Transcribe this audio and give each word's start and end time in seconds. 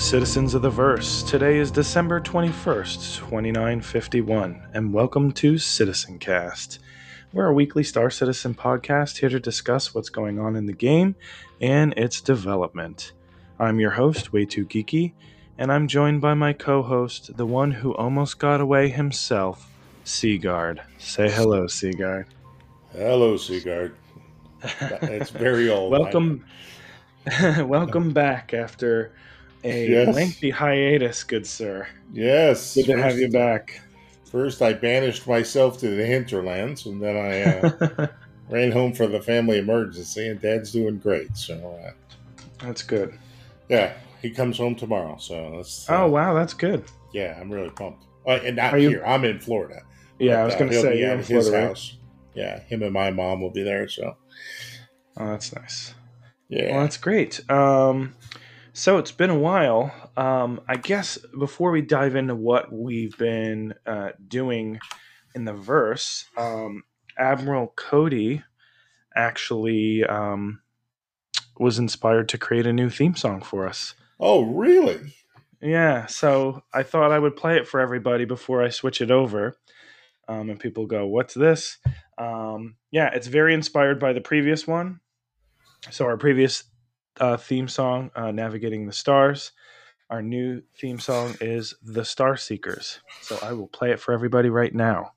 citizens 0.00 0.54
of 0.54 0.62
the 0.62 0.70
verse. 0.70 1.22
Today 1.22 1.58
is 1.58 1.70
December 1.70 2.22
21st, 2.22 3.18
2951, 3.18 4.68
and 4.72 4.94
welcome 4.94 5.30
to 5.32 5.58
Citizen 5.58 6.18
Cast. 6.18 6.78
We're 7.34 7.48
a 7.48 7.52
weekly 7.52 7.84
Star 7.84 8.08
Citizen 8.08 8.54
podcast 8.54 9.18
here 9.18 9.28
to 9.28 9.38
discuss 9.38 9.94
what's 9.94 10.08
going 10.08 10.40
on 10.40 10.56
in 10.56 10.64
the 10.64 10.72
game 10.72 11.16
and 11.60 11.92
its 11.98 12.22
development. 12.22 13.12
I'm 13.58 13.78
your 13.78 13.90
host, 13.90 14.32
Way 14.32 14.46
Too 14.46 14.64
Geeky, 14.64 15.12
and 15.58 15.70
I'm 15.70 15.86
joined 15.86 16.22
by 16.22 16.32
my 16.32 16.54
co 16.54 16.82
host, 16.82 17.36
the 17.36 17.46
one 17.46 17.70
who 17.70 17.94
almost 17.94 18.38
got 18.38 18.62
away 18.62 18.88
himself, 18.88 19.70
Sigard. 20.04 20.80
Say 20.96 21.30
hello, 21.30 21.66
Sigard. 21.66 22.24
Hello, 22.92 23.36
Sigard. 23.36 23.94
It's 24.62 25.30
very 25.30 25.68
old. 25.68 25.92
welcome, 25.92 26.46
welcome 27.58 28.12
back 28.12 28.54
after 28.54 29.12
a 29.64 29.88
Yes. 29.88 30.14
lengthy 30.14 30.50
hiatus, 30.50 31.22
good 31.24 31.46
sir. 31.46 31.86
Yes. 32.12 32.74
Good 32.74 32.86
to 32.86 33.02
have 33.02 33.18
you 33.18 33.28
back. 33.30 33.80
First, 34.30 34.62
I 34.62 34.72
banished 34.72 35.26
myself 35.26 35.78
to 35.80 35.88
the 35.90 36.04
hinterlands, 36.06 36.86
and 36.86 37.02
then 37.02 37.16
I 37.16 37.42
uh, 37.68 38.06
ran 38.48 38.70
home 38.70 38.92
for 38.92 39.06
the 39.06 39.20
family 39.20 39.58
emergency, 39.58 40.28
and 40.28 40.40
Dad's 40.40 40.72
doing 40.72 40.98
great. 40.98 41.36
So, 41.36 41.78
uh, 41.84 41.90
That's 42.64 42.82
good. 42.82 43.18
yeah, 43.68 43.94
he 44.22 44.30
comes 44.30 44.56
home 44.56 44.76
tomorrow. 44.76 45.16
So, 45.18 45.54
that's, 45.56 45.90
uh, 45.90 46.04
Oh 46.04 46.08
wow, 46.08 46.32
that's 46.34 46.54
good. 46.54 46.84
yeah, 47.12 47.36
I'm 47.40 47.50
really 47.50 47.70
pumped. 47.70 48.04
Uh, 48.26 48.38
and 48.44 48.56
not 48.56 48.74
Are 48.74 48.78
you- 48.78 48.90
here. 48.90 49.04
I'm 49.04 49.24
in 49.24 49.40
Florida. 49.40 49.82
Yeah, 50.20 50.42
I 50.42 50.44
was 50.44 50.54
uh, 50.54 50.58
going 50.58 50.70
to 50.70 50.80
say 50.80 51.02
at 51.02 51.18
his 51.18 51.26
Florida. 51.28 51.50
right? 51.52 51.66
house. 51.68 51.96
Yeah, 52.34 52.60
him 52.64 52.82
and 52.84 52.92
my 52.92 53.10
mom 53.10 53.40
will 53.40 53.50
be 53.50 53.62
there. 53.64 53.88
So, 53.88 54.16
Oh, 55.16 55.26
that's 55.26 55.52
nice. 55.54 55.94
yeah. 56.48 56.70
Well, 56.72 56.82
that's 56.82 56.98
great. 56.98 57.40
Um, 57.50 58.14
so 58.72 58.98
it's 58.98 59.12
been 59.12 59.30
a 59.30 59.38
while. 59.38 59.92
Um, 60.16 60.60
I 60.68 60.76
guess 60.76 61.18
before 61.38 61.70
we 61.70 61.82
dive 61.82 62.16
into 62.16 62.34
what 62.34 62.72
we've 62.72 63.16
been 63.16 63.74
uh, 63.86 64.10
doing 64.26 64.78
in 65.34 65.44
the 65.44 65.54
verse, 65.54 66.26
um, 66.36 66.84
Admiral 67.18 67.72
Cody 67.76 68.42
actually 69.14 70.04
um, 70.04 70.60
was 71.58 71.78
inspired 71.78 72.28
to 72.30 72.38
create 72.38 72.66
a 72.66 72.72
new 72.72 72.90
theme 72.90 73.14
song 73.14 73.42
for 73.42 73.66
us. 73.66 73.94
oh, 74.18 74.42
really? 74.44 75.14
Yeah, 75.62 76.06
so 76.06 76.62
I 76.72 76.82
thought 76.82 77.12
I 77.12 77.18
would 77.18 77.36
play 77.36 77.56
it 77.56 77.68
for 77.68 77.80
everybody 77.80 78.24
before 78.24 78.62
I 78.62 78.70
switch 78.70 79.02
it 79.02 79.10
over. 79.10 79.56
Um, 80.26 80.48
and 80.48 80.58
people 80.58 80.86
go, 80.86 81.06
What's 81.06 81.34
this? 81.34 81.76
Um, 82.16 82.76
yeah, 82.90 83.10
it's 83.12 83.26
very 83.26 83.52
inspired 83.52 84.00
by 84.00 84.12
the 84.12 84.20
previous 84.20 84.66
one. 84.66 85.00
So, 85.90 86.06
our 86.06 86.16
previous 86.16 86.64
uh, 87.18 87.36
theme 87.36 87.68
song, 87.68 88.10
uh, 88.14 88.30
Navigating 88.30 88.86
the 88.86 88.92
Stars. 88.92 89.52
Our 90.08 90.22
new 90.22 90.62
theme 90.76 90.98
song 90.98 91.36
is 91.40 91.74
The 91.82 92.04
Star 92.04 92.36
Seekers. 92.36 93.00
So, 93.22 93.38
I 93.42 93.52
will 93.52 93.68
play 93.68 93.90
it 93.92 94.00
for 94.00 94.12
everybody 94.12 94.50
right 94.50 94.74
now. 94.74 95.12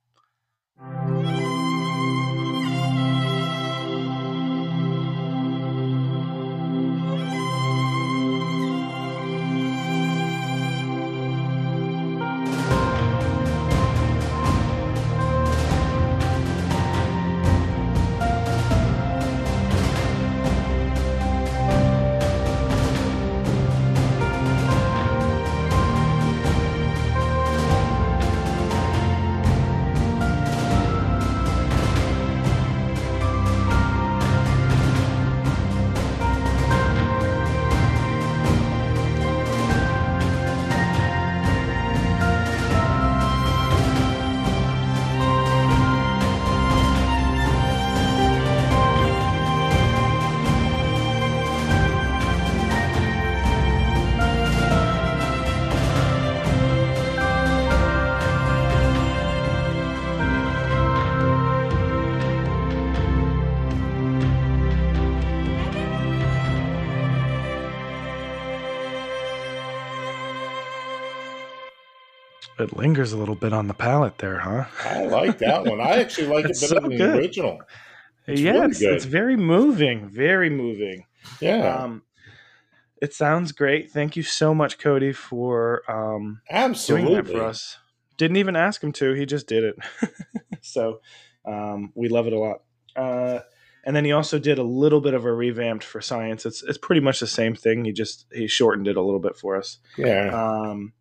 Lingers 72.83 73.13
a 73.13 73.17
little 73.17 73.35
bit 73.35 73.53
on 73.53 73.69
the 73.69 73.73
palate 73.73 74.17
there, 74.17 74.39
huh? 74.39 74.65
I 74.83 75.05
like 75.05 75.37
that 75.37 75.65
one. 75.65 75.79
I 75.79 76.01
actually 76.01 76.27
like 76.27 76.43
it 76.49 76.59
better 76.59 76.67
so 76.67 76.79
than 76.81 76.97
the 76.97 77.17
original. 77.17 77.61
It's 78.27 78.41
yeah, 78.41 78.51
really 78.51 78.65
it's, 78.71 78.79
good. 78.79 78.93
it's 78.93 79.05
very 79.05 79.37
moving, 79.37 80.09
very 80.09 80.49
moving. 80.49 81.05
Yeah, 81.39 81.77
Um, 81.77 82.03
it 83.01 83.13
sounds 83.13 83.53
great. 83.53 83.89
Thank 83.89 84.17
you 84.17 84.23
so 84.23 84.53
much, 84.53 84.79
Cody, 84.79 85.13
for 85.13 85.89
um, 85.89 86.41
absolutely. 86.49 87.07
doing 87.13 87.23
that 87.23 87.31
for 87.31 87.43
us. 87.45 87.77
Didn't 88.17 88.35
even 88.35 88.57
ask 88.57 88.83
him 88.83 88.91
to; 88.93 89.13
he 89.13 89.25
just 89.25 89.47
did 89.47 89.63
it. 89.63 89.75
so 90.61 90.99
um, 91.45 91.93
we 91.95 92.09
love 92.09 92.27
it 92.27 92.33
a 92.33 92.39
lot. 92.39 92.63
Uh, 92.97 93.39
and 93.85 93.95
then 93.95 94.03
he 94.03 94.11
also 94.11 94.39
did 94.39 94.59
a 94.59 94.63
little 94.63 94.99
bit 94.99 95.13
of 95.13 95.23
a 95.23 95.31
revamped 95.31 95.85
for 95.85 96.01
science. 96.01 96.45
It's 96.45 96.63
it's 96.63 96.77
pretty 96.77 97.01
much 97.01 97.21
the 97.21 97.27
same 97.27 97.55
thing. 97.55 97.85
He 97.85 97.93
just 97.93 98.25
he 98.33 98.47
shortened 98.47 98.89
it 98.89 98.97
a 98.97 99.01
little 99.01 99.21
bit 99.21 99.37
for 99.37 99.55
us. 99.55 99.79
Yeah. 99.97 100.31
Um, 100.33 100.91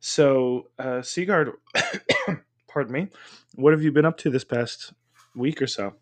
so 0.00 0.68
uh, 0.78 1.02
Sigard, 1.02 1.52
pardon 2.68 2.92
me, 2.92 3.08
what 3.54 3.72
have 3.72 3.82
you 3.82 3.92
been 3.92 4.04
up 4.04 4.18
to 4.18 4.30
this 4.30 4.44
past 4.44 4.92
week 5.34 5.60
or 5.60 5.66
so? 5.66 5.94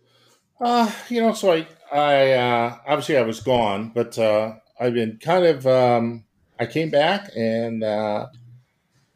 Uh, 0.61 0.91
you 1.09 1.21
know, 1.21 1.33
so 1.33 1.53
I, 1.53 1.67
I, 1.93 2.33
uh, 2.33 2.77
obviously 2.87 3.17
I 3.17 3.23
was 3.23 3.41
gone, 3.41 3.93
but, 3.95 4.19
uh, 4.19 4.55
I've 4.79 4.95
been 4.95 5.19
kind 5.23 5.45
of, 5.45 5.67
um, 5.67 6.25
I 6.59 6.67
came 6.67 6.91
back 6.91 7.31
and, 7.37 7.83
uh, 7.83 8.27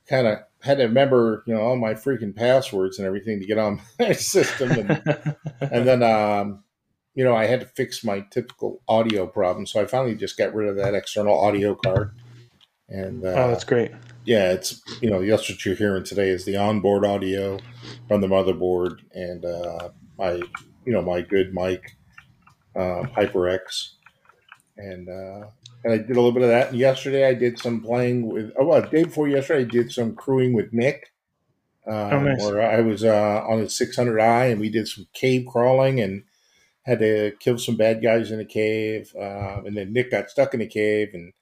kind 0.06 0.26
of 0.26 0.38
had 0.62 0.78
to 0.78 0.84
remember, 0.84 1.42
you 1.46 1.54
know, 1.54 1.60
all 1.60 1.76
my 1.76 1.94
freaking 1.94 2.34
passwords 2.34 2.98
and 2.98 3.06
everything 3.06 3.40
to 3.40 3.46
get 3.46 3.58
on 3.58 3.80
my 3.98 4.12
system. 4.12 4.70
And, 4.70 5.36
and 5.60 5.88
then, 5.88 6.02
um, 6.02 6.64
you 7.14 7.24
know, 7.24 7.34
I 7.34 7.46
had 7.46 7.60
to 7.60 7.66
fix 7.66 8.04
my 8.04 8.20
typical 8.30 8.82
audio 8.88 9.26
problem. 9.26 9.66
So 9.66 9.80
I 9.80 9.86
finally 9.86 10.14
just 10.14 10.36
got 10.36 10.54
rid 10.54 10.68
of 10.68 10.76
that 10.76 10.94
external 10.94 11.38
audio 11.38 11.74
card. 11.74 12.12
And, 12.90 13.24
uh, 13.24 13.28
oh, 13.28 13.48
that's 13.48 13.64
great. 13.64 13.92
yeah, 14.24 14.52
it's 14.52 14.82
you 15.00 15.08
know 15.10 15.24
that's 15.24 15.48
what 15.48 15.64
you're 15.64 15.76
hearing 15.76 16.04
today 16.04 16.28
is 16.28 16.44
the 16.44 16.56
onboard 16.56 17.04
audio 17.04 17.58
from 18.08 18.20
the 18.20 18.26
motherboard 18.26 18.98
and 19.14 19.44
uh, 19.44 19.90
my 20.18 20.32
you 20.84 20.92
know 20.92 21.00
my 21.02 21.22
good 21.22 21.54
mic 21.54 21.96
uh, 22.74 23.02
HyperX 23.16 23.90
and 24.76 25.08
uh, 25.08 25.46
and 25.84 25.92
I 25.92 25.98
did 25.98 26.10
a 26.10 26.14
little 26.14 26.32
bit 26.32 26.42
of 26.42 26.48
that. 26.48 26.70
And 26.70 26.78
yesterday 26.78 27.26
I 27.28 27.34
did 27.34 27.58
some 27.58 27.80
playing 27.80 28.26
with 28.26 28.52
oh 28.58 28.64
well, 28.66 28.82
the 28.82 28.88
day 28.88 29.04
before 29.04 29.28
yesterday 29.28 29.60
I 29.60 29.64
did 29.64 29.92
some 29.92 30.14
crewing 30.14 30.52
with 30.52 30.72
Nick. 30.72 31.12
Um, 31.86 31.94
Oh, 31.94 32.20
nice. 32.20 32.42
Where 32.42 32.62
I 32.62 32.80
was 32.82 33.04
uh, 33.04 33.44
on 33.48 33.60
the 33.60 33.66
600i 33.66 34.50
and 34.52 34.60
we 34.60 34.68
did 34.68 34.86
some 34.86 35.06
cave 35.14 35.46
crawling 35.50 36.00
and 36.00 36.24
had 36.82 36.98
to 36.98 37.32
kill 37.40 37.58
some 37.58 37.76
bad 37.76 38.02
guys 38.02 38.30
in 38.30 38.38
the 38.38 38.44
cave. 38.44 39.12
Uh, 39.16 39.62
and 39.64 39.76
then 39.76 39.92
Nick 39.92 40.10
got 40.10 40.30
stuck 40.30 40.54
in 40.54 40.60
the 40.60 40.66
cave 40.66 41.10
and 41.14 41.32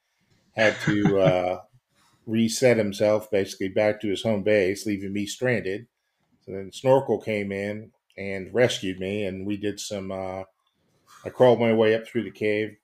had 0.54 0.76
to 0.84 1.20
uh, 1.20 1.60
reset 2.26 2.76
himself 2.76 3.30
basically 3.30 3.68
back 3.68 4.00
to 4.00 4.08
his 4.08 4.22
home 4.22 4.42
base, 4.42 4.86
leaving 4.86 5.12
me 5.12 5.26
stranded. 5.26 5.86
So 6.44 6.52
then 6.52 6.72
Snorkel 6.72 7.20
came 7.20 7.52
in 7.52 7.90
and 8.16 8.52
rescued 8.52 8.98
me, 8.98 9.24
and 9.24 9.46
we 9.46 9.56
did 9.56 9.80
some. 9.80 10.12
Uh, 10.12 10.44
I 11.24 11.30
crawled 11.30 11.60
my 11.60 11.72
way 11.72 11.94
up 11.94 12.06
through 12.06 12.24
the 12.24 12.30
cave, 12.30 12.76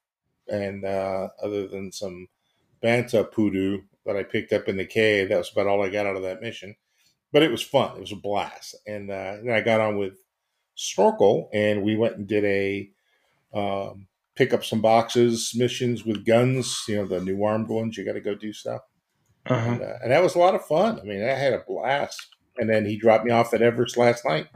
and 0.49 0.85
uh, 0.85 1.29
other 1.43 1.67
than 1.69 1.93
some 1.93 2.29
bantha 2.83 3.31
poodoo 3.31 3.83
that 4.07 4.17
I 4.17 4.23
picked 4.23 4.53
up 4.53 4.69
in 4.69 4.77
the 4.77 4.85
cave, 4.85 5.29
that 5.29 5.39
was 5.39 5.51
about 5.51 5.67
all 5.67 5.83
I 5.83 5.89
got 5.89 6.07
out 6.07 6.17
of 6.17 6.23
that 6.23 6.43
mission. 6.43 6.77
But 7.33 7.43
it 7.43 7.51
was 7.51 7.63
fun. 7.63 7.97
It 7.97 8.01
was 8.01 8.13
a 8.13 8.17
blast, 8.17 8.77
and 8.87 9.11
uh, 9.11 9.37
then 9.43 9.51
I 9.55 9.61
got 9.61 9.81
on 9.81 9.99
with 9.99 10.19
Snorkel, 10.75 11.51
and 11.53 11.83
we 11.83 11.97
went 11.97 12.17
and 12.17 12.27
did 12.27 12.45
a 12.45 12.91
um, 13.53 14.07
pick 14.37 14.53
up 14.53 14.65
some 14.65 14.81
boxes 14.81 15.53
missions 15.55 16.05
with 16.05 16.25
guns. 16.27 16.83
You 16.89 16.97
know, 16.97 17.07
the 17.07 17.21
new 17.21 17.43
armed 17.45 17.69
ones. 17.69 17.97
You 17.97 18.05
got 18.05 18.13
to 18.15 18.21
go 18.21 18.35
do 18.35 18.53
stuff. 18.53 18.83
Uh-huh. 19.47 19.71
And, 19.73 19.83
uh, 19.83 19.95
and 20.03 20.13
that 20.13 20.23
was 20.23 20.35
a 20.35 20.39
lot 20.39 20.55
of 20.55 20.65
fun. 20.65 20.99
I 21.01 21.05
mean, 21.05 21.23
I 21.23 21.33
had 21.35 21.53
a 21.53 21.63
blast. 21.67 22.29
And 22.57 22.71
then 22.71 22.87
he 22.87 22.97
dropped 22.97 23.25
me 23.25 23.33
off 23.33 23.53
at 23.53 23.63
Everest 23.63 23.97
last 23.97 24.25
night. 24.25 24.47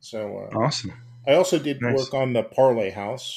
So 0.00 0.48
uh, 0.52 0.58
Awesome. 0.58 0.92
I 1.26 1.34
also 1.34 1.58
did 1.58 1.80
Nice. 1.80 1.96
work 1.96 2.14
on 2.14 2.32
the 2.32 2.42
Parlay 2.42 2.90
House. 2.90 3.34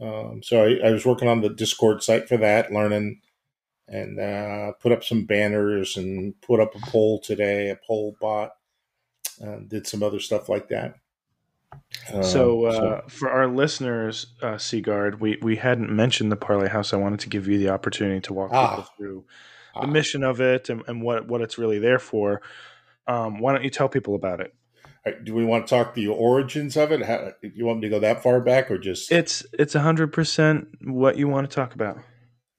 Um, 0.00 0.42
so 0.42 0.62
I, 0.62 0.88
I 0.88 0.90
was 0.92 1.06
working 1.06 1.28
on 1.28 1.40
the 1.40 1.48
Discord 1.48 2.02
site 2.02 2.28
for 2.28 2.36
that, 2.36 2.70
learning 2.70 3.22
and 3.88 4.18
uh, 4.20 4.72
put 4.80 4.92
up 4.92 5.04
some 5.04 5.24
banners 5.24 5.96
and 5.96 6.38
put 6.42 6.60
up 6.60 6.74
a 6.74 6.80
poll 6.90 7.20
today, 7.20 7.70
a 7.70 7.78
poll 7.86 8.16
bot, 8.20 8.50
uh, 9.42 9.60
did 9.66 9.86
some 9.86 10.02
other 10.02 10.20
stuff 10.20 10.48
like 10.48 10.68
that. 10.68 10.96
Um, 12.12 12.22
so, 12.22 12.64
uh, 12.64 12.72
so, 12.72 13.02
for 13.08 13.30
our 13.30 13.48
listeners, 13.48 14.26
uh, 14.42 14.58
Sigard, 14.58 15.20
we, 15.20 15.38
we 15.42 15.56
hadn't 15.56 15.90
mentioned 15.90 16.30
the 16.30 16.36
Parlay 16.36 16.68
House. 16.68 16.92
I 16.92 16.96
wanted 16.96 17.20
to 17.20 17.28
give 17.28 17.48
you 17.48 17.58
the 17.58 17.70
opportunity 17.70 18.20
to 18.20 18.32
walk 18.32 18.50
ah, 18.52 18.70
people 18.70 18.90
through 18.96 19.24
the 19.74 19.80
ah. 19.80 19.86
mission 19.86 20.22
of 20.22 20.40
it 20.40 20.68
and, 20.68 20.82
and 20.86 21.02
what, 21.02 21.26
what 21.28 21.40
it's 21.40 21.58
really 21.58 21.78
there 21.78 21.98
for. 21.98 22.42
Um, 23.06 23.38
why 23.38 23.52
don't 23.52 23.64
you 23.64 23.70
tell 23.70 23.88
people 23.88 24.14
about 24.14 24.40
it? 24.40 24.54
do 25.24 25.34
we 25.34 25.44
want 25.44 25.66
to 25.66 25.70
talk 25.70 25.94
the 25.94 26.08
origins 26.08 26.76
of 26.76 26.90
it? 26.90 27.02
How, 27.02 27.32
you 27.40 27.64
want 27.64 27.78
me 27.78 27.82
to 27.82 27.88
go 27.88 28.00
that 28.00 28.22
far 28.22 28.40
back, 28.40 28.70
or 28.70 28.78
just 28.78 29.12
it's 29.12 29.46
it's 29.52 29.74
hundred 29.74 30.12
percent 30.12 30.68
what 30.82 31.16
you 31.16 31.28
want 31.28 31.48
to 31.48 31.54
talk 31.54 31.74
about. 31.74 31.98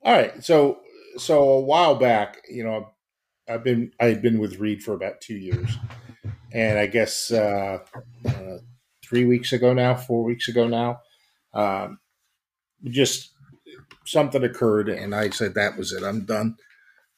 All 0.03 0.13
right, 0.13 0.43
so 0.43 0.79
so 1.17 1.43
a 1.43 1.59
while 1.59 1.95
back, 1.95 2.41
you 2.49 2.63
know, 2.63 2.89
I've 3.49 3.63
been 3.63 3.91
I've 3.99 4.21
been 4.21 4.39
with 4.39 4.59
Reed 4.59 4.81
for 4.81 4.93
about 4.93 5.19
two 5.19 5.35
years, 5.35 5.77
and 6.53 6.79
I 6.79 6.87
guess 6.87 7.31
uh, 7.31 7.79
uh, 8.25 8.57
three 9.07 9.25
weeks 9.25 9.53
ago 9.53 9.73
now, 9.73 9.95
four 9.95 10.23
weeks 10.23 10.47
ago 10.47 10.67
now, 10.67 10.99
um, 11.53 11.99
just 12.85 13.31
something 14.05 14.43
occurred, 14.43 14.89
and 14.89 15.13
I 15.15 15.29
said 15.29 15.55
that 15.55 15.77
was 15.77 15.91
it. 15.93 16.03
I'm 16.03 16.25
done 16.25 16.57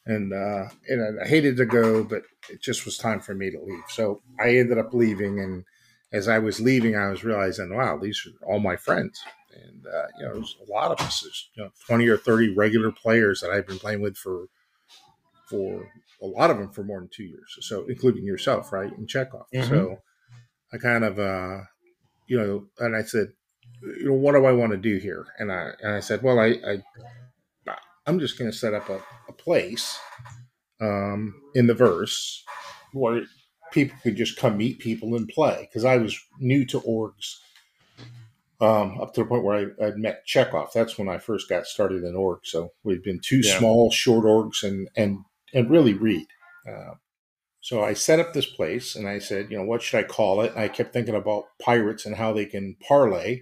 and 0.09 0.33
uh, 0.33 0.69
and 0.87 1.21
I 1.21 1.27
hated 1.27 1.55
to 1.57 1.65
go, 1.65 2.03
but 2.03 2.23
it 2.49 2.61
just 2.61 2.83
was 2.83 2.97
time 2.97 3.19
for 3.19 3.35
me 3.35 3.51
to 3.51 3.59
leave. 3.61 3.83
So 3.89 4.21
I 4.39 4.57
ended 4.57 4.79
up 4.79 4.93
leaving, 4.93 5.39
and 5.39 5.63
as 6.11 6.27
I 6.27 6.39
was 6.39 6.59
leaving, 6.59 6.95
I 6.95 7.09
was 7.09 7.23
realizing, 7.23 7.75
wow, 7.75 7.97
these 7.97 8.25
are 8.25 8.45
all 8.47 8.59
my 8.59 8.75
friends, 8.75 9.21
and 9.53 9.85
uh, 9.85 10.07
you 10.17 10.25
know, 10.25 10.33
there's 10.33 10.57
a 10.67 10.71
lot 10.71 10.91
of 10.91 11.05
us. 11.05 11.21
There's 11.21 11.49
you 11.53 11.63
know, 11.63 11.69
twenty 11.85 12.07
or 12.07 12.17
thirty 12.17 12.49
regular 12.49 12.91
players 12.91 13.39
that 13.41 13.51
I've 13.51 13.67
been 13.67 13.79
playing 13.79 14.01
with 14.01 14.17
for 14.17 14.47
for 15.47 15.87
a 16.21 16.25
lot 16.25 16.49
of 16.49 16.57
them 16.57 16.71
for 16.71 16.83
more 16.83 16.99
than 16.99 17.09
two 17.13 17.23
years. 17.23 17.57
So 17.61 17.85
including 17.87 18.25
yourself, 18.25 18.73
right, 18.73 18.91
and 18.97 19.07
Chekov. 19.07 19.45
Mm-hmm. 19.53 19.69
So 19.69 19.99
I 20.73 20.77
kind 20.77 21.03
of, 21.03 21.17
uh, 21.17 21.61
you 22.29 22.39
know, 22.39 22.67
and 22.79 22.95
I 22.95 23.01
said, 23.01 23.33
you 23.81 24.05
know, 24.05 24.13
what 24.13 24.33
do 24.33 24.45
I 24.45 24.51
want 24.51 24.71
to 24.71 24.77
do 24.77 24.97
here? 24.97 25.25
And 25.39 25.51
I 25.51 25.71
and 25.81 25.93
I 25.93 25.99
said, 25.99 26.21
well, 26.21 26.39
I, 26.39 26.55
I 26.65 26.83
I'm 28.05 28.19
just 28.19 28.39
going 28.39 28.49
to 28.49 28.57
set 28.57 28.73
up 28.73 28.89
a, 28.89 29.01
a 29.27 29.33
place 29.33 29.99
um, 30.81 31.35
in 31.53 31.67
the 31.67 31.73
verse 31.73 32.43
where 32.93 33.21
people 33.71 33.97
could 34.01 34.15
just 34.15 34.37
come 34.37 34.57
meet 34.57 34.79
people 34.79 35.15
and 35.15 35.27
play 35.27 35.67
because 35.69 35.85
I 35.85 35.97
was 35.97 36.19
new 36.39 36.65
to 36.67 36.79
orgs 36.81 37.35
um, 38.61 38.99
up 38.99 39.13
to 39.13 39.21
the 39.21 39.27
point 39.27 39.43
where 39.43 39.57
I, 39.79 39.85
would 39.85 39.97
met 39.97 40.23
Chekov. 40.27 40.71
That's 40.73 40.97
when 40.97 41.07
I 41.07 41.17
first 41.17 41.49
got 41.49 41.65
started 41.65 42.03
in 42.03 42.15
org. 42.15 42.39
So 42.43 42.71
we'd 42.83 43.03
been 43.03 43.19
two 43.23 43.41
yeah. 43.43 43.57
small, 43.57 43.91
short 43.91 44.25
orgs 44.25 44.63
and 44.63 44.89
and 44.95 45.19
and 45.53 45.69
really 45.69 45.93
read. 45.93 46.25
Uh, 46.67 46.95
so 47.61 47.83
I 47.83 47.93
set 47.93 48.19
up 48.19 48.33
this 48.33 48.45
place 48.45 48.95
and 48.95 49.07
I 49.07 49.19
said, 49.19 49.51
you 49.51 49.57
know, 49.57 49.63
what 49.63 49.81
should 49.81 49.99
I 49.99 50.07
call 50.07 50.41
it? 50.41 50.51
And 50.51 50.61
I 50.61 50.69
kept 50.69 50.93
thinking 50.93 51.15
about 51.15 51.45
pirates 51.61 52.05
and 52.05 52.15
how 52.15 52.31
they 52.31 52.45
can 52.45 52.77
parlay 52.87 53.41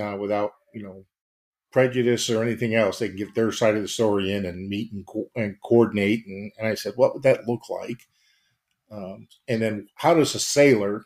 uh, 0.00 0.16
without, 0.18 0.52
you 0.72 0.82
know, 0.82 1.04
prejudice 1.70 2.30
or 2.30 2.42
anything 2.42 2.74
else. 2.74 2.98
They 2.98 3.08
can 3.08 3.16
get 3.16 3.34
their 3.34 3.52
side 3.52 3.76
of 3.76 3.82
the 3.82 3.88
story 3.88 4.32
in 4.32 4.46
and 4.46 4.68
meet 4.68 4.92
and, 4.92 5.06
co- 5.06 5.30
and 5.36 5.56
coordinate. 5.62 6.26
And, 6.26 6.50
and, 6.58 6.66
I 6.66 6.74
said, 6.74 6.94
what 6.96 7.14
would 7.14 7.22
that 7.24 7.46
look 7.46 7.68
like? 7.68 8.08
Um, 8.90 9.28
and 9.46 9.60
then 9.60 9.88
how 9.96 10.14
does 10.14 10.34
a 10.34 10.40
sailor, 10.40 11.04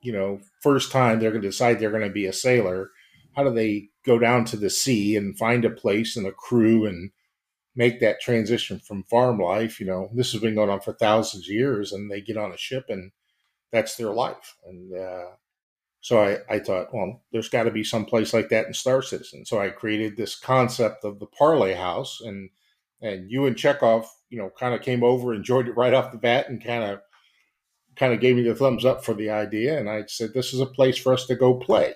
you 0.00 0.12
know, 0.12 0.40
first 0.62 0.92
time 0.92 1.18
they're 1.18 1.30
going 1.30 1.42
to 1.42 1.48
decide 1.48 1.78
they're 1.78 1.90
going 1.90 2.02
to 2.02 2.08
be 2.08 2.26
a 2.26 2.32
sailor, 2.32 2.90
how 3.34 3.42
do 3.44 3.50
they 3.50 3.88
go 4.06 4.18
down 4.18 4.44
to 4.46 4.56
the 4.56 4.70
sea 4.70 5.16
and 5.16 5.36
find 5.36 5.64
a 5.64 5.70
place 5.70 6.16
and 6.16 6.26
a 6.26 6.32
crew 6.32 6.86
and 6.86 7.10
make 7.78 8.00
that 8.00 8.20
transition 8.20 8.78
from 8.78 9.04
farm 9.04 9.38
life? 9.38 9.80
You 9.80 9.86
know, 9.86 10.10
this 10.12 10.32
has 10.32 10.42
been 10.42 10.54
going 10.54 10.68
on 10.68 10.80
for 10.80 10.92
thousands 10.92 11.44
of 11.44 11.54
years 11.54 11.92
and 11.92 12.10
they 12.10 12.20
get 12.20 12.36
on 12.36 12.52
a 12.52 12.58
ship 12.58 12.86
and 12.90 13.12
that's 13.72 13.96
their 13.96 14.12
life. 14.12 14.56
And, 14.66 14.94
uh, 14.94 15.30
so 16.00 16.22
I, 16.22 16.38
I 16.48 16.58
thought, 16.58 16.94
well, 16.94 17.22
there's 17.32 17.48
got 17.48 17.64
to 17.64 17.70
be 17.70 17.84
some 17.84 18.04
place 18.04 18.32
like 18.32 18.48
that 18.50 18.66
in 18.66 18.74
Star 18.74 19.02
Citizen. 19.02 19.44
So 19.44 19.60
I 19.60 19.70
created 19.70 20.16
this 20.16 20.38
concept 20.38 21.04
of 21.04 21.18
the 21.18 21.26
Parlay 21.26 21.74
House, 21.74 22.20
and 22.24 22.50
and 23.02 23.30
you 23.30 23.46
and 23.46 23.56
Chekov, 23.56 24.06
you 24.30 24.38
know, 24.38 24.50
kind 24.58 24.74
of 24.74 24.82
came 24.82 25.02
over, 25.02 25.32
and 25.32 25.38
enjoyed 25.38 25.68
it 25.68 25.76
right 25.76 25.94
off 25.94 26.12
the 26.12 26.18
bat, 26.18 26.48
and 26.48 26.64
kind 26.64 26.84
of 26.84 27.00
kind 27.96 28.12
of 28.12 28.20
gave 28.20 28.36
me 28.36 28.42
the 28.42 28.54
thumbs 28.54 28.84
up 28.84 29.04
for 29.04 29.12
the 29.12 29.30
idea. 29.30 29.78
And 29.78 29.90
I 29.90 30.04
said, 30.06 30.32
this 30.32 30.54
is 30.54 30.60
a 30.60 30.66
place 30.66 30.96
for 30.96 31.12
us 31.12 31.26
to 31.26 31.34
go 31.34 31.54
play, 31.54 31.94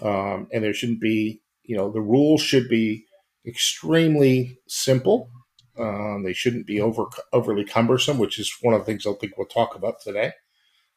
um, 0.00 0.46
and 0.52 0.62
there 0.62 0.72
shouldn't 0.72 1.00
be, 1.00 1.42
you 1.64 1.76
know, 1.76 1.90
the 1.90 2.00
rules 2.00 2.40
should 2.40 2.68
be 2.68 3.04
extremely 3.46 4.58
simple. 4.66 5.30
Um, 5.78 6.22
they 6.22 6.32
shouldn't 6.32 6.66
be 6.66 6.80
over 6.80 7.06
overly 7.32 7.64
cumbersome, 7.64 8.18
which 8.18 8.38
is 8.38 8.56
one 8.62 8.74
of 8.74 8.80
the 8.80 8.86
things 8.86 9.06
I 9.06 9.12
think 9.14 9.36
we'll 9.36 9.46
talk 9.46 9.74
about 9.74 10.00
today. 10.00 10.32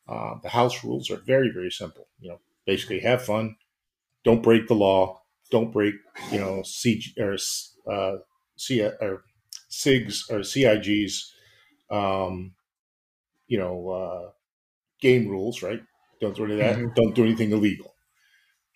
Uh, 0.07 0.35
the 0.41 0.49
house 0.49 0.83
rules 0.83 1.09
are 1.09 1.17
very, 1.17 1.51
very 1.51 1.71
simple. 1.71 2.07
You 2.19 2.29
know, 2.29 2.39
basically 2.65 2.99
have 2.99 3.23
fun, 3.23 3.55
don't 4.23 4.43
break 4.43 4.67
the 4.67 4.75
law, 4.75 5.21
don't 5.51 5.71
break, 5.71 5.95
you 6.31 6.39
know, 6.39 6.61
C 6.63 7.03
or 7.17 7.37
uh, 7.91 8.17
C 8.55 8.81
or 8.83 9.23
SIGs 9.71 10.29
or 10.29 10.39
CIGs, 10.39 11.31
um, 11.89 12.53
you 13.47 13.57
know, 13.57 13.89
uh, 13.89 14.31
game 15.01 15.27
rules, 15.27 15.61
right? 15.61 15.81
Don't 16.19 16.35
do 16.35 16.45
any 16.45 16.53
of 16.53 16.59
that. 16.59 16.75
Mm-hmm. 16.77 16.93
Don't 16.95 17.15
do 17.15 17.23
anything 17.23 17.51
illegal, 17.51 17.95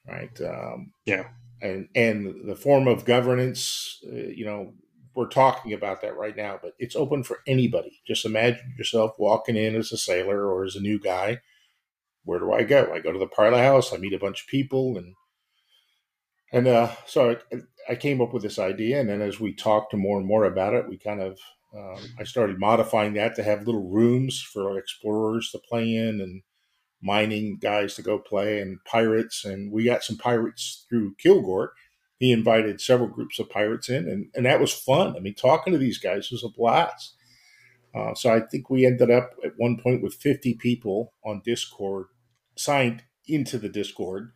right? 0.07 0.39
Um, 0.41 0.93
yeah. 1.05 1.25
And 1.61 1.89
and 1.95 2.49
the 2.49 2.55
form 2.55 2.87
of 2.87 3.05
governance, 3.05 3.99
uh, 4.07 4.15
you 4.15 4.45
know, 4.45 4.73
we're 5.15 5.27
talking 5.27 5.73
about 5.73 6.01
that 6.01 6.17
right 6.17 6.35
now, 6.35 6.59
but 6.61 6.73
it's 6.79 6.95
open 6.95 7.23
for 7.23 7.39
anybody. 7.45 8.01
Just 8.07 8.25
imagine 8.25 8.73
yourself 8.77 9.13
walking 9.19 9.55
in 9.55 9.75
as 9.75 9.91
a 9.91 9.97
sailor 9.97 10.45
or 10.45 10.63
as 10.63 10.75
a 10.75 10.81
new 10.81 10.99
guy. 10.99 11.41
Where 12.23 12.39
do 12.39 12.51
I 12.51 12.63
go? 12.63 12.91
I 12.93 12.99
go 12.99 13.11
to 13.11 13.19
the 13.19 13.27
Parlay 13.27 13.63
House. 13.63 13.93
I 13.93 13.97
meet 13.97 14.13
a 14.13 14.19
bunch 14.19 14.41
of 14.41 14.47
people, 14.47 14.97
and 14.97 15.15
and 16.51 16.67
uh, 16.67 16.91
so 17.05 17.31
I, 17.51 17.57
I, 17.89 17.95
came 17.95 18.21
up 18.21 18.33
with 18.33 18.43
this 18.43 18.59
idea. 18.59 18.99
And 18.99 19.09
then 19.09 19.21
as 19.21 19.39
we 19.39 19.53
talked 19.53 19.91
to 19.91 19.97
more 19.97 20.17
and 20.17 20.27
more 20.27 20.43
about 20.43 20.73
it, 20.73 20.87
we 20.87 20.97
kind 20.97 21.21
of 21.21 21.39
um, 21.75 21.97
I 22.19 22.23
started 22.23 22.59
modifying 22.59 23.13
that 23.13 23.35
to 23.35 23.43
have 23.43 23.65
little 23.65 23.89
rooms 23.89 24.41
for 24.41 24.77
explorers 24.77 25.49
to 25.51 25.59
play 25.59 25.95
in 25.95 26.19
and 26.21 26.41
mining 27.01 27.57
guys 27.57 27.95
to 27.95 28.01
go 28.01 28.19
play 28.19 28.59
and 28.59 28.83
pirates. 28.85 29.43
And 29.45 29.71
we 29.71 29.83
got 29.85 30.03
some 30.03 30.17
pirates 30.17 30.85
through 30.89 31.15
Kilgore 31.15 31.73
he 32.21 32.31
invited 32.31 32.79
several 32.79 33.09
groups 33.09 33.39
of 33.39 33.49
pirates 33.49 33.89
in, 33.89 34.07
and, 34.07 34.27
and 34.35 34.45
that 34.45 34.59
was 34.59 34.71
fun. 34.71 35.15
I 35.17 35.19
mean, 35.19 35.33
talking 35.33 35.73
to 35.73 35.79
these 35.79 35.97
guys 35.97 36.29
was 36.29 36.43
a 36.43 36.49
blast. 36.49 37.15
Uh, 37.95 38.13
so 38.13 38.31
I 38.31 38.41
think 38.41 38.69
we 38.69 38.85
ended 38.85 39.09
up 39.09 39.31
at 39.43 39.53
one 39.57 39.75
point 39.75 40.03
with 40.03 40.13
50 40.13 40.53
people 40.53 41.13
on 41.25 41.41
Discord 41.43 42.09
signed 42.55 43.01
into 43.27 43.57
the 43.57 43.69
Discord 43.69 44.33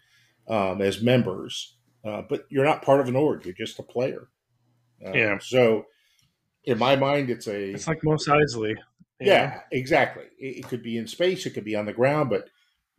um, 0.48 0.82
as 0.82 1.04
members, 1.04 1.78
uh, 2.04 2.24
but 2.28 2.48
you're 2.50 2.66
not 2.66 2.82
part 2.82 3.02
of 3.02 3.08
an 3.08 3.16
org. 3.16 3.46
You're 3.46 3.54
just 3.54 3.78
a 3.78 3.84
player. 3.84 4.30
Uh, 5.06 5.12
yeah. 5.14 5.38
So 5.38 5.86
in 6.64 6.80
my 6.80 6.96
mind, 6.96 7.30
it's 7.30 7.46
a. 7.46 7.70
It's 7.70 7.88
like 7.88 8.04
Mos 8.04 8.28
Eisley. 8.28 8.78
Yeah, 9.20 9.60
exactly. 9.72 10.24
It, 10.40 10.58
it, 10.58 10.68
could 10.68 10.82
be 10.82 10.98
in 10.98 11.06
space, 11.06 11.46
it 11.46 11.52
could 11.52 11.64
be 11.64 11.76
on 11.76 11.86
the 11.86 11.94
ground, 11.94 12.32
but 12.32 12.50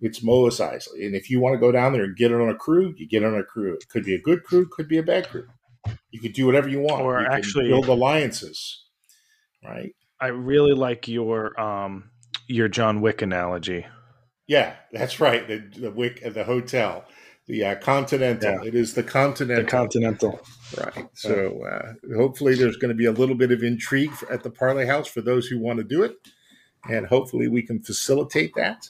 it's 0.00 0.20
Eisley. 0.20 1.06
And 1.06 1.14
if 1.14 1.30
you 1.30 1.40
want 1.40 1.54
to 1.54 1.58
go 1.58 1.72
down 1.72 1.92
there 1.92 2.04
and 2.04 2.16
get 2.16 2.30
it 2.30 2.40
on 2.40 2.48
a 2.48 2.54
crew, 2.54 2.94
you 2.96 3.08
get 3.08 3.24
on 3.24 3.34
a 3.34 3.42
crew. 3.42 3.74
It 3.74 3.88
could 3.88 4.04
be 4.04 4.14
a 4.14 4.20
good 4.20 4.44
crew, 4.44 4.68
could 4.70 4.88
be 4.88 4.98
a 4.98 5.02
bad 5.02 5.28
crew. 5.28 5.46
You 6.10 6.20
could 6.20 6.32
do 6.32 6.46
whatever 6.46 6.68
you 6.68 6.80
want. 6.80 7.02
Or 7.02 7.20
you 7.20 7.26
actually 7.26 7.68
build 7.68 7.88
alliances. 7.88 8.84
Right. 9.64 9.94
I 10.20 10.28
really 10.28 10.74
like 10.74 11.08
your 11.08 11.58
um 11.60 12.10
your 12.48 12.68
John 12.68 13.00
Wick 13.00 13.22
analogy. 13.22 13.86
Yeah, 14.46 14.74
that's 14.92 15.20
right. 15.20 15.46
The 15.46 15.58
the 15.78 15.90
Wick 15.90 16.22
the 16.22 16.44
hotel. 16.44 17.04
The 17.48 17.64
uh, 17.64 17.74
Continental. 17.76 18.54
Yeah. 18.54 18.68
It 18.68 18.74
is 18.74 18.94
the 18.94 19.04
Continental. 19.04 19.64
The 19.64 19.70
Continental. 19.70 20.40
Right. 20.76 21.06
So 21.14 21.62
uh, 21.62 21.92
hopefully 22.16 22.56
there's 22.56 22.76
going 22.76 22.88
to 22.88 22.96
be 22.96 23.04
a 23.04 23.12
little 23.12 23.36
bit 23.36 23.52
of 23.52 23.62
intrigue 23.62 24.10
at 24.28 24.42
the 24.42 24.50
Parlay 24.50 24.84
House 24.84 25.06
for 25.06 25.20
those 25.20 25.46
who 25.46 25.60
want 25.60 25.78
to 25.78 25.84
do 25.84 26.02
it. 26.02 26.16
And 26.90 27.06
hopefully 27.06 27.46
we 27.46 27.62
can 27.62 27.80
facilitate 27.80 28.52
that 28.56 28.88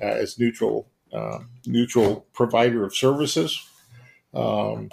as 0.00 0.38
neutral 0.38 0.88
uh, 1.12 1.40
neutral 1.66 2.26
provider 2.32 2.84
of 2.84 2.94
services. 2.94 3.68
Um, 4.32 4.90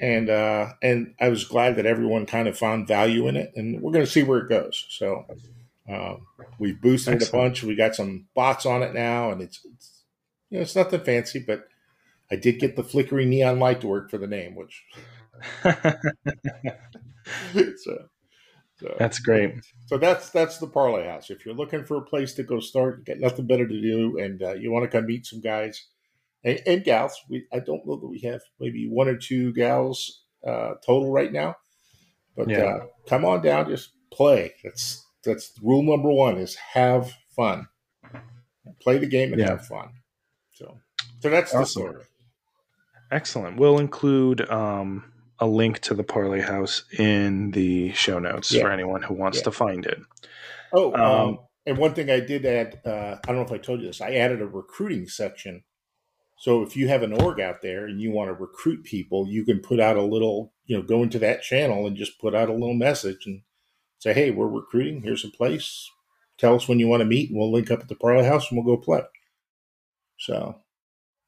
and 0.00 0.30
uh, 0.30 0.72
and 0.82 1.14
I 1.20 1.28
was 1.28 1.44
glad 1.44 1.76
that 1.76 1.86
everyone 1.86 2.26
kind 2.26 2.48
of 2.48 2.56
found 2.56 2.88
value 2.88 3.28
in 3.28 3.36
it, 3.36 3.52
and 3.56 3.80
we're 3.80 3.92
going 3.92 4.04
to 4.04 4.10
see 4.10 4.22
where 4.22 4.38
it 4.38 4.48
goes. 4.48 4.86
So 4.88 5.26
um, 5.88 6.26
we've 6.58 6.80
boosted 6.80 7.14
Excellent. 7.14 7.34
a 7.34 7.48
bunch. 7.48 7.62
We 7.64 7.74
got 7.74 7.94
some 7.94 8.26
bots 8.34 8.64
on 8.64 8.82
it 8.82 8.94
now, 8.94 9.30
and 9.30 9.42
it's, 9.42 9.60
it's 9.64 10.02
you 10.50 10.58
know 10.58 10.62
it's 10.62 10.76
nothing 10.76 11.00
fancy, 11.00 11.40
but 11.40 11.68
I 12.30 12.36
did 12.36 12.60
get 12.60 12.76
the 12.76 12.84
flickering 12.84 13.30
neon 13.30 13.58
light 13.58 13.80
to 13.80 13.88
work 13.88 14.10
for 14.10 14.18
the 14.18 14.26
name, 14.26 14.54
which 14.54 14.84
so 15.62 18.08
so, 18.80 18.94
that's 18.98 19.18
great. 19.18 19.54
So 19.86 19.98
that's 19.98 20.30
that's 20.30 20.58
the 20.58 20.66
parlay 20.68 21.06
house. 21.06 21.30
If 21.30 21.44
you're 21.44 21.54
looking 21.54 21.84
for 21.84 21.96
a 21.96 22.02
place 22.02 22.34
to 22.34 22.42
go 22.42 22.60
start, 22.60 22.98
you 22.98 23.04
got 23.04 23.20
nothing 23.20 23.46
better 23.46 23.66
to 23.66 23.80
do, 23.80 24.18
and 24.18 24.42
uh, 24.42 24.54
you 24.54 24.70
want 24.70 24.84
to 24.84 24.96
come 24.96 25.06
meet 25.06 25.26
some 25.26 25.40
guys 25.40 25.86
and, 26.44 26.60
and, 26.66 26.84
gals. 26.84 27.20
We 27.28 27.46
I 27.52 27.58
don't 27.60 27.84
know 27.86 27.96
that 27.96 28.06
we 28.06 28.20
have 28.20 28.42
maybe 28.60 28.88
one 28.88 29.08
or 29.08 29.16
two 29.16 29.52
gals 29.52 30.22
uh, 30.46 30.74
total 30.86 31.10
right 31.10 31.32
now, 31.32 31.56
But 32.36 32.48
Yeah. 32.50 32.64
uh, 32.64 32.86
come 33.08 33.24
on 33.24 33.42
down, 33.42 33.68
just 33.68 33.92
play. 34.10 34.54
That's 34.62 35.04
that's 35.24 35.52
rule 35.62 35.82
number 35.82 36.10
one: 36.10 36.38
is 36.38 36.54
have 36.54 37.12
fun. 37.34 37.68
Play 38.80 38.98
the 38.98 39.06
game 39.06 39.32
and 39.32 39.40
Yeah. 39.40 39.50
have 39.50 39.66
fun. 39.66 39.90
So, 40.52 40.78
so 41.20 41.30
that's 41.30 41.52
the 41.52 41.66
story. 41.66 42.04
Excellent. 43.10 43.56
We'll 43.58 43.78
include 43.78 44.48
um, 44.50 45.12
a 45.40 45.46
link 45.46 45.80
to 45.80 45.94
the 45.94 46.02
Parley 46.04 46.40
House 46.40 46.84
in 46.98 47.52
the 47.52 47.92
show 47.92 48.18
notes 48.18 48.50
Yeah. 48.52 48.62
for 48.62 48.70
anyone 48.70 49.02
who 49.02 49.14
wants 49.14 49.38
Yeah. 49.38 49.44
to 49.44 49.50
find 49.52 49.86
it. 49.86 49.98
Oh, 50.72 50.92
um, 50.94 51.00
Um, 51.00 51.38
and 51.66 51.78
one 51.78 51.94
thing 51.94 52.10
I 52.10 52.20
did 52.20 52.44
add, 52.44 52.80
uh, 52.84 53.16
I 53.22 53.26
don't 53.26 53.36
know 53.36 53.42
if 53.42 53.52
I 53.52 53.58
told 53.58 53.80
you 53.80 53.86
this, 53.86 54.00
I 54.00 54.12
added 54.14 54.40
a 54.42 54.46
recruiting 54.46 55.06
section. 55.08 55.64
So 56.38 56.62
if 56.62 56.76
you 56.76 56.88
have 56.88 57.02
an 57.02 57.12
org 57.12 57.40
out 57.40 57.62
there 57.62 57.86
and 57.86 58.00
you 58.00 58.10
want 58.10 58.28
to 58.28 58.34
recruit 58.34 58.84
people, 58.84 59.26
you 59.28 59.44
can 59.44 59.60
put 59.60 59.80
out 59.80 59.96
a 59.96 60.02
little, 60.02 60.54
you 60.66 60.76
know, 60.76 60.82
go 60.82 61.02
into 61.02 61.18
that 61.20 61.42
channel 61.42 61.86
and 61.86 61.96
just 61.96 62.18
put 62.20 62.34
out 62.34 62.48
a 62.48 62.52
little 62.52 62.74
message 62.74 63.26
and 63.26 63.42
say, 63.98 64.12
hey, 64.12 64.30
we're 64.30 64.46
recruiting. 64.48 65.02
Here's 65.02 65.24
a 65.24 65.30
place. 65.30 65.90
Tell 66.36 66.54
us 66.54 66.68
when 66.68 66.78
you 66.78 66.86
want 66.86 67.00
to 67.00 67.04
meet, 67.04 67.30
and 67.30 67.38
we'll 67.38 67.50
link 67.50 67.70
up 67.72 67.80
at 67.80 67.88
the 67.88 67.96
Parley 67.96 68.24
House 68.24 68.50
and 68.50 68.56
we'll 68.64 68.76
go 68.76 68.80
play. 68.80 69.02
So 70.18 70.60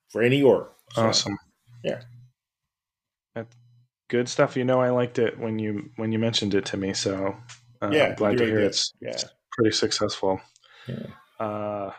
for 0.09 0.23
any 0.23 0.43
org. 0.43 0.69
So, 0.93 1.03
Awesome. 1.07 1.39
yeah. 1.85 2.03
Good 4.11 4.29
stuff. 4.29 4.57
You 4.57 4.65
know, 4.65 4.81
I 4.81 4.91
liked 4.91 5.19
it 5.19 5.39
when 5.39 5.59
you 5.59 5.89
when 5.97 6.11
you 6.13 6.19
mentioned 6.19 6.55
it 6.55 6.67
to 6.67 6.77
me. 6.77 6.93
So 6.95 7.37
uh, 7.81 7.91
Yeah, 7.93 8.09
I'm 8.09 8.15
glad 8.17 8.37
to 8.39 8.45
hear 8.45 8.59
it's, 8.61 8.93
Yeah. 9.01 9.11
it's 9.11 9.25
pretty 9.53 9.71
successful. 9.75 10.41
Yeah. 10.87 11.07
Uh, 11.39 11.93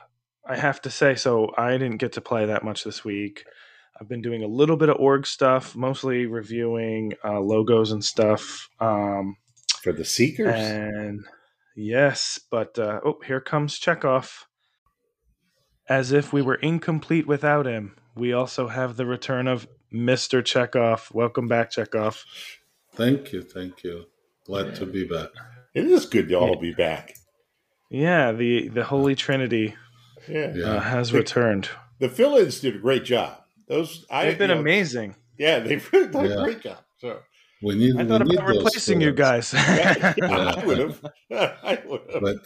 I 0.45 0.57
have 0.57 0.81
to 0.81 0.89
say, 0.89 1.15
so 1.15 1.53
I 1.57 1.71
didn't 1.77 1.97
get 1.97 2.11
to 2.13 2.21
play 2.21 2.45
that 2.47 2.63
much 2.63 2.83
this 2.83 3.03
week. 3.05 3.45
I've 3.99 4.09
been 4.09 4.21
doing 4.21 4.43
a 4.43 4.47
little 4.47 4.75
bit 4.77 4.89
of 4.89 4.97
org 4.99 5.25
stuff, 5.25 5.75
mostly 5.75 6.25
reviewing 6.25 7.13
uh, 7.23 7.39
logos 7.39 7.91
and 7.91 8.03
stuff. 8.03 8.67
Um, 8.79 9.37
For 9.81 9.93
the 9.93 10.03
Seekers. 10.05 10.53
and 10.53 11.21
yes, 11.75 12.39
but 12.51 12.77
uh, 12.77 12.99
oh, 13.05 13.19
here 13.25 13.39
comes 13.41 13.79
Chekov. 13.79 14.43
As 15.87 16.11
if 16.11 16.33
we 16.33 16.41
were 16.41 16.55
incomplete 16.55 17.27
without 17.27 17.65
him, 17.65 17.95
we 18.15 18.33
also 18.33 18.67
have 18.67 18.97
the 18.97 19.05
return 19.05 19.47
of 19.47 19.67
Mr. 19.93 20.41
Chekov. 20.41 21.13
Welcome 21.13 21.47
back, 21.47 21.71
Chekov. 21.71 22.23
Thank 22.95 23.31
you, 23.33 23.41
thank 23.41 23.83
you. 23.83 24.05
Glad 24.45 24.75
to 24.75 24.85
be 24.85 25.05
back. 25.05 25.29
it 25.73 25.85
is 25.85 26.05
good 26.05 26.29
to 26.29 26.35
all 26.35 26.55
be 26.57 26.73
back. 26.73 27.15
Yeah, 27.89 28.31
the 28.31 28.67
the 28.69 28.83
Holy 28.83 29.15
Trinity 29.15 29.75
Yeah. 30.27 30.53
Yeah. 30.55 30.65
uh, 30.65 30.79
has 30.79 31.13
returned. 31.13 31.69
The 31.99 32.09
fill-ins 32.09 32.59
did 32.61 32.75
a 32.75 32.79
great 32.79 33.03
job. 33.05 33.37
Those 33.67 34.05
I, 34.09 34.25
They've 34.25 34.37
been 34.37 34.49
you 34.49 34.55
know, 34.55 34.61
amazing. 34.61 35.15
Yeah, 35.37 35.59
they've 35.65 35.87
really 35.93 36.07
done 36.07 36.25
Yeah. 36.29 36.39
a 36.41 36.43
great 36.43 36.61
job. 36.61 36.77
So 36.99 37.19
We 37.61 37.75
need. 37.75 37.97
I 37.99 38.05
thought 38.05 38.25
need 38.25 38.35
about 38.39 38.47
those 38.47 38.55
replacing 38.57 39.01
you 39.01 39.13
fill-ins. 39.15 39.51
guys. 39.51 39.53
yeah, 39.53 40.13
Yeah. 40.17 40.53
I 40.57 40.65
would 40.65 40.77
have. 40.79 41.05
I 41.31 41.81
would 41.85 42.01
have. 42.13 42.21
But 42.21 42.37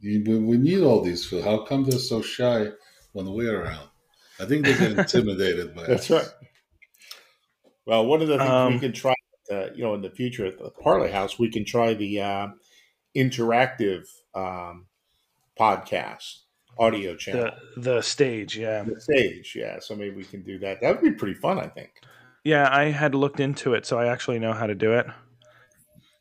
you, 0.00 0.22
we- 0.26 0.38
we 0.38 0.56
need 0.58 0.82
all 0.82 1.02
these 1.02 1.24
fill. 1.26 1.42
How 1.42 1.64
come 1.64 1.84
they're 1.84 1.98
so 1.98 2.22
shy 2.22 2.68
when 3.12 3.32
we're 3.32 3.62
around? 3.62 3.88
I 4.38 4.44
think 4.44 4.66
they 4.66 4.74
get 4.76 4.92
intimidated 4.98 5.74
by 5.74 5.84
That's 5.86 6.10
us. 6.10 6.22
right. 6.22 6.28
Well, 7.86 8.04
one 8.06 8.20
of 8.20 8.28
the 8.28 8.36
things 8.38 8.50
we 8.50 8.54
Um, 8.56 8.80
can 8.80 8.92
try, 8.92 9.14
uh, 9.50 9.66
you 9.74 9.84
know, 9.84 9.94
in 9.94 10.02
the 10.02 10.10
future 10.10 10.44
at 10.44 10.58
the 10.58 10.70
Parlay 10.70 11.10
House, 11.10 11.38
we 11.38 11.50
can 11.50 11.64
try 11.64 11.94
the 11.94 12.20
uh, 12.20 12.48
interactive 13.16 14.06
um, 14.34 14.86
podcast 15.58 16.40
audio 16.78 17.16
channel. 17.16 17.52
the 17.76 17.80
the 17.80 18.02
stage, 18.02 18.56
yeah. 18.58 18.82
The 18.82 19.00
stage, 19.00 19.54
yeah. 19.56 19.78
So 19.78 19.94
maybe 19.94 20.16
we 20.16 20.24
can 20.24 20.42
do 20.42 20.58
that. 20.58 20.80
That 20.80 20.94
would 20.94 21.02
be 21.02 21.16
pretty 21.16 21.34
fun, 21.34 21.58
I 21.58 21.68
think. 21.68 21.90
Yeah, 22.44 22.68
I 22.70 22.86
had 22.90 23.14
looked 23.14 23.40
into 23.40 23.74
it, 23.74 23.86
so 23.86 23.98
I 23.98 24.06
actually 24.08 24.38
know 24.38 24.52
how 24.52 24.66
to 24.66 24.74
do 24.74 24.92
it. 24.92 25.06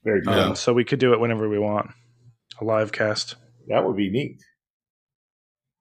Very 0.04 0.22
good. 0.22 0.38
Um, 0.38 0.56
so 0.56 0.74
we 0.74 0.84
could 0.86 1.00
do 1.00 1.14
it 1.14 1.20
whenever 1.20 1.50
we 1.50 1.60
want. 1.60 1.92
A 2.62 2.64
live 2.64 2.92
cast. 2.92 3.36
That 3.68 3.84
would 3.86 3.96
be 3.98 4.10
neat. 4.10 4.42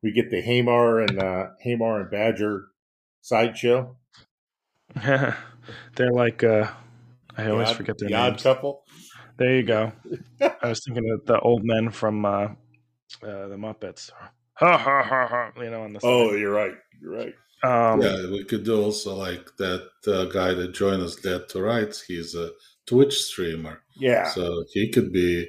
We 0.02 0.12
get 0.12 0.30
the 0.30 0.40
Hamar 0.40 1.00
and 1.00 1.18
uh, 1.22 1.46
Hamar 1.62 2.00
and 2.00 2.10
Badger 2.10 2.66
sideshow. 3.20 3.96
They're 5.96 6.12
like 6.12 6.42
uh 6.44 6.70
I 7.36 7.50
always 7.50 7.68
odd- 7.68 7.76
forget 7.76 7.98
their 7.98 8.08
the 8.08 8.14
odd 8.14 8.42
couple. 8.42 8.84
There 9.36 9.56
you 9.56 9.62
go. 9.64 9.92
I 10.62 10.68
was 10.68 10.84
thinking 10.84 11.10
of 11.10 11.26
the 11.26 11.38
old 11.40 11.64
men 11.64 11.90
from 11.90 12.24
uh, 12.24 12.48
uh 13.22 13.48
the 13.48 13.56
Muppets. 13.56 14.10
Ha 14.54 14.78
ha 14.78 15.02
ha 15.02 15.26
ha 15.26 15.50
you 15.62 15.70
know 15.70 15.82
on 15.82 15.92
the 15.92 16.00
Oh, 16.02 16.30
side. 16.30 16.38
you're 16.40 16.52
right. 16.52 16.74
You're 17.00 17.12
right. 17.16 17.34
um 17.64 18.00
yeah, 18.02 18.30
we 18.30 18.44
could 18.44 18.64
do 18.64 18.80
also 18.82 19.14
like 19.14 19.44
that 19.58 19.88
uh, 20.06 20.26
guy 20.26 20.54
that 20.54 20.74
joined 20.74 21.02
us, 21.02 21.16
Dead 21.16 21.48
to 21.50 21.62
Rights. 21.62 22.02
He's 22.02 22.34
a 22.36 22.50
Twitch 22.86 23.14
streamer, 23.18 23.80
Yeah. 23.96 24.28
so 24.28 24.62
he 24.72 24.90
could 24.92 25.10
be, 25.12 25.48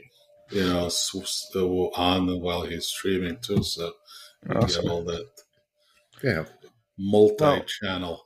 you 0.52 0.64
know, 0.64 0.86
s- 0.86 1.14
s- 1.22 1.52
on 1.56 2.40
while 2.42 2.64
he's 2.64 2.88
streaming 2.88 3.38
too. 3.42 3.62
So 3.64 3.92
Awesome. 4.50 4.84
get 4.84 4.92
all 4.92 5.04
that 5.04 5.28
yeah. 6.24 6.46
multi-channel. 6.98 8.25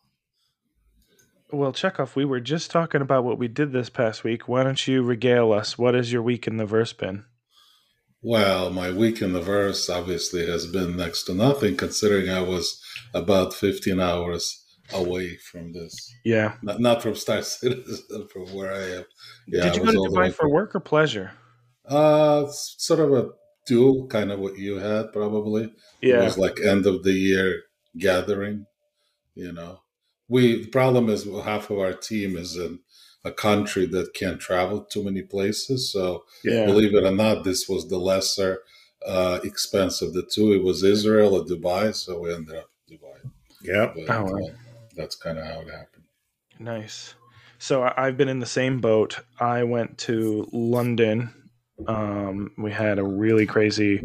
Well 1.51 1.74
Chekov, 1.74 2.15
we 2.15 2.25
were 2.25 2.39
just 2.39 2.70
talking 2.70 3.01
about 3.01 3.24
what 3.24 3.39
we 3.39 3.48
did 3.48 3.72
this 3.72 3.89
past 3.89 4.24
week. 4.24 4.48
Why 4.48 4.63
don't 4.63 4.88
you 4.88 5.01
regale 5.01 5.51
us? 5.51 5.77
What 5.77 5.96
is 5.96 6.12
your 6.12 6.22
week 6.22 6.46
in 6.48 6.58
the 6.58 6.65
verse 6.65 6.94
been? 6.94 7.25
Well, 8.22 8.70
my 8.70 8.91
week 8.91 9.22
in 9.22 9.34
the 9.34 9.41
verse 9.41 9.89
obviously 9.89 10.46
has 10.46 10.68
been 10.68 10.96
next 10.96 11.24
to 11.24 11.34
nothing, 11.34 11.77
considering 11.77 12.29
I 12.29 12.41
was 12.41 12.82
about 13.13 13.53
15 13.53 14.00
hours 14.00 14.63
away 14.94 15.38
from 15.38 15.72
this. 15.74 15.96
Yeah. 16.25 16.56
Not, 16.62 16.82
not 16.82 17.01
from 17.01 17.15
Star 17.15 17.41
Citizen, 17.44 18.27
from 18.32 18.53
where 18.53 18.74
I 18.74 18.98
am. 18.98 19.06
Yeah, 19.48 19.63
Did 19.63 19.77
you 19.77 19.86
go 19.86 19.91
to 19.91 19.98
Dubai 20.10 20.34
for 20.34 20.50
work 20.50 20.75
or 20.75 20.82
pleasure? 20.82 21.32
Uh, 21.88 22.46
sort 22.51 23.00
of 23.00 23.13
a 23.13 23.29
dual, 23.65 24.08
kind 24.08 24.32
of 24.32 24.39
what 24.39 24.58
you 24.58 24.77
had 24.77 25.13
probably. 25.13 25.74
Yeah. 26.01 26.22
It 26.22 26.25
was 26.25 26.38
like 26.38 26.60
end 26.60 26.86
of 26.86 27.03
the 27.03 27.13
year 27.13 27.62
gathering, 27.98 28.65
you 29.34 29.53
know. 29.53 29.79
We, 30.29 30.63
the 30.63 30.69
problem 30.69 31.09
is 31.09 31.25
half 31.43 31.69
of 31.69 31.79
our 31.79 31.93
team 31.93 32.38
is 32.38 32.55
in 32.55 32.79
a 33.25 33.31
country 33.31 33.86
that 33.88 34.13
can't 34.13 34.39
travel 34.39 34.81
too 34.81 35.03
many 35.03 35.21
places. 35.24 35.91
So 35.91 36.24
Yeah. 36.43 36.65
believe 36.65 36.93
it 36.95 37.03
or 37.03 37.12
not, 37.12 37.43
this 37.43 37.67
was 37.67 37.89
the 37.89 37.98
lesser 37.98 38.59
uh, 39.05 39.39
expense 39.43 40.01
of 40.01 40.13
the 40.13 40.24
two. 40.24 40.53
It 40.53 40.63
was 40.63 40.83
Israel 40.83 41.36
or 41.36 41.43
Dubai, 41.45 41.93
so 41.95 42.19
we 42.19 42.33
ended 42.33 42.55
up 42.55 42.69
in 42.88 42.98
Dubai. 42.98 43.17
Yeah. 43.62 43.93
Oh, 44.09 44.24
wow. 44.24 44.38
uh, 44.38 44.53
that's 44.95 45.15
kind 45.15 45.38
of 45.39 45.45
how 45.45 45.59
it 45.62 45.69
happened. 45.69 46.05
Nice. 46.59 47.15
So 47.57 47.83
I- 47.83 47.93
I've 48.07 48.17
been 48.17 48.29
in 48.29 48.39
the 48.39 48.45
same 48.45 48.79
boat. 48.79 49.19
I 49.39 49.63
went 49.63 49.98
to 50.09 50.48
London. 50.51 51.33
Um, 51.88 52.51
we 52.57 52.71
had 52.71 53.00
a 53.00 53.03
really 53.03 53.45
crazy 53.45 54.01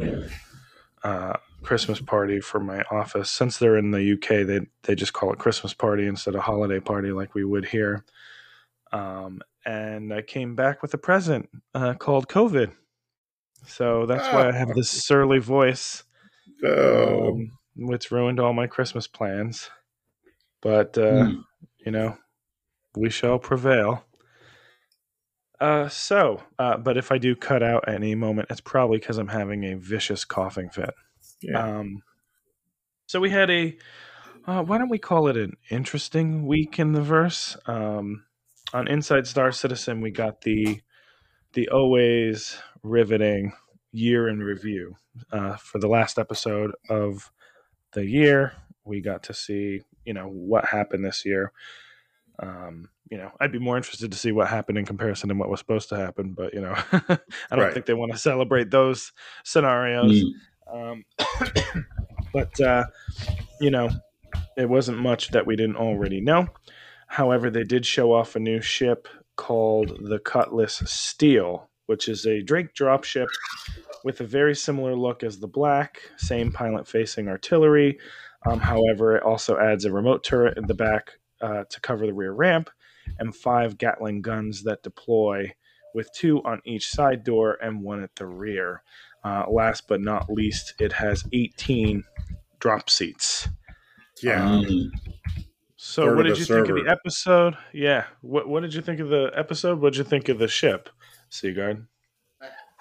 uh, 1.03 1.35
Christmas 1.65 2.01
party 2.01 2.41
for 2.41 2.61
my 2.61 2.83
office. 2.91 3.31
Since 3.31 3.59
they're 3.59 3.77
in 3.77 3.91
the 3.91 4.13
UK, 4.15 4.47
they 4.47 4.61
they 4.83 4.95
just 4.95 5.13
call 5.13 5.33
it 5.33 5.39
Christmas 5.39 5.75
party 5.75 6.07
instead 6.07 6.35
of 6.35 6.43
holiday 6.43 6.81
party 6.81 7.11
like 7.13 7.35
we 7.35 7.45
would 7.45 7.65
here. 7.67 8.05
Um, 8.93 9.41
and 9.67 10.13
I 10.13 10.23
came 10.23 10.55
back 10.55 10.83
with 10.83 10.95
a 10.95 10.99
present 10.99 11.49
uh, 11.75 11.95
called 11.95 12.29
COVID. 12.29 12.73
So 13.67 14.07
that's 14.07 14.27
why 14.33 14.49
I 14.49 14.53
have 14.53 14.75
this 14.75 14.91
surly 14.91 15.39
voice 15.39 16.05
Oh. 16.65 17.29
um, 17.31 17.51
which 17.77 18.11
ruined 18.11 18.39
all 18.39 18.53
my 18.53 18.67
Christmas 18.67 19.07
plans. 19.07 19.71
But 20.61 20.97
uh, 20.99 21.25
Hmm. 21.25 21.41
you 21.85 21.93
know, 21.93 22.17
we 22.97 23.11
shall 23.11 23.39
prevail. 23.39 24.05
Uh, 25.61 25.89
so, 25.89 26.43
uh, 26.59 26.77
but 26.77 26.97
if 26.97 27.11
I 27.11 27.19
do 27.19 27.35
cut 27.35 27.63
out 27.63 27.89
at 27.89 27.95
any 27.95 28.15
moment, 28.15 28.49
it's 28.51 28.61
probably 28.61 28.99
because 28.99 29.19
I'm 29.19 29.29
having 29.29 29.65
a 29.65 29.75
vicious 29.77 30.25
coughing 30.25 30.69
fit. 30.69 30.93
Yeah. 31.49 31.79
Um, 31.79 32.03
so 33.07 33.21
we 33.21 33.31
had 33.31 33.51
a. 33.51 33.77
Uh, 34.47 34.63
why 34.63 34.77
don't 34.77 34.91
we 34.91 34.99
call 34.99 35.29
it 35.29 35.37
an 35.39 35.57
interesting 35.71 36.47
week 36.47 36.79
in 36.79 36.93
the 36.93 37.01
verse? 37.03 37.57
Um, 37.67 38.25
on 38.75 38.89
Inside 38.89 39.27
Star 39.27 39.53
Citizen, 39.53 40.01
we 40.01 40.11
got 40.11 40.43
the 40.43 40.81
the 41.55 41.69
always 41.69 42.59
riveting 42.83 43.53
year 43.93 44.29
in 44.29 44.41
review 44.41 44.97
uh, 45.33 45.57
for 45.57 45.79
the 45.79 45.89
last 45.89 46.19
episode 46.19 46.73
of 46.91 47.31
the 47.93 48.05
year. 48.05 48.53
We 48.85 49.01
got 49.01 49.23
to 49.25 49.35
see, 49.35 49.83
you 50.05 50.13
know, 50.13 50.27
what 50.27 50.65
happened 50.67 51.05
this 51.05 51.25
year. 51.25 51.53
Um, 52.41 52.89
you 53.11 53.17
know, 53.19 53.31
I'd 53.41 53.53
be 53.53 53.59
more 53.61 53.77
interested 53.77 54.11
to 54.11 54.19
see 54.19 54.33
what 54.33 54.49
happened 54.49 54.77
in 54.79 54.85
comparison 54.85 55.29
to 55.29 55.35
what 55.37 55.49
was 55.49 55.61
supposed 55.61 55.89
to 55.91 55.97
happen, 55.97 56.33
but 56.35 56.53
you 56.53 56.61
know, 56.61 56.75
I 56.93 57.57
don't 57.57 57.61
Right. 57.61 57.73
think 57.73 57.87
they 57.87 57.95
want 57.95 58.13
to 58.13 58.19
celebrate 58.19 58.71
those 58.71 59.13
scenarios. 59.45 60.23
Um, 60.75 61.05
but 62.33 62.61
uh, 62.61 62.85
you 63.61 63.71
know, 63.71 63.91
it 64.57 64.69
wasn't 64.69 64.99
much 64.99 65.29
that 65.31 65.47
we 65.47 65.57
didn't 65.57 65.77
already 65.77 66.21
know. 66.21 66.49
However, 67.07 67.51
they 67.51 67.65
did 67.65 67.87
show 67.87 68.13
off 68.13 68.35
a 68.35 68.41
new 68.41 68.61
ship 68.61 69.07
called 69.37 69.99
the 70.03 70.19
Cutlass 70.19 70.83
Steel, 70.87 71.69
which 71.87 72.09
is 72.09 72.27
a 72.27 72.43
Drake 72.43 72.75
dropship 72.75 73.27
with 74.05 74.21
a 74.21 74.27
very 74.27 74.55
similar 74.55 74.97
look 74.97 75.23
as 75.23 75.39
the 75.39 75.47
Black, 75.47 76.01
same 76.17 76.53
pilot-facing 76.53 77.29
artillery. 77.29 77.99
Um, 78.47 78.61
however, 78.61 79.17
it 79.17 79.23
also 79.23 79.57
adds 79.59 79.85
a 79.85 79.93
remote 79.93 80.25
turret 80.25 80.59
in 80.59 80.67
the 80.67 80.75
back 80.75 81.13
uh, 81.41 81.65
to 81.71 81.81
cover 81.81 82.07
the 82.07 82.13
rear 82.13 82.33
ramp 82.33 82.69
and 83.19 83.35
five 83.35 83.79
Gatling 83.79 84.23
guns 84.23 84.63
that 84.65 84.83
deploy 84.83 85.53
with 85.95 86.13
two 86.13 86.43
on 86.45 86.61
each 86.65 86.89
side 86.89 87.23
door 87.23 87.57
and 87.63 87.83
one 87.83 88.03
at 88.03 88.15
the 88.17 88.27
rear. 88.27 88.83
Uh, 89.25 89.45
last 89.51 89.89
but 89.89 90.01
not 90.01 90.31
least, 90.31 90.75
it 90.81 90.93
has 90.93 91.25
18 91.33 92.05
drop 92.61 92.91
seats. 92.91 93.49
Yeah. 94.23 94.45
Um, 94.45 94.93
So, 95.77 96.07
Third 96.07 96.17
what 96.17 96.23
did 96.25 96.37
the 96.37 96.39
you 96.41 96.45
think 96.47 96.69
of 96.69 96.77
the 96.85 96.91
episode? 96.91 97.57
Yeah. 97.73 98.05
What 98.23 98.49
What 98.49 98.61
did 98.63 98.75
you 98.75 98.81
think 98.83 99.01
of 99.01 99.09
the 99.09 99.31
episode? 99.35 99.81
What 99.81 99.93
did 99.93 99.99
you 99.99 100.05
think 100.05 100.29
of 100.29 100.39
the 100.39 100.49
ship, 100.49 100.89
Sigard? 101.31 101.87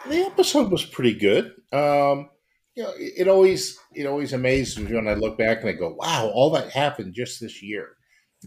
the 0.07 0.21
episode 0.21 0.71
was 0.71 0.85
pretty 0.85 1.13
good. 1.13 1.53
Um, 1.71 2.29
you 2.75 2.83
know, 2.83 2.91
it, 2.97 3.13
it 3.17 3.27
always 3.27 3.77
it 3.93 4.05
always 4.05 4.33
amazes 4.33 4.79
me 4.79 4.93
when 4.93 5.07
I 5.07 5.13
look 5.13 5.37
back 5.37 5.61
and 5.61 5.69
I 5.69 5.73
go, 5.73 5.93
"Wow, 5.93 6.31
all 6.33 6.49
that 6.51 6.71
happened 6.71 7.13
just 7.13 7.39
this 7.41 7.61
year." 7.61 7.95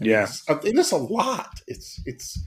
Yeah. 0.00 0.24
It's, 0.24 0.42
uh, 0.48 0.58
it 0.64 0.76
is 0.78 0.92
a 0.92 0.96
lot. 0.98 1.60
It's 1.66 2.00
it's 2.06 2.42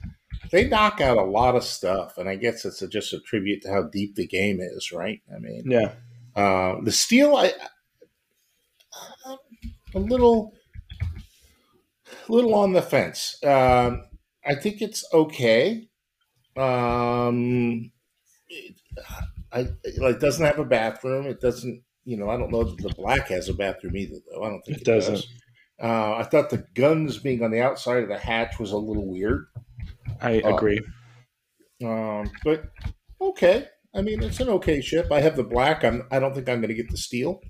they 0.50 0.68
knock 0.68 1.00
out 1.00 1.16
a 1.18 1.22
lot 1.24 1.54
of 1.56 1.64
stuff, 1.64 2.18
and 2.18 2.28
I 2.28 2.36
guess 2.36 2.64
it's 2.64 2.82
a, 2.82 2.88
just 2.88 3.12
a 3.12 3.20
tribute 3.20 3.62
to 3.62 3.70
how 3.70 3.82
deep 3.84 4.14
the 4.16 4.26
game 4.26 4.60
is, 4.60 4.92
right? 4.92 5.20
I 5.34 5.38
mean, 5.38 5.64
Yeah. 5.70 5.92
uh, 6.36 6.80
the 6.82 6.92
steel, 6.92 7.36
I 7.36 7.52
uh, 9.26 9.36
a 9.94 9.98
little, 9.98 10.54
little 12.28 12.54
on 12.54 12.72
the 12.72 12.82
fence. 12.82 13.36
Um, 13.44 14.04
I 14.44 14.54
think 14.54 14.80
it's 14.82 15.04
okay. 15.12 15.88
Um, 16.56 17.90
it, 18.48 18.74
I 19.52 19.60
it, 19.84 20.00
like 20.00 20.20
doesn't 20.20 20.44
have 20.44 20.58
a 20.58 20.64
bathroom. 20.64 21.26
It 21.26 21.40
doesn't. 21.40 21.82
You 22.04 22.16
know, 22.16 22.30
I 22.30 22.36
don't 22.36 22.50
know 22.50 22.64
that 22.64 22.78
the 22.82 22.94
black 22.96 23.28
has 23.28 23.48
a 23.48 23.54
bathroom 23.54 23.96
either, 23.96 24.16
though. 24.30 24.42
I 24.42 24.48
don't 24.48 24.62
think 24.62 24.78
It 24.78 24.82
it, 24.82 24.84
doesn't. 24.84 25.14
does. 25.14 25.28
Uh, 25.82 26.14
I 26.16 26.24
thought 26.24 26.50
the 26.50 26.66
guns 26.74 27.18
being 27.18 27.42
on 27.42 27.50
the 27.50 27.60
outside 27.62 28.02
of 28.02 28.08
the 28.08 28.18
hatch 28.18 28.58
was 28.58 28.72
a 28.72 28.76
little 28.76 29.06
weird. 29.08 29.46
I 30.22 30.40
Oh. 30.44 30.54
agree. 30.56 30.80
Um, 31.84 32.30
but 32.44 32.64
okay. 33.20 33.68
I 33.94 34.02
mean, 34.02 34.22
it's 34.22 34.40
an 34.40 34.48
okay 34.50 34.80
ship. 34.80 35.10
I 35.10 35.20
have 35.20 35.36
the 35.36 35.42
black. 35.42 35.84
I'm. 35.84 36.06
I 36.12 36.18
don't 36.20 36.34
think 36.34 36.48
I'm 36.48 36.60
going 36.60 36.68
to 36.68 36.74
get 36.74 36.90
the 36.90 36.96
steel. 36.96 37.40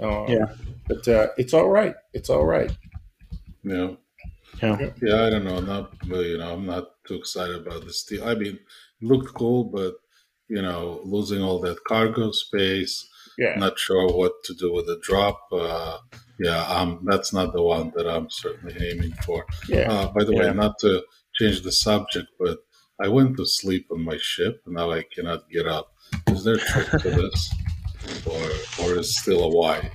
Um, 0.00 0.26
Yeah. 0.28 0.46
But 0.88 1.06
uh, 1.08 1.28
it's 1.38 1.54
all 1.54 1.68
right. 1.68 1.94
It's 2.12 2.28
all 2.30 2.44
right. 2.44 2.70
yeah. 3.62 3.92
Yeah. 4.62 4.90
Yeah, 5.00 5.24
I 5.24 5.30
don't 5.30 5.44
know. 5.44 5.60
Not 5.60 5.92
you 6.06 6.36
know, 6.38 6.52
I'm 6.52 6.66
not 6.66 7.02
too 7.06 7.14
excited 7.14 7.56
about 7.56 7.84
the 7.86 7.92
steel. 7.92 8.24
I 8.28 8.34
mean, 8.34 8.54
it 8.56 9.06
looked 9.06 9.32
cool, 9.34 9.64
but 9.64 9.94
you 10.48 10.60
know, 10.60 11.00
losing 11.04 11.42
all 11.42 11.60
that 11.60 11.82
cargo 11.84 12.32
space, 12.32 13.06
Yeah. 13.38 13.54
not 13.56 13.78
sure 13.78 14.08
what 14.08 14.32
to 14.44 14.54
do 14.54 14.72
with 14.72 14.86
the 14.86 14.98
drop. 15.02 15.40
Uh, 15.52 15.98
yeah, 16.40 16.62
um, 16.66 17.06
that's 17.08 17.32
not 17.32 17.52
the 17.54 17.62
one 17.62 17.92
that 17.96 18.06
I'm 18.06 18.28
certainly 18.28 18.74
aiming 18.90 19.12
for. 19.24 19.46
Yeah. 19.68 19.90
Uh, 19.92 20.06
by 20.12 20.24
the 20.24 20.34
Yeah. 20.34 20.50
way, 20.50 20.54
not 20.54 20.78
to 20.80 21.04
change 21.40 21.62
the 21.62 21.72
subject, 21.72 22.28
but 22.38 22.58
I 23.00 23.08
went 23.08 23.36
to 23.38 23.46
sleep 23.46 23.86
on 23.90 24.02
my 24.04 24.18
ship, 24.20 24.62
and 24.66 24.74
now 24.74 24.90
I 24.90 25.04
cannot 25.14 25.48
get 25.50 25.66
up. 25.66 25.92
Is 26.28 26.44
there 26.44 26.56
a 26.56 26.58
trick 26.58 26.88
to 27.02 27.10
this, 27.22 27.50
or 28.26 28.44
or 28.84 28.98
is 28.98 29.08
it 29.08 29.12
still 29.22 29.44
a 29.44 29.48
Y? 29.48 29.90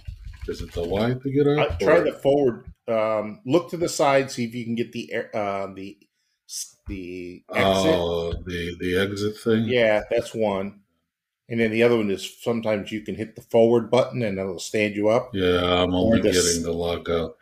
Is 0.48 0.62
it 0.62 0.75
a 0.78 0.84
Y 0.84 1.14
to 1.22 1.32
get 1.32 1.48
I, 1.48 1.62
up? 1.64 1.80
try 1.80 1.98
or- 1.98 2.04
the 2.04 2.14
forward. 2.14 2.66
Um, 2.88 3.42
look 3.46 3.70
to 3.72 3.78
the 3.78 3.90
side. 3.90 4.30
See 4.30 4.46
if 4.46 4.54
you 4.54 4.64
can 4.64 4.75
get 4.75 4.92
the 4.92 5.12
air- 5.12 5.36
uh, 5.36 5.68
the 5.74 5.98
the 6.88 7.44
exit. 7.54 7.94
Oh, 7.96 8.34
the 8.46 8.75
the 8.80 8.98
exit 8.98 9.38
thing. 9.38 9.64
Yeah, 9.66 10.02
that's 10.12 10.34
one. 10.36 10.82
And 11.50 11.60
then 11.60 11.72
the 11.72 11.84
other 11.84 11.98
one 11.98 12.10
is 12.12 12.28
sometimes 12.42 12.92
you 12.92 13.02
can 13.02 13.14
hit 13.16 13.36
the 13.36 13.42
forward 13.42 13.90
button 13.92 14.22
and 14.24 14.38
it'll 14.40 14.58
stand 14.60 14.96
you 14.96 15.10
up, 15.10 15.29
Yeah, 15.34 15.64
I'm 15.84 15.94
only 15.94 16.20
the 16.20 16.31
getting 16.31 16.64
the 16.64 16.72
log 16.74 17.08
out. 17.10 17.38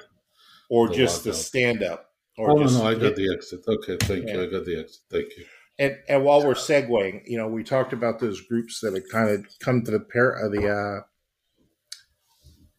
or 0.70 0.90
The 0.90 0.96
just 0.96 1.24
the 1.24 1.34
stand 1.34 1.84
up. 1.84 2.12
Or 2.38 2.52
Oh 2.52 2.56
no, 2.56 2.64
just 2.64 2.80
no, 2.80 2.88
I 2.88 2.94
got 2.94 3.02
hit- 3.02 3.16
the 3.18 3.34
exit. 3.34 3.62
Okay, 3.68 3.98
thank 4.02 4.28
you. 4.28 4.42
I 4.42 4.46
got 4.48 4.66
the 4.66 4.80
exit. 4.80 5.02
Thank 5.10 5.38
you. 5.38 5.46
And 5.80 5.98
and 6.08 6.24
while 6.24 6.46
we're 6.46 6.54
segueing, 6.54 7.22
you 7.26 7.38
know, 7.38 7.48
we 7.48 7.64
talked 7.64 7.94
about 7.94 8.20
those 8.20 8.42
groups 8.42 8.80
that 8.82 8.94
had 8.94 9.10
kind 9.12 9.30
of 9.30 9.46
come 9.60 9.84
to 9.84 9.92
the 9.92 10.00
pair 10.00 10.30
of 10.30 10.52
the 10.52 10.70
uh, 10.70 11.02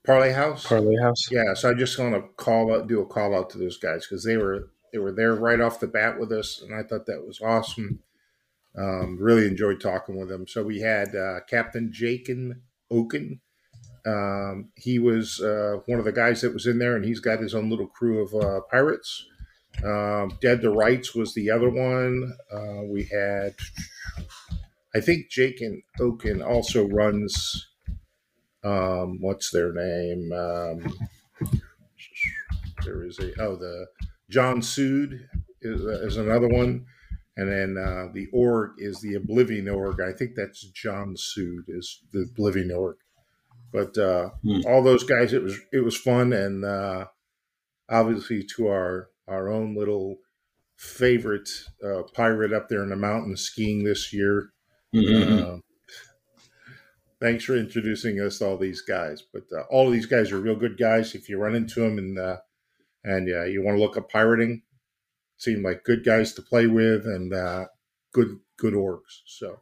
parlay 0.05 0.33
house. 0.33 0.67
Parlay 0.67 0.97
House. 1.01 1.31
yeah, 1.31 1.55
so 1.55 1.71
I 1.71 1.75
just 1.75 1.99
want 1.99 2.15
to 2.15 2.23
call 2.37 2.73
out, 2.73 2.87
do 2.87 3.01
a 3.01 3.07
call 3.07 3.35
out 3.35 3.51
to 3.51 3.59
those 3.59 3.79
guys 3.79 4.07
because 4.07 4.25
they 4.25 4.37
were 4.37 4.71
they 4.93 4.99
were 4.99 5.13
there 5.13 5.35
right 5.35 5.61
off 5.61 5.81
the 5.81 5.89
bat 5.89 6.21
with 6.21 6.31
us, 6.31 6.63
and 6.63 6.75
I 6.75 6.83
thought 6.87 7.07
that 7.07 7.27
was 7.27 7.41
awesome. 7.41 8.01
Um, 8.77 9.19
really 9.21 9.47
enjoyed 9.47 9.81
talking 9.81 10.17
with 10.17 10.29
them. 10.29 10.47
So 10.49 10.63
we 10.63 10.81
had 10.81 11.15
uh, 11.15 11.41
Captain 11.49 11.91
Jakin 11.93 12.61
Oken. 12.91 13.41
Um, 14.07 14.71
he 14.77 14.99
was 14.99 15.41
uh, 15.41 15.77
one 15.87 15.99
of 15.99 16.05
the 16.05 16.13
guys 16.13 16.43
that 16.43 16.53
was 16.53 16.67
in 16.67 16.79
there, 16.79 16.95
and 16.95 17.05
he's 17.05 17.21
got 17.21 17.41
his 17.41 17.55
own 17.55 17.71
little 17.71 17.87
crew 17.87 18.23
of 18.23 18.35
uh, 18.35 18.61
pirates. 18.71 19.27
Um, 19.83 20.39
Dead 20.41 20.61
to 20.63 20.71
Rights 20.71 21.15
was 21.15 21.35
the 21.35 21.51
other 21.51 21.71
one. 21.71 22.33
Uh, 22.53 22.83
we 22.87 23.05
had, 23.05 23.55
I 24.95 25.01
think 25.01 25.31
Jake 25.31 25.61
and 25.61 25.83
Oaken 26.01 26.43
also 26.43 26.87
runs. 26.89 27.69
Um, 28.63 29.19
what's 29.21 29.51
their 29.51 29.73
name? 29.75 30.33
Um, 30.33 30.99
there 32.85 33.05
is 33.05 33.19
a 33.19 33.33
oh 33.41 33.57
the 33.57 33.87
John 34.31 34.61
Sood 34.61 35.21
is, 35.63 35.81
is 35.83 36.17
another 36.17 36.49
one, 36.49 36.87
and 37.37 37.51
then 37.51 37.77
uh, 37.83 38.09
the 38.13 38.27
org 38.33 38.73
is 38.79 39.01
the 39.01 39.15
Oblivion 39.15 39.69
org. 39.69 40.01
I 40.01 40.13
think 40.13 40.35
that's 40.35 40.63
John 40.71 41.15
Sood 41.17 41.65
is 41.69 42.01
the 42.13 42.27
Oblivion 42.31 42.71
org. 42.73 42.97
But 43.73 43.99
uh, 43.99 44.31
Hmm. 44.43 44.61
all 44.67 44.83
those 44.83 45.05
guys, 45.05 45.33
it 45.33 45.43
was 45.43 45.59
it 45.73 45.81
was 45.85 45.97
fun, 45.97 46.33
and 46.33 46.65
uh, 46.65 47.07
obviously 47.89 48.45
to 48.57 48.69
our 48.69 49.09
our 49.29 49.49
own 49.51 49.75
little 49.77 50.17
favorite 50.77 51.49
uh, 51.85 52.03
pirate 52.15 52.53
up 52.53 52.69
there 52.69 52.83
in 52.83 52.91
the 52.91 52.97
mountains 52.97 53.43
skiing 53.43 53.85
this 53.85 54.13
year. 54.13 54.51
Mhm. 54.95 55.41
Uh, 55.57 55.61
thanks 57.21 57.45
for 57.45 57.57
introducing 57.57 58.21
us 58.21 58.39
to 58.39 58.47
all 58.47 58.57
these 58.59 58.83
guys. 58.83 59.23
But 59.33 59.45
uh, 59.57 59.63
all 59.71 59.87
of 59.87 59.93
these 59.93 60.07
guys 60.07 60.33
are 60.33 60.41
real 60.41 60.57
good 60.57 60.79
guys. 60.79 61.15
If 61.15 61.29
you 61.29 61.39
run 61.39 61.55
into 61.55 61.81
them 61.81 61.99
and 61.99 62.19
uh, 62.19 62.39
and 63.05 63.29
uh, 63.29 63.45
you 63.45 63.63
want 63.63 63.77
to 63.77 63.83
look 63.83 63.97
up 63.97 64.11
pirating, 64.11 64.63
seem 65.37 65.63
like 65.63 65.85
good 65.85 66.05
guys 66.05 66.33
to 66.35 66.43
play 66.43 66.67
with 66.67 67.07
and 67.07 67.33
uh, 67.33 67.67
good 68.13 68.39
good 68.57 68.75
orgs. 68.75 69.23
So 69.27 69.61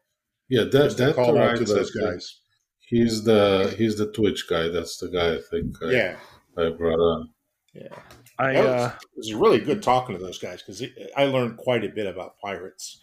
yeah, 0.48 0.64
that 0.64 0.72
just 0.72 1.00
a 1.00 1.06
that 1.06 1.14
call 1.14 1.38
out 1.38 1.56
to 1.58 1.64
those 1.64 1.92
think, 1.92 2.04
guys. 2.04 2.40
He's 2.80 3.24
the 3.24 3.74
he's 3.78 3.96
the 3.96 4.12
Twitch 4.12 4.46
guy. 4.48 4.68
That's 4.68 4.96
the 4.98 5.08
guy 5.08 5.34
I 5.36 5.40
think 5.50 5.76
I, 5.82 5.90
Yeah, 5.90 6.16
I 6.58 6.68
brought 6.70 6.98
on. 7.00 7.30
yeah. 7.74 7.96
I 8.38 8.52
That 8.52 8.66
uh, 8.66 8.92
it 9.00 9.16
was 9.16 9.34
really 9.34 9.60
good 9.60 9.82
talking 9.82 10.16
to 10.16 10.22
those 10.22 10.38
guys 10.38 10.62
because 10.62 10.82
I 11.16 11.24
learned 11.24 11.56
quite 11.58 11.84
a 11.84 11.88
bit 11.88 12.06
about 12.06 12.38
pirates. 12.38 13.02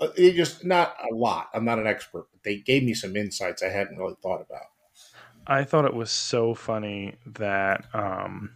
Uh, 0.00 0.08
it 0.16 0.34
just 0.34 0.64
not 0.64 0.94
a 1.10 1.14
lot. 1.14 1.48
I'm 1.54 1.64
not 1.64 1.78
an 1.78 1.86
expert, 1.86 2.28
but 2.32 2.42
they 2.42 2.56
gave 2.56 2.82
me 2.82 2.94
some 2.94 3.16
insights 3.16 3.62
I 3.62 3.68
hadn't 3.68 3.98
really 3.98 4.16
thought 4.22 4.40
about. 4.40 4.66
I 5.46 5.64
thought 5.64 5.84
it 5.84 5.94
was 5.94 6.10
so 6.10 6.54
funny 6.54 7.16
that 7.26 7.84
um, 7.92 8.50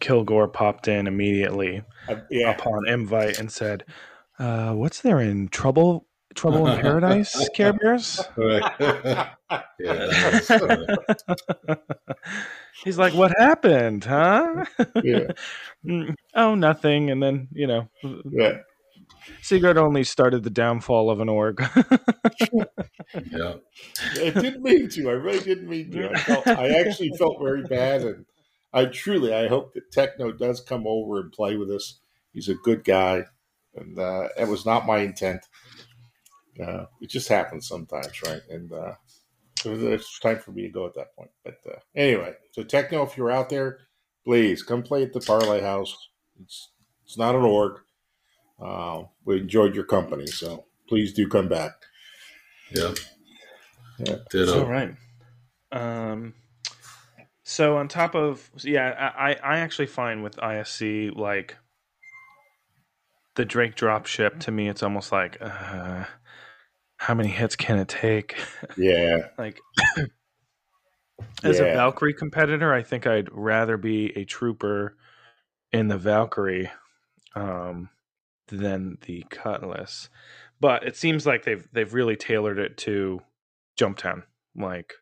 Kilgore 0.00 0.48
popped 0.48 0.88
in 0.88 1.06
immediately 1.06 1.82
Uh, 2.08 2.16
yeah, 2.30 2.50
upon 2.50 2.88
invite 2.88 3.38
and 3.38 3.50
said, 3.50 3.84
uh, 4.38 4.72
"What's 4.72 5.00
there 5.00 5.20
in 5.20 5.48
trouble? 5.48 6.06
Trouble 6.36 6.68
in 6.68 6.80
paradise, 6.80 7.48
Care 7.54 7.72
Bears?" 7.72 8.20
Yeah, 9.78 10.06
was 10.32 10.46
funny. 10.46 10.86
He's 12.84 12.98
like, 12.98 13.14
"What 13.14 13.32
happened, 13.38 14.04
huh?" 14.04 14.64
yeah, 15.02 15.26
Mm, 15.86 16.14
oh, 16.34 16.54
nothing. 16.54 17.10
And 17.10 17.22
then 17.22 17.48
you 17.52 17.66
know, 17.66 17.88
yeah. 18.30 18.58
Sigard 19.42 19.78
only 19.78 20.04
started 20.04 20.42
the 20.42 20.50
downfall 20.50 21.10
of 21.10 21.20
an 21.20 21.28
org. 21.28 21.60
yeah. 23.32 23.54
I 24.14 24.30
didn't 24.30 24.62
mean 24.62 24.88
to. 24.90 25.08
I 25.10 25.12
really 25.12 25.44
didn't 25.44 25.68
mean 25.68 25.90
to. 25.92 26.10
I, 26.10 26.18
felt, 26.18 26.46
I 26.46 26.68
actually 26.80 27.12
felt 27.18 27.40
very 27.40 27.62
bad, 27.62 28.02
and 28.02 28.24
I 28.72 28.86
truly 28.86 29.32
I 29.34 29.48
hope 29.48 29.74
that 29.74 29.92
Techno 29.92 30.32
does 30.32 30.60
come 30.60 30.86
over 30.86 31.20
and 31.20 31.32
play 31.32 31.56
with 31.56 31.70
us. 31.70 32.00
He's 32.32 32.48
a 32.48 32.54
good 32.54 32.84
guy, 32.84 33.24
and 33.74 33.98
uh, 33.98 34.28
it 34.38 34.48
was 34.48 34.66
not 34.66 34.86
my 34.86 34.98
intent. 34.98 35.42
Uh, 36.60 36.86
it 37.00 37.10
just 37.10 37.28
happens 37.28 37.68
sometimes, 37.68 38.22
right? 38.22 38.42
And 38.50 38.72
uh, 38.72 38.94
so 39.58 39.74
it's 39.74 40.18
time 40.20 40.38
for 40.38 40.52
me 40.52 40.62
to 40.62 40.68
go 40.68 40.86
at 40.86 40.94
that 40.94 41.14
point. 41.16 41.30
But 41.44 41.58
uh, 41.68 41.78
anyway, 41.94 42.34
so 42.52 42.62
Techno, 42.62 43.02
if 43.02 43.16
you're 43.16 43.30
out 43.30 43.48
there, 43.48 43.78
please 44.24 44.62
come 44.62 44.82
play 44.82 45.02
at 45.02 45.12
the 45.12 45.20
Parlay 45.20 45.60
House. 45.60 45.96
It's 46.40 46.70
it's 47.04 47.18
not 47.18 47.34
an 47.34 47.42
org. 47.42 47.80
Uh, 48.60 49.04
we 49.24 49.38
enjoyed 49.38 49.74
your 49.74 49.84
company, 49.84 50.26
so 50.26 50.64
please 50.88 51.12
do 51.12 51.28
come 51.28 51.48
back. 51.48 51.72
Yeah. 52.74 52.94
Yeah. 53.98 54.16
Ditto. 54.30 54.64
All 54.64 54.70
right. 54.70 54.94
Um, 55.72 56.34
so 57.42 57.76
on 57.76 57.88
top 57.88 58.14
of 58.14 58.50
yeah, 58.62 59.12
I 59.16 59.34
I 59.34 59.58
actually 59.58 59.86
find 59.86 60.22
with 60.22 60.36
ISC 60.36 61.14
like 61.16 61.56
the 63.36 63.44
Drake 63.44 63.74
drop 63.74 64.06
ship 64.06 64.40
to 64.40 64.50
me, 64.50 64.68
it's 64.68 64.82
almost 64.82 65.12
like 65.12 65.38
uh, 65.40 66.04
how 66.98 67.14
many 67.14 67.28
hits 67.28 67.56
can 67.56 67.78
it 67.78 67.88
take? 67.88 68.36
Yeah, 68.76 69.28
like 69.38 69.58
as 71.44 71.60
a 71.60 71.64
Valkyrie 71.64 72.12
competitor, 72.14 72.72
I 72.74 72.82
think 72.82 73.06
I'd 73.06 73.28
rather 73.32 73.76
be 73.78 74.12
a 74.18 74.24
trooper 74.24 74.96
in 75.72 75.88
the 75.88 75.96
Valkyrie 75.98 76.70
um, 77.34 77.88
than 78.48 78.98
the 79.06 79.24
Cutlass. 79.30 80.08
but 80.60 80.84
it 80.86 80.96
seems 80.96 81.26
like 81.26 81.44
they've 81.44 81.66
they've 81.72 81.92
really 81.94 82.16
tailored 82.16 82.58
it 82.58 82.76
to 82.78 83.20
Jumptown. 83.80 84.24
Like 84.54 84.92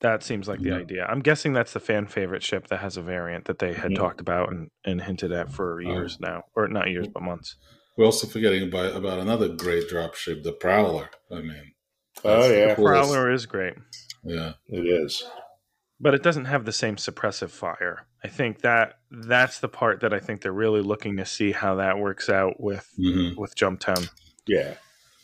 that 0.00 0.22
seems 0.22 0.48
like 0.48 0.60
the 0.60 0.70
Yeah. 0.70 0.76
idea. 0.76 1.06
I'm 1.06 1.20
guessing 1.20 1.52
that's 1.52 1.72
the 1.72 1.80
fan 1.80 2.06
favorite 2.06 2.42
ship 2.42 2.66
that 2.68 2.80
has 2.80 2.96
a 2.96 3.02
variant 3.02 3.44
that 3.46 3.58
they 3.58 3.72
had 3.74 3.92
Mhm. 3.92 3.96
talked 3.96 4.20
about 4.20 4.50
and, 4.50 4.70
and 4.84 5.00
hinted 5.02 5.32
at 5.32 5.50
for 5.50 5.80
years 5.80 6.18
now, 6.20 6.44
or 6.54 6.68
not 6.68 6.88
years 6.90 7.08
but 7.08 7.22
months. 7.22 7.56
We're 7.96 8.04
also 8.06 8.26
forgetting 8.26 8.62
about, 8.64 8.96
about 8.96 9.20
another 9.20 9.48
great 9.48 9.88
dropship, 9.88 10.42
the 10.42 10.52
Prowler. 10.52 11.10
I 11.30 11.36
mean, 11.40 11.72
Oh, 12.24 12.38
that's 12.40 12.48
the 12.48 12.58
yeah. 12.58 12.74
Prowler 12.74 13.30
is 13.30 13.46
great, 13.46 13.74
Yeah, 14.24 14.54
It 14.68 14.80
is. 14.86 15.22
but 16.00 16.14
it 16.14 16.22
doesn't 16.22 16.46
have 16.46 16.64
the 16.64 16.72
same 16.72 16.96
suppressive 16.96 17.50
fire. 17.50 18.06
I 18.22 18.28
think 18.28 18.62
that 18.62 18.98
that's 19.10 19.58
the 19.60 19.68
part 19.68 20.00
that 20.00 20.12
I 20.14 20.18
think 20.20 20.40
they're 20.40 20.52
really 20.52 20.80
looking 20.80 21.16
to 21.18 21.26
see 21.26 21.52
how 21.52 21.74
that 21.76 21.98
works 21.98 22.28
out 22.28 22.60
with 22.60 22.88
hmm 22.96 23.34
with 23.36 23.54
Jumptown 23.56 24.08
Yeah. 24.46 24.74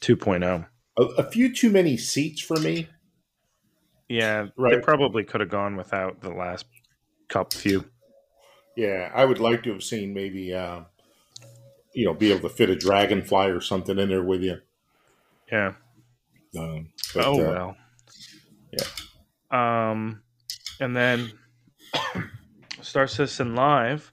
2.0. 0.01 0.67
A, 0.99 1.03
a 1.03 1.31
few 1.31 1.55
too 1.55 1.71
many 1.71 1.97
seats 1.97 2.41
for 2.41 2.57
me. 2.59 2.89
Yeah, 4.09 4.49
they 4.59 4.81
probably 4.81 5.23
could 5.25 5.41
have 5.41 5.51
gone 5.51 5.77
without 5.77 6.21
the 6.21 6.31
last 6.31 6.67
couple 7.29 7.59
few. 7.61 7.85
Yeah, 8.77 9.11
I 9.15 9.25
would 9.25 9.39
like 9.39 9.63
to 9.65 9.73
have 9.73 9.85
seen 9.85 10.13
maybe, 10.13 10.53
uh, 10.53 10.81
you 11.93 12.07
know, 12.07 12.15
be 12.15 12.33
able 12.33 12.49
to 12.49 12.55
fit 12.55 12.71
a 12.71 12.77
dragonfly 12.77 13.47
or 13.47 13.61
something 13.61 13.99
in 13.99 14.09
there 14.09 14.23
with 14.23 14.43
you. 14.43 14.59
Yeah. 15.51 15.75
Um, 16.59 16.91
but, 17.15 17.27
oh 17.27 17.41
uh, 17.41 17.53
well. 17.53 17.77
Yeah. 18.73 19.91
Um, 19.91 20.23
and 20.81 20.97
then 20.97 21.33
Star 22.81 23.07
Citizen 23.07 23.55
Live 23.55 24.13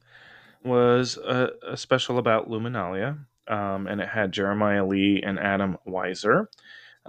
was 0.63 1.17
a, 1.17 1.49
a 1.67 1.77
special 1.77 2.17
about 2.17 2.49
Luminalia, 2.49 3.17
um, 3.47 3.87
and 3.87 4.01
it 4.01 4.09
had 4.09 4.31
Jeremiah 4.31 4.85
Lee 4.85 5.21
and 5.23 5.39
Adam 5.39 5.77
Wieser. 5.87 6.47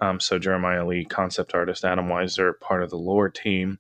Um, 0.01 0.21
so 0.21 0.39
Jeremiah 0.39 0.87
Lee, 0.87 1.05
concept 1.05 1.55
artist, 1.55 1.85
Adam 1.85 2.09
Wieser, 2.09 2.59
part 2.61 2.83
of 2.83 2.91
the 2.91 2.97
lore 2.97 3.29
team, 3.29 3.79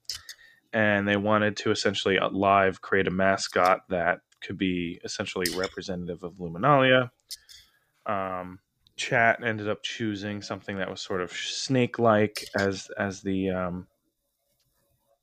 and 0.72 1.06
they 1.06 1.16
wanted 1.16 1.56
to 1.58 1.70
essentially 1.70 2.18
live 2.32 2.80
create 2.80 3.06
a 3.06 3.12
mascot 3.12 3.88
that 3.88 4.20
could 4.40 4.58
be 4.58 5.00
essentially 5.04 5.46
representative 5.56 6.22
of 6.22 6.34
Luminalia. 6.34 7.10
Um, 8.06 8.60
chat 8.96 9.42
ended 9.44 9.68
up 9.68 9.82
choosing 9.82 10.42
something 10.42 10.78
that 10.78 10.90
was 10.90 11.00
sort 11.00 11.20
of 11.20 11.32
snake-like 11.32 12.46
as 12.56 12.90
as 12.98 13.20
the 13.22 13.50
um, 13.50 13.86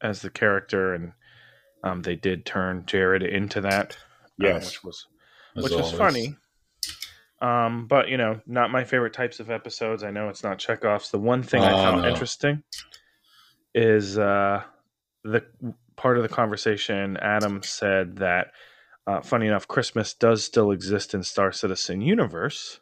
as 0.01 0.21
the 0.21 0.29
character, 0.29 0.93
and 0.93 1.13
um, 1.83 2.01
they 2.01 2.15
did 2.15 2.45
turn 2.45 2.85
Jared 2.85 3.23
into 3.23 3.61
that, 3.61 3.93
uh, 3.93 3.97
Yes. 4.37 4.65
which 4.65 4.83
was 4.83 5.07
as 5.57 5.63
which 5.63 5.73
was 5.73 5.91
funny. 5.91 6.37
Um, 7.41 7.87
but 7.87 8.07
you 8.07 8.17
know, 8.17 8.39
not 8.47 8.71
my 8.71 8.83
favorite 8.83 9.13
types 9.13 9.39
of 9.39 9.51
episodes. 9.51 10.03
I 10.03 10.11
know 10.11 10.29
it's 10.29 10.43
not 10.43 10.57
Chekov's. 10.57 11.11
The 11.11 11.19
one 11.19 11.43
thing 11.43 11.61
I 11.61 11.73
Oh, 11.73 11.77
found 11.83 12.05
interesting 12.05 12.63
is 13.73 14.17
uh, 14.17 14.63
the 15.23 15.45
part 15.95 16.17
of 16.17 16.23
the 16.23 16.29
conversation. 16.29 17.17
Adam 17.17 17.61
said 17.61 18.17
that, 18.17 18.51
uh, 19.07 19.21
funny 19.21 19.47
enough, 19.47 19.67
Christmas 19.67 20.13
does 20.13 20.43
still 20.43 20.71
exist 20.71 21.13
in 21.13 21.23
Star 21.23 21.51
Citizen 21.51 22.01
universe, 22.01 22.79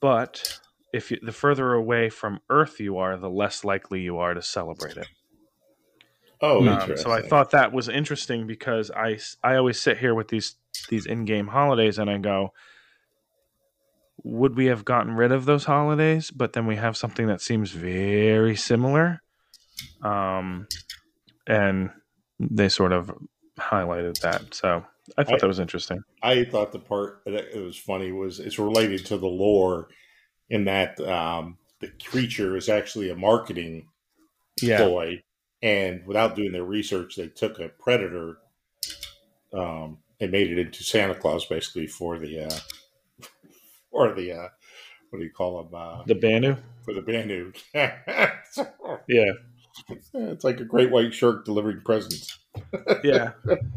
but 0.00 0.60
if 0.92 1.10
you, 1.10 1.18
the 1.22 1.32
further 1.32 1.72
away 1.72 2.10
from 2.10 2.40
Earth 2.48 2.78
you 2.78 2.98
are, 2.98 3.16
the 3.16 3.30
less 3.30 3.64
likely 3.64 4.00
you 4.00 4.18
are 4.18 4.34
to 4.34 4.42
celebrate 4.42 4.96
it. 4.96 5.08
oh, 6.40 6.66
Um, 6.68 6.96
so 6.96 7.10
I 7.10 7.22
thought 7.22 7.50
that 7.50 7.72
was 7.72 7.88
interesting 7.88 8.46
because 8.46 8.90
I 8.90 9.18
I 9.42 9.56
always 9.56 9.80
sit 9.80 9.98
here 9.98 10.14
with 10.14 10.28
these 10.28 10.56
these 10.88 11.06
in 11.06 11.24
game 11.24 11.48
holidays 11.48 11.98
and 11.98 12.08
I 12.10 12.18
go, 12.18 12.52
would 14.22 14.56
we 14.56 14.66
have 14.66 14.84
gotten 14.84 15.14
rid 15.14 15.32
of 15.32 15.44
those 15.44 15.64
holidays? 15.64 16.30
But 16.30 16.52
then 16.52 16.66
we 16.66 16.76
have 16.76 16.96
something 16.96 17.26
that 17.26 17.40
seems 17.40 17.72
very 17.72 18.54
similar, 18.54 19.22
um, 20.02 20.68
and 21.46 21.90
they 22.38 22.68
sort 22.68 22.92
of 22.92 23.10
highlighted 23.58 24.18
that. 24.20 24.54
So 24.54 24.84
I 25.18 25.24
thought 25.24 25.34
I- 25.34 25.38
that 25.38 25.46
was 25.48 25.58
interesting. 25.58 26.02
I 26.22 26.44
thought 26.44 26.70
the 26.72 26.78
part 26.78 27.22
that 27.26 27.34
it 27.56 27.60
was 27.60 27.76
funny 27.76 28.12
was 28.12 28.38
it's 28.38 28.58
related 28.58 29.04
to 29.06 29.16
the 29.18 29.26
lore 29.26 29.88
in 30.50 30.64
that 30.66 31.00
um, 31.00 31.58
the 31.80 31.90
creature 32.04 32.56
is 32.56 32.68
actually 32.68 33.10
a 33.10 33.16
marketing 33.16 33.88
Yeah, 34.60 34.76
ploy, 34.78 35.22
and 35.62 36.06
without 36.06 36.36
doing 36.36 36.52
their 36.52 36.62
research, 36.64 37.16
they 37.16 37.26
took 37.28 37.58
a 37.58 37.68
predator 37.70 38.36
um, 39.52 39.98
and 40.20 40.30
made 40.30 40.50
it 40.50 40.58
into 40.58 40.84
Santa 40.84 41.14
Claus, 41.16 41.44
basically 41.46 41.86
for 41.88 42.18
the 42.18 42.44
uh, 42.46 42.58
or 43.90 44.12
the 44.14 44.32
uh, 44.32 44.48
what 45.10 45.18
do 45.18 45.24
you 45.24 45.32
call 45.32 45.64
them 45.64 45.74
uh, 45.74 46.04
the 46.06 46.14
Banu. 46.14 46.56
for 46.84 46.94
the 46.94 47.02
Banu. 47.02 47.52
Yeah, 49.08 49.32
it's 50.14 50.44
like 50.44 50.60
a 50.60 50.64
great 50.64 50.90
white 50.90 51.12
shark 51.14 51.44
delivering 51.44 51.80
presents. 51.84 52.38
Yeah, 53.04 53.32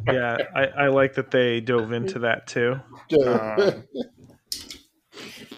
yeah. 0.08 0.38
I, 0.56 0.66
I 0.66 0.88
like 0.88 1.16
that 1.16 1.32
they 1.32 1.62
dove 1.62 1.92
into 1.92 2.20
that 2.20 2.48
too. 2.48 2.80
Um, 3.26 3.84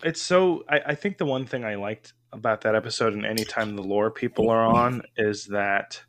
it's 0.03 0.21
so 0.21 0.63
I, 0.69 0.79
I 0.87 0.95
think 0.95 1.17
the 1.17 1.25
one 1.25 1.45
thing 1.45 1.63
i 1.63 1.75
liked 1.75 2.13
about 2.31 2.61
that 2.61 2.75
episode 2.75 3.13
and 3.13 3.25
anytime 3.25 3.75
the 3.75 3.81
lore 3.83 4.11
people 4.11 4.49
are 4.49 4.65
on 4.65 5.01
is 5.15 5.45
that 5.45 6.01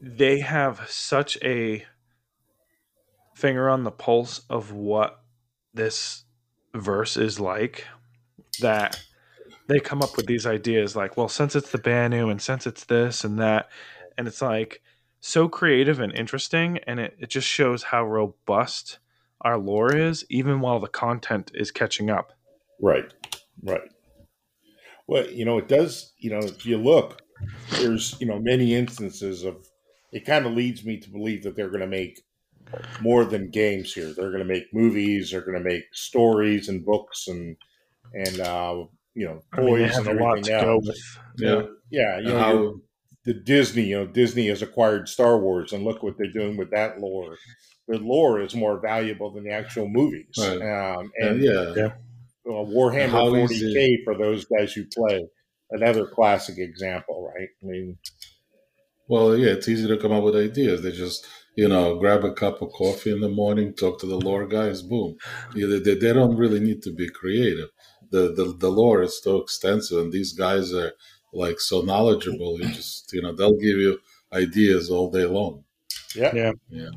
they 0.00 0.40
have 0.40 0.86
such 0.88 1.36
a 1.42 1.84
finger 3.34 3.68
on 3.68 3.84
the 3.84 3.90
pulse 3.90 4.42
of 4.48 4.72
what 4.72 5.22
this 5.74 6.24
verse 6.74 7.16
is 7.16 7.40
like 7.40 7.86
that 8.60 9.00
they 9.68 9.80
come 9.80 10.02
up 10.02 10.16
with 10.16 10.26
these 10.26 10.46
ideas 10.46 10.96
like 10.96 11.16
well 11.16 11.28
since 11.28 11.56
it's 11.56 11.70
the 11.70 11.78
banu 11.78 12.28
and 12.28 12.40
since 12.40 12.66
it's 12.66 12.84
this 12.84 13.24
and 13.24 13.38
that 13.38 13.68
and 14.16 14.26
it's 14.28 14.42
like 14.42 14.82
so 15.24 15.48
creative 15.48 16.00
and 16.00 16.12
interesting 16.12 16.78
and 16.86 16.98
it, 16.98 17.16
it 17.18 17.30
just 17.30 17.46
shows 17.46 17.84
how 17.84 18.04
robust 18.04 18.98
our 19.40 19.56
lore 19.56 19.94
is, 19.96 20.24
even 20.28 20.60
while 20.60 20.80
the 20.80 20.88
content 20.88 21.50
is 21.54 21.70
catching 21.70 22.10
up. 22.10 22.32
Right, 22.80 23.12
right. 23.62 23.88
Well, 25.06 25.28
you 25.30 25.44
know, 25.44 25.58
it 25.58 25.68
does. 25.68 26.12
You 26.18 26.30
know, 26.30 26.38
if 26.38 26.66
you 26.66 26.76
look, 26.78 27.22
there's 27.70 28.16
you 28.20 28.26
know 28.26 28.38
many 28.38 28.74
instances 28.74 29.44
of. 29.44 29.56
It 30.12 30.26
kind 30.26 30.44
of 30.44 30.52
leads 30.52 30.84
me 30.84 30.98
to 31.00 31.10
believe 31.10 31.42
that 31.44 31.56
they're 31.56 31.70
going 31.70 31.80
to 31.80 31.86
make 31.86 32.20
more 33.00 33.24
than 33.24 33.50
games 33.50 33.94
here. 33.94 34.12
They're 34.12 34.30
going 34.30 34.46
to 34.46 34.52
make 34.52 34.64
movies. 34.74 35.30
They're 35.30 35.40
going 35.40 35.56
to 35.56 35.64
make 35.64 35.84
stories 35.92 36.68
and 36.68 36.84
books 36.84 37.28
and 37.28 37.56
and 38.12 38.40
uh, 38.40 38.84
you 39.14 39.26
know 39.26 39.40
I 39.52 39.60
mean, 39.60 39.74
they 39.74 39.86
toys 39.86 39.96
have 39.96 40.06
and 40.08 40.20
a 40.20 40.22
lot 40.22 40.30
everything 40.38 40.58
to 40.58 40.64
go 40.64 40.72
else. 40.74 40.86
with. 40.86 41.18
Yeah, 41.38 41.62
Yeah, 41.90 42.18
you 42.18 42.28
know, 42.28 42.38
how 42.38 42.52
you're- 42.52 42.74
the 43.24 43.34
Disney, 43.34 43.84
you 43.84 43.96
know, 43.98 44.06
Disney 44.06 44.48
has 44.48 44.62
acquired 44.62 45.08
Star 45.08 45.38
Wars, 45.38 45.72
and 45.72 45.84
look 45.84 46.02
what 46.02 46.16
they're 46.18 46.32
doing 46.32 46.56
with 46.56 46.70
that 46.70 46.98
lore. 47.00 47.36
The 47.88 47.98
lore 47.98 48.40
is 48.40 48.54
more 48.54 48.80
valuable 48.80 49.32
than 49.32 49.44
the 49.44 49.52
actual 49.52 49.88
movies. 49.88 50.36
Right. 50.38 50.60
Um, 50.60 51.10
and 51.16 51.30
and 51.30 51.42
yeah, 51.42 51.74
Yeah. 51.76 51.86
uh, 52.46 52.64
Warhammer 52.64 53.08
How 53.10 53.28
40k 53.28 53.98
for 54.04 54.16
those 54.16 54.44
guys 54.46 54.72
who 54.72 54.84
play. 54.94 55.26
Another 55.70 56.06
classic 56.06 56.58
example, 56.58 57.32
right? 57.34 57.48
I 57.62 57.66
mean, 57.66 57.98
Well, 59.08 59.36
yeah, 59.36 59.50
it's 59.52 59.68
easy 59.68 59.88
to 59.88 59.96
come 59.98 60.12
up 60.12 60.22
with 60.24 60.36
ideas. 60.36 60.82
They 60.82 60.92
just, 60.92 61.26
you 61.56 61.68
know, 61.68 61.98
grab 61.98 62.24
a 62.24 62.32
cup 62.32 62.62
of 62.62 62.70
coffee 62.72 63.10
in 63.12 63.20
the 63.20 63.28
morning, 63.28 63.74
talk 63.74 63.98
to 64.00 64.06
the 64.06 64.16
lore 64.18 64.46
guys, 64.46 64.82
boom. 64.82 65.16
Yeah, 65.54 65.66
they, 65.66 65.78
they, 65.80 65.94
they 65.96 66.12
don't 66.12 66.36
really 66.36 66.60
need 66.60 66.82
to 66.82 66.92
be 66.92 67.08
creative. 67.08 67.68
The, 68.10 68.32
the 68.34 68.54
the 68.58 68.70
lore 68.70 69.02
is 69.02 69.20
so 69.22 69.38
extensive, 69.38 69.98
and 69.98 70.12
these 70.12 70.32
guys 70.34 70.72
are 70.74 70.92
like 71.32 71.60
so 71.60 71.80
knowledgeable. 71.82 72.60
You 72.60 72.68
just, 72.68 73.12
you 73.12 73.22
know, 73.22 73.32
they'll 73.32 73.52
give 73.52 73.78
you 73.78 73.98
ideas 74.32 74.90
all 74.90 75.10
day 75.10 75.24
long. 75.24 75.64
yeah, 76.14 76.32
Yeah. 76.34 76.52
Yeah. 76.70 76.90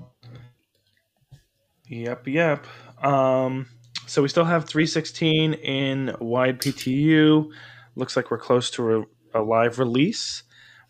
Yep, 1.87 2.27
yep. 2.27 2.67
Um, 3.03 3.67
so 4.07 4.21
we 4.21 4.27
still 4.27 4.45
have 4.45 4.65
316 4.65 5.53
in 5.53 6.15
wide 6.19 6.59
PTU. 6.59 7.49
Looks 7.95 8.15
like 8.15 8.31
we're 8.31 8.39
close 8.39 8.69
to 8.71 9.07
a, 9.33 9.39
a 9.39 9.41
live 9.41 9.77
release, 9.79 10.43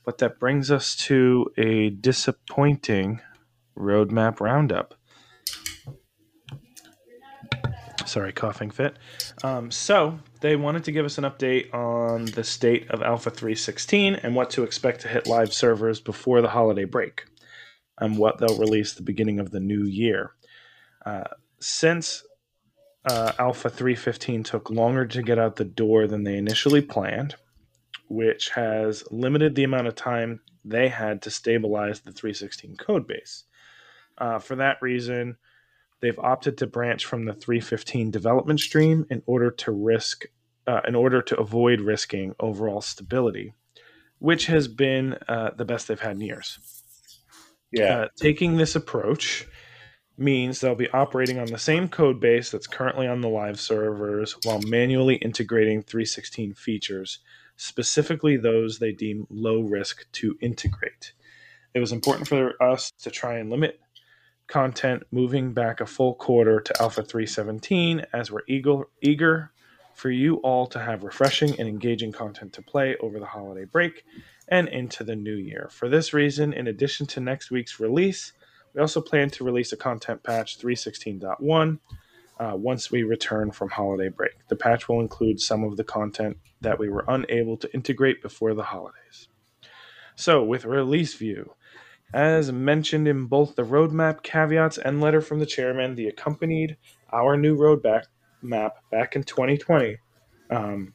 but 0.06 0.20
that 0.20 0.40
brings 0.40 0.72
us 0.72 0.96
to 0.96 1.52
a 1.58 1.90
disappointing 1.90 3.22
roadmap 3.78 4.40
roundup. 4.40 4.96
Sorry, 8.06 8.32
coughing 8.32 8.72
fit. 8.72 8.98
Um, 9.46 9.70
so 9.70 10.18
they 10.40 10.56
wanted 10.56 10.86
to 10.86 10.92
give 10.92 11.06
us 11.06 11.20
an 11.20 11.24
update 11.24 11.72
on 11.72 12.26
the 12.26 12.44
state 12.44 12.90
of 12.90 13.04
Alpha 13.04 13.30
316 13.30 14.16
and 14.16 14.36
what 14.36 14.50
to 14.52 14.64
expect 14.64 15.02
to 15.02 15.08
hit 15.08 15.28
live 15.28 15.54
servers 15.54 16.02
before 16.02 16.42
the 16.42 16.50
holiday 16.50 16.86
break, 16.86 17.26
and 18.00 18.18
what 18.18 18.40
they'll 18.40 18.58
release 18.58 18.94
the 18.94 19.04
beginning 19.04 19.40
of 19.40 19.52
the 19.52 19.60
new 19.60 19.84
year. 19.84 20.32
Uh, 21.06 21.26
since 21.60 22.24
uh, 23.08 23.34
Alpha 23.38 23.70
315 23.70 24.42
took 24.42 24.72
longer 24.72 25.06
to 25.06 25.22
get 25.22 25.38
out 25.38 25.58
the 25.58 25.64
door 25.64 26.08
than 26.08 26.24
they 26.24 26.38
initially 26.38 26.82
planned, 26.82 27.36
which 28.10 28.50
has 28.50 29.04
limited 29.12 29.54
the 29.54 29.64
amount 29.64 29.86
of 29.86 29.94
time 29.94 30.40
they 30.64 30.88
had 30.88 31.22
to 31.22 31.30
stabilize 31.30 32.00
the 32.00 32.12
316 32.12 32.78
code 32.78 33.06
base. 33.06 33.44
Uh, 34.18 34.40
for 34.40 34.56
that 34.56 34.82
reason, 34.82 35.38
they've 36.06 36.20
opted 36.20 36.56
to 36.60 36.68
branch 36.68 37.04
from 37.04 37.26
the 37.26 37.34
315 37.34 38.12
development 38.12 38.60
stream 38.60 39.08
in 39.10 39.24
order 39.26 39.50
to 39.50 39.72
risk 39.72 40.26
uh, 40.68 40.82
in 40.88 40.94
order 40.94 41.20
to 41.22 41.40
avoid 41.40 41.82
risking 41.82 42.36
overall 42.40 42.82
stability, 42.82 43.54
which 44.20 44.46
has 44.46 44.68
been 44.68 45.18
uh, 45.28 45.50
the 45.58 45.66
best 45.66 45.88
they've 45.88 46.00
had 46.00 46.16
in 46.16 46.22
years. 46.22 46.60
Yeah. 47.72 47.98
Uh, 47.98 48.08
taking 48.18 48.58
this 48.58 48.76
approach 48.76 49.48
means 50.18 50.60
they'll 50.60 50.76
be 50.76 50.90
operating 50.90 51.40
on 51.40 51.48
the 51.48 51.58
same 51.58 51.90
code 51.90 52.20
base 52.20 52.52
that's 52.52 52.68
currently 52.68 53.08
on 53.08 53.22
the 53.22 53.30
live 53.30 53.60
servers 53.60 54.36
while 54.44 54.62
manually 54.62 55.16
integrating 55.16 55.82
316 55.82 56.54
features, 56.54 57.20
specifically 57.58 58.38
those 58.38 58.78
they 58.78 58.92
deem 58.92 59.26
low 59.30 59.62
risk 59.62 60.06
to 60.14 60.38
integrate. 60.40 61.14
It 61.74 61.80
was 61.80 61.92
important 61.92 62.28
for 62.28 62.62
us 62.62 62.92
to 63.02 63.10
try 63.10 63.40
and 63.40 63.50
limit 63.50 63.80
content 64.48 65.04
moving 65.12 65.54
back 65.54 65.82
a 65.82 65.86
full 65.86 66.14
quarter 66.16 66.60
to 66.60 66.82
Alpha 66.82 67.04
317 67.04 68.06
as 68.14 68.32
we're 68.32 68.42
eager, 68.48 68.84
eager 69.02 69.52
for 69.94 70.12
you 70.12 70.36
all 70.38 70.68
to 70.68 70.80
have 70.80 71.04
refreshing 71.04 71.60
and 71.60 71.68
engaging 71.68 72.12
content 72.12 72.54
to 72.54 72.62
play 72.62 72.96
over 73.02 73.20
the 73.20 73.26
holiday 73.26 73.66
break 73.66 74.04
and 74.48 74.68
into 74.68 75.04
the 75.04 75.16
new 75.16 75.36
year. 75.36 75.70
For 75.72 75.90
this 75.90 76.14
reason, 76.14 76.54
in 76.54 76.68
addition 76.68 77.06
to 77.08 77.20
next 77.20 77.50
week's 77.50 77.80
release, 77.80 78.34
we 78.74 78.82
also 78.82 79.02
plan 79.02 79.30
to 79.32 79.44
release 79.44 79.72
a 79.72 79.78
content 79.78 80.22
patch 80.22 80.60
316.1 80.60 81.80
uh, 82.38 82.52
once 82.56 82.92
we 82.92 83.04
return 83.04 83.52
from 83.52 83.70
holiday 83.70 84.10
break. 84.10 84.48
The 84.50 84.58
patch 84.58 84.90
will 84.90 85.00
include 85.00 85.40
some 85.40 85.64
of 85.64 85.78
the 85.78 85.84
content 85.84 86.38
that 86.62 86.78
we 86.78 86.90
were 86.90 87.06
unable 87.08 87.58
to 87.58 87.74
integrate 87.74 88.22
before 88.22 88.54
the 88.54 88.64
holidays. 88.64 89.30
So, 90.16 90.44
with 90.44 90.66
release 90.66 91.14
view, 91.14 91.54
as 92.16 92.50
mentioned 92.50 93.10
in 93.10 93.26
both 93.26 93.58
the 93.58 93.64
roadmap 93.64 94.24
caveats 94.24 94.78
and 94.78 95.02
letter 95.02 95.20
from 95.20 95.40
the 95.40 95.46
chairman, 95.46 95.96
the 95.96 96.08
accompanied 96.08 96.78
our 97.12 97.36
new 97.36 97.58
roadmap 97.58 98.04
map 98.42 98.78
back 98.90 99.18
in 99.18 99.24
2020. 99.24 99.98
Um, 100.50 100.94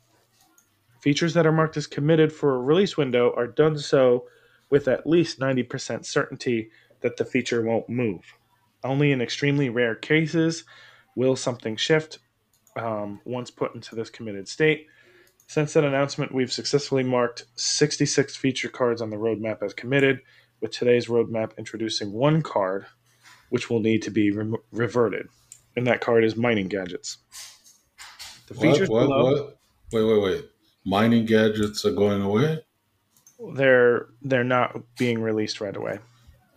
features 1.03 1.35
that 1.35 1.47
are 1.47 1.53
marked 1.53 1.77
as 1.77 1.87
committed 1.87 2.33
for 2.33 2.55
a 2.55 2.61
release 2.61 2.97
window 2.97 3.35
are 3.37 3.47
done 3.47 3.79
so 3.79 4.25
with 4.71 4.89
at 4.89 5.07
least 5.07 5.39
90% 5.39 6.07
certainty 6.07 6.71
that 7.03 7.19
the 7.19 7.27
feature 7.27 7.63
won't 7.63 7.91
move. 7.91 8.23
Only 8.83 9.13
in 9.13 9.21
extremely 9.21 9.69
rare 9.69 9.95
cases 9.95 10.65
will 11.17 11.37
something 11.37 11.77
shift 11.77 12.19
um, 12.77 13.21
once 13.27 13.51
put 13.51 13.75
into 13.75 13.95
this 13.95 14.09
committed 14.09 14.49
state. 14.49 14.87
Since 15.47 15.75
that 15.75 15.85
announcement, 15.85 16.33
we've 16.33 16.53
successfully 16.53 17.03
marked 17.03 17.45
66 17.57 18.37
feature 18.37 18.71
cards 18.71 19.03
on 19.03 19.11
the 19.11 19.17
roadmap 19.17 19.63
as 19.63 19.75
committed, 19.75 20.21
with 20.61 20.71
today's 20.71 21.07
roadmap 21.07 21.57
introducing 21.59 22.13
one 22.13 22.43
card 22.43 22.87
which 23.51 23.69
will 23.69 23.81
need 23.81 24.03
to 24.03 24.11
be 24.11 24.31
re- 24.31 24.59
reverted. 24.73 25.27
And 25.77 25.87
that 25.87 26.01
card 26.01 26.25
is 26.25 26.37
mining 26.37 26.69
gadgets. 26.69 27.19
The 28.47 28.55
What? 28.55 28.63
features 28.63 28.89
What? 28.89 29.03
below, 29.09 29.33
What? 29.33 29.59
Wait, 29.93 30.05
wait, 30.05 30.23
wait. 30.23 30.45
Mining 30.87 31.27
gadgets 31.27 31.85
are 31.85 31.93
going 31.93 32.23
away? 32.23 32.61
they're 33.55 34.07
they're 34.21 34.45
not 34.45 34.77
being 34.99 35.21
released 35.23 35.61
right 35.63 35.75
away. 35.75 35.99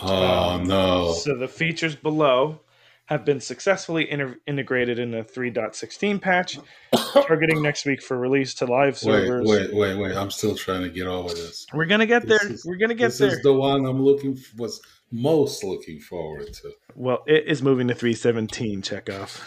Oh 0.02 0.62
no! 0.62 1.14
So 1.14 1.38
the 1.38 1.48
features 1.48 1.96
below 1.96 2.60
have 3.06 3.26
been 3.26 3.42
successfully 3.42 4.10
inter- 4.10 4.38
integrated 4.48 4.98
in 4.98 5.12
the 5.12 5.24
3.16 5.24 6.22
patch, 6.22 6.58
targeting 7.28 7.62
next 7.62 7.86
week 7.86 8.02
for 8.02 8.18
release 8.18 8.54
to 8.56 8.66
live 8.66 8.94
Wait, 8.94 8.98
servers. 8.98 9.48
wait, 9.48 9.74
wait, 9.74 9.96
wait! 9.98 10.16
I'm 10.16 10.32
still 10.32 10.56
trying 10.56 10.84
to 10.84 10.90
get 10.90 11.08
over 11.08 11.30
this. 11.30 11.66
We're 11.74 11.86
gonna 11.86 12.06
get 12.06 12.26
there. 12.28 12.40
This 12.40 12.50
is- 12.52 12.66
We're 12.66 12.78
gonna 12.78 12.94
get 12.94 13.00
there. 13.00 13.08
this 13.10 13.18
there. 13.20 13.30
is 13.38 13.42
the 13.44 13.54
one 13.54 13.86
I'm 13.86 14.02
looking 14.02 14.38
was 14.58 14.82
most 15.12 15.64
looking 15.64 16.00
forward 16.00 16.52
to. 16.54 16.72
well, 16.96 17.24
it 17.28 17.46
is 17.46 17.62
moving 17.62 17.88
to 17.90 17.94
317. 17.94 18.82
Chekov. 18.82 19.40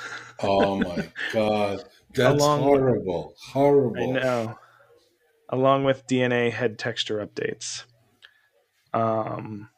Oh 0.43 0.77
my 0.79 1.09
god, 1.33 1.83
that's 2.15 2.43
horrible! 2.45 3.35
Horrible. 3.53 4.17
I 4.17 4.21
know. 4.21 4.59
Along 5.49 5.85
with 5.85 6.07
DNA 6.07 6.51
head 6.53 6.79
texture 6.79 7.25
updates. 7.27 7.85
Um, 8.93 9.69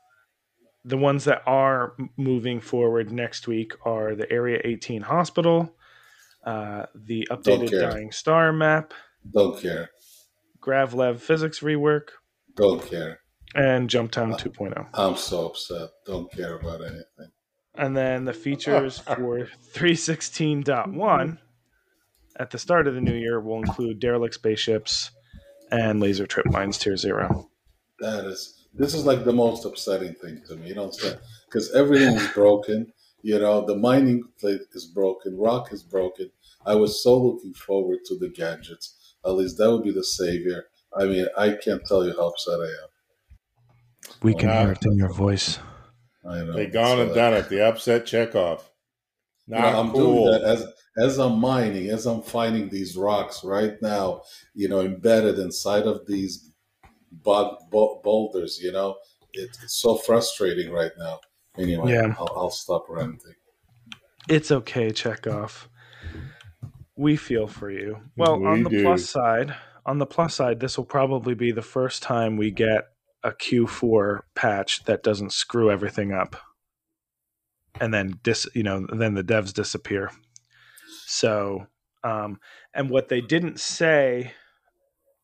the 0.84 0.96
ones 0.96 1.24
that 1.24 1.42
are 1.46 1.94
moving 2.16 2.60
forward 2.60 3.10
next 3.12 3.46
week 3.48 3.72
are 3.84 4.14
the 4.14 4.30
Area 4.32 4.60
18 4.64 5.02
Hospital, 5.02 5.74
uh, 6.44 6.86
the 6.94 7.26
updated. 7.30 7.70
Dying 7.70 8.12
Star 8.12 8.52
map, 8.52 8.94
Don't 9.34 9.60
care. 9.60 9.90
Gravlev 10.60 11.20
physics 11.20 11.60
rework, 11.60 12.08
Don't 12.56 12.84
care. 12.84 13.20
and 13.54 13.88
Jumptown 13.90 14.38
2.0. 14.38 14.88
I'm 14.94 15.16
so 15.16 15.46
upset. 15.46 15.90
Don't 16.06 16.30
care 16.32 16.56
about 16.56 16.80
anything. 16.82 17.32
And 17.74 17.96
then 17.96 18.24
the 18.24 18.32
features 18.32 18.98
for 19.16 19.48
316.1 19.74 21.38
at 22.36 22.50
the 22.50 22.58
start 22.58 22.86
of 22.86 22.94
the 22.94 23.00
new 23.00 23.14
year 23.14 23.40
will 23.40 23.58
include 23.58 24.00
derelict 24.00 24.34
spaceships 24.34 25.10
and 25.70 26.00
laser 26.00 26.26
trip 26.26 26.46
mines 26.46 26.78
tier 26.78 26.96
zero. 26.96 27.50
That 28.00 28.24
is 28.24 28.57
this 28.74 28.94
is 28.94 29.04
like 29.04 29.24
the 29.24 29.32
most 29.32 29.64
upsetting 29.64 30.14
thing 30.14 30.42
to 30.48 30.56
me. 30.56 30.68
You 30.68 30.74
know 30.76 30.84
what 30.86 30.94
I'm 30.94 31.00
saying? 31.00 31.18
Because 31.46 31.74
everything 31.74 32.14
is 32.14 32.28
broken. 32.28 32.92
You 33.22 33.38
know, 33.38 33.64
the 33.66 33.76
mining 33.76 34.24
plate 34.38 34.62
is 34.72 34.84
broken, 34.86 35.36
rock 35.36 35.72
is 35.72 35.82
broken. 35.82 36.30
I 36.64 36.74
was 36.76 37.02
so 37.02 37.18
looking 37.20 37.54
forward 37.54 38.00
to 38.06 38.18
the 38.18 38.28
gadgets. 38.28 39.16
At 39.24 39.32
least 39.32 39.58
that 39.58 39.70
would 39.70 39.82
be 39.82 39.90
the 39.92 40.04
savior. 40.04 40.66
I 40.96 41.04
mean, 41.06 41.26
I 41.36 41.52
can't 41.52 41.84
tell 41.86 42.04
you 42.06 42.12
how 42.16 42.28
upset 42.28 42.60
I 42.60 42.64
am. 42.64 42.88
We 44.22 44.34
can 44.34 44.50
hear 44.50 44.72
it 44.72 44.84
in 44.84 44.96
your 44.96 45.12
voice. 45.12 45.58
I 46.24 46.44
know. 46.44 46.52
They 46.52 46.66
gone 46.66 47.00
and 47.00 47.14
done 47.14 47.34
it. 47.34 47.48
The 47.48 47.66
upset 47.66 48.04
Chekov. 48.04 48.62
you 49.54 49.60
Not 49.60 49.62
know, 49.62 49.80
I'm 49.80 49.92
cool. 49.92 50.26
doing 50.26 50.26
that 50.26 50.42
as 50.42 50.66
as 50.98 51.18
I'm 51.18 51.38
mining, 51.40 51.88
as 51.90 52.06
I'm 52.06 52.22
finding 52.22 52.68
these 52.68 52.96
rocks 52.96 53.44
right 53.44 53.80
now. 53.82 54.22
You 54.54 54.68
know, 54.68 54.80
embedded 54.80 55.38
inside 55.38 55.84
of 55.84 56.06
these 56.06 56.50
bug 57.12 57.56
bo- 57.70 58.00
boulders. 58.02 58.58
You 58.62 58.72
know, 58.72 58.96
it's, 59.32 59.62
it's 59.62 59.80
so 59.80 59.96
frustrating 59.96 60.70
right 60.72 60.92
now. 60.98 61.20
Anyway, 61.56 61.92
Yeah. 61.92 62.14
I'll, 62.18 62.32
I'll 62.36 62.50
stop 62.50 62.86
ranting. 62.88 63.34
It's 64.28 64.50
okay, 64.50 64.90
Chekov. 64.90 65.66
We 66.96 67.16
feel 67.16 67.46
for 67.46 67.70
you. 67.70 67.98
Well, 68.16 68.38
We 68.40 68.46
on 68.46 68.62
the 68.64 68.70
do. 68.70 68.82
plus 68.82 69.08
side, 69.08 69.54
on 69.86 69.98
the 69.98 70.06
plus 70.06 70.34
side, 70.34 70.60
this 70.60 70.76
will 70.76 70.84
probably 70.84 71.34
be 71.34 71.52
the 71.52 71.62
first 71.62 72.02
time 72.02 72.36
we 72.36 72.50
get 72.50 72.82
a 73.24 73.30
Q4 73.30 74.20
patch 74.34 74.84
that 74.84 75.02
doesn't 75.02 75.32
screw 75.32 75.70
everything 75.70 76.12
up. 76.12 76.36
And 77.80 77.94
then 77.94 78.18
dis, 78.22 78.46
you 78.54 78.62
know, 78.64 78.86
then 78.92 79.14
the 79.14 79.22
devs 79.24 79.52
disappear. 79.52 80.10
So, 81.06 81.66
um, 82.04 82.38
and 82.74 82.90
what 82.90 83.08
they 83.08 83.20
didn't 83.20 83.60
say 83.60 84.32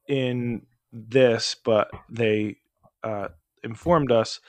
in 0.09 0.63
this, 0.95 1.57
but 1.65 1.91
they 2.09 2.57
uh, 3.03 3.29
informed 3.63 4.11
us, 4.13 4.41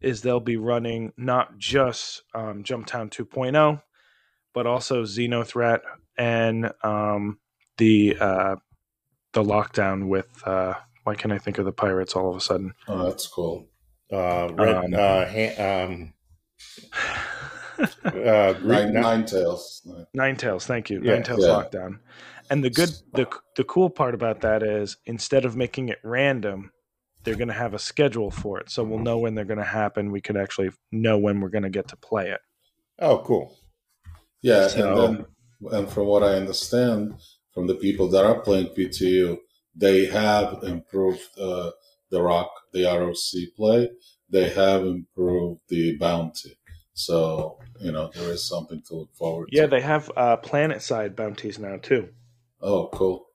is 0.00 0.20
they'll 0.22 0.40
be 0.40 0.56
running 0.56 1.12
not 1.16 1.56
just 1.58 2.22
um, 2.34 2.64
Jumptown 2.64 3.08
2.0, 3.10 3.80
but 4.52 4.66
also 4.66 5.04
Xenothreat 5.04 5.80
and 6.18 6.72
um, 6.82 7.38
the 7.78 8.16
uh, 8.20 8.56
the 9.32 9.42
lockdown 9.42 10.08
with 10.08 10.26
uh, 10.46 10.74
why 11.04 11.14
can't 11.14 11.32
I 11.32 11.38
think 11.38 11.56
of 11.58 11.64
the 11.64 11.72
pirates 11.72 12.14
all 12.14 12.30
of 12.30 12.36
a 12.36 12.40
sudden? 12.40 12.74
Oh, 12.88 13.04
that's 13.08 13.26
cool. 13.26 13.68
Uh, 14.12 14.48
red, 14.52 14.76
Um, 14.76 14.94
uh, 14.94 15.24
ha- 15.26 15.84
um, 15.84 16.12
uh, 18.04 18.52
Greek, 18.54 18.88
Nine, 18.88 18.92
nine 18.92 19.24
tails. 19.26 19.82
Nine- 19.86 20.06
Nine 20.14 20.36
Tails, 20.36 20.66
thank 20.66 20.90
you. 20.90 21.00
Yeah. 21.02 21.14
Nine 21.14 21.22
Tails 21.22 21.40
Yeah. 21.44 21.48
lockdown. 21.48 21.98
And 22.50 22.62
the 22.62 22.70
good 22.70 22.90
the 23.12 23.26
the 23.56 23.64
cool 23.64 23.90
part 23.90 24.14
about 24.14 24.40
that 24.42 24.62
is 24.62 24.96
instead 25.06 25.44
of 25.44 25.56
making 25.56 25.88
it 25.88 25.98
random, 26.02 26.70
they're 27.24 27.36
going 27.36 27.48
to 27.48 27.54
have 27.54 27.74
a 27.74 27.78
schedule 27.78 28.30
for 28.30 28.60
it. 28.60 28.70
So 28.70 28.84
we'll 28.84 28.98
know 28.98 29.18
when 29.18 29.34
they're 29.34 29.44
going 29.44 29.58
to 29.58 29.64
happen. 29.64 30.10
We 30.10 30.20
could 30.20 30.36
actually 30.36 30.70
know 30.90 31.18
when 31.18 31.40
we're 31.40 31.48
going 31.50 31.62
to 31.62 31.70
get 31.70 31.88
to 31.88 31.96
play 31.96 32.30
it. 32.30 32.40
oh, 32.98 33.18
cool. 33.24 33.56
Yeah, 34.42 34.66
So- 34.68 34.88
and 34.88 34.98
then, 34.98 35.26
and 35.72 35.88
from 35.88 36.06
what 36.06 36.22
I 36.22 36.34
understand 36.34 37.14
from 37.54 37.66
the 37.66 37.74
people 37.76 38.08
that 38.08 38.24
are 38.24 38.40
playing 38.40 38.68
PTU, 38.68 39.38
they 39.76 40.06
have 40.06 40.62
improved 40.64 41.22
uh, 41.38 41.70
the 42.10 42.20
rock, 42.22 42.50
the 42.72 42.84
ROC 42.84 43.54
play. 43.56 43.90
They 44.28 44.48
have 44.50 44.82
improved 44.84 45.60
the 45.68 45.96
bounty. 45.98 46.56
So 46.94 47.58
you 47.80 47.92
know 47.92 48.10
there 48.14 48.30
is 48.30 48.46
something 48.48 48.82
to 48.88 48.96
look 48.96 49.14
forward 49.14 49.48
to. 49.50 49.56
Yeah, 49.56 49.62
to. 49.62 49.68
they 49.68 49.80
have 49.80 50.10
uh, 50.16 50.36
planet 50.38 50.82
side 50.82 51.14
bounties 51.16 51.58
now 51.58 51.76
too. 51.76 52.08
Oh, 52.62 52.88
cool. 52.92 53.26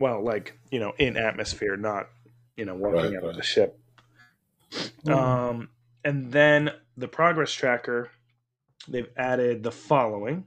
Well, 0.00 0.22
like 0.22 0.58
you 0.70 0.80
know, 0.80 0.92
in 0.98 1.16
atmosphere, 1.16 1.76
not 1.76 2.08
you 2.56 2.64
know 2.64 2.74
walking 2.74 3.14
Right, 3.14 3.16
out 3.16 3.30
of 3.30 3.36
the 3.36 3.42
ship. 3.42 3.78
Um, 5.08 5.70
and 6.04 6.30
then 6.30 6.70
the 6.96 7.08
progress 7.08 7.52
tracker, 7.52 8.10
they've 8.86 9.08
added 9.16 9.62
the 9.62 9.72
following 9.72 10.44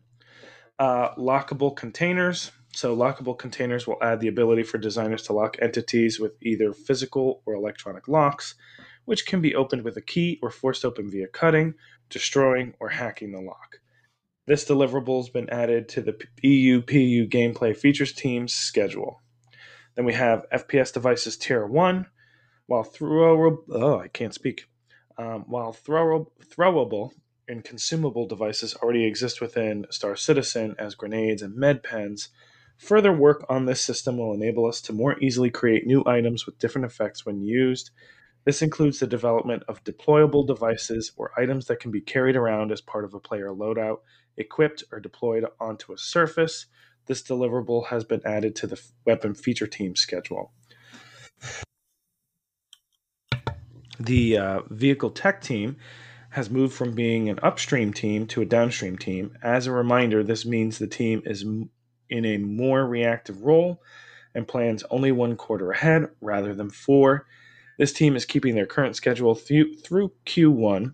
uh, 0.79 1.13
lockable 1.15 1.75
containers. 1.75 2.51
So, 2.73 2.95
lockable 2.95 3.37
containers 3.37 3.85
will 3.85 3.97
add 4.01 4.21
the 4.21 4.29
ability 4.29 4.63
for 4.63 4.77
designers 4.77 5.23
to 5.23 5.33
lock 5.33 5.57
entities 5.61 6.19
with 6.19 6.33
either 6.41 6.71
physical 6.73 7.41
or 7.45 7.53
electronic 7.53 8.07
locks, 8.07 8.55
which 9.05 9.25
can 9.25 9.41
be 9.41 9.55
opened 9.55 9.83
with 9.83 9.97
a 9.97 10.01
key 10.01 10.39
or 10.41 10.49
forced 10.49 10.85
open 10.85 11.11
via 11.11 11.27
cutting, 11.27 11.73
destroying, 12.09 12.73
or 12.79 12.89
hacking 12.89 13.33
the 13.33 13.41
lock. 13.41 13.80
This 14.51 14.65
deliverable 14.65 15.19
has 15.19 15.29
been 15.29 15.49
added 15.49 15.87
to 15.87 16.01
the 16.01 16.13
EU 16.43 16.81
PU 16.81 17.25
gameplay 17.29 17.73
features 17.73 18.11
team's 18.11 18.53
schedule. 18.53 19.21
Then 19.95 20.03
we 20.03 20.11
have 20.11 20.45
FPS 20.53 20.91
devices 20.91 21.37
tier 21.37 21.65
1, 21.65 22.05
while 22.65 22.83
throwable, 22.83 23.63
oh, 23.71 23.99
I 24.01 24.09
can't 24.09 24.33
speak. 24.33 24.65
Um, 25.17 25.45
while 25.47 25.71
throw, 25.71 26.33
throwable 26.43 27.11
and 27.47 27.63
consumable 27.63 28.27
devices 28.27 28.75
already 28.75 29.05
exist 29.05 29.39
within 29.39 29.85
Star 29.89 30.17
Citizen 30.17 30.75
as 30.77 30.95
grenades 30.95 31.41
and 31.41 31.55
med 31.55 31.81
pens, 31.81 32.27
further 32.75 33.13
work 33.13 33.45
on 33.47 33.67
this 33.67 33.79
system 33.79 34.17
will 34.17 34.33
enable 34.33 34.65
us 34.65 34.81
to 34.81 34.91
more 34.91 35.17
easily 35.19 35.49
create 35.49 35.87
new 35.87 36.03
items 36.05 36.45
with 36.45 36.59
different 36.59 36.83
effects 36.83 37.25
when 37.25 37.39
used. 37.39 37.91
This 38.43 38.61
includes 38.61 38.99
the 38.99 39.07
development 39.07 39.63
of 39.69 39.83
deployable 39.85 40.45
devices 40.45 41.13
or 41.15 41.31
items 41.39 41.67
that 41.67 41.79
can 41.79 41.91
be 41.91 42.01
carried 42.01 42.35
around 42.35 42.73
as 42.73 42.81
part 42.81 43.05
of 43.05 43.13
a 43.13 43.19
player 43.21 43.51
loadout, 43.51 43.99
equipped 44.37 44.83
or 44.91 44.99
deployed 44.99 45.45
onto 45.59 45.93
a 45.93 45.97
surface. 45.97 46.67
This 47.07 47.21
deliverable 47.21 47.87
has 47.87 48.03
been 48.03 48.21
added 48.25 48.55
to 48.57 48.67
the 48.67 48.81
weapon 49.05 49.33
feature 49.33 49.67
team 49.67 49.95
schedule. 49.95 50.51
The 53.99 54.37
uh, 54.37 54.61
vehicle 54.69 55.11
tech 55.11 55.41
team 55.41 55.77
has 56.31 56.49
moved 56.49 56.73
from 56.73 56.93
being 56.93 57.29
an 57.29 57.39
upstream 57.43 57.93
team 57.93 58.25
to 58.25 58.41
a 58.41 58.45
downstream 58.45 58.97
team. 58.97 59.37
As 59.43 59.67
a 59.67 59.71
reminder, 59.71 60.23
this 60.23 60.45
means 60.45 60.79
the 60.79 60.87
team 60.87 61.21
is 61.25 61.43
in 61.43 62.25
a 62.25 62.37
more 62.37 62.85
reactive 62.85 63.41
role 63.41 63.81
and 64.33 64.47
plans 64.47 64.83
only 64.89 65.11
one 65.11 65.35
quarter 65.35 65.71
ahead 65.71 66.09
rather 66.21 66.53
than 66.53 66.69
four. 66.69 67.27
This 67.77 67.93
team 67.93 68.15
is 68.15 68.25
keeping 68.25 68.55
their 68.55 68.65
current 68.65 68.95
schedule 68.95 69.35
through, 69.35 69.75
through 69.75 70.13
Q1, 70.25 70.93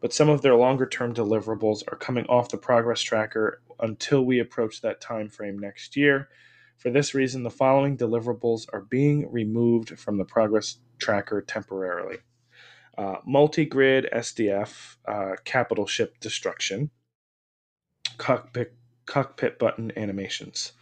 but 0.00 0.12
some 0.12 0.28
of 0.28 0.42
their 0.42 0.56
longer 0.56 0.86
term 0.86 1.14
deliverables 1.14 1.82
are 1.90 1.96
coming 1.96 2.26
off 2.26 2.48
the 2.50 2.58
progress 2.58 3.00
tracker 3.00 3.62
until 3.80 4.24
we 4.24 4.38
approach 4.38 4.80
that 4.80 5.00
time 5.00 5.28
frame 5.28 5.58
next 5.58 5.96
year. 5.96 6.28
For 6.76 6.90
this 6.90 7.14
reason, 7.14 7.42
the 7.42 7.50
following 7.50 7.96
deliverables 7.96 8.66
are 8.72 8.82
being 8.82 9.30
removed 9.30 9.98
from 9.98 10.18
the 10.18 10.24
progress 10.24 10.78
tracker 10.98 11.40
temporarily 11.42 12.18
uh, 12.98 13.16
multi 13.26 13.64
grid 13.64 14.08
SDF, 14.12 14.96
uh, 15.06 15.36
capital 15.44 15.86
ship 15.86 16.18
destruction, 16.20 16.90
cockpit, 18.18 18.74
cockpit 19.06 19.58
button 19.58 19.92
animations. 19.96 20.72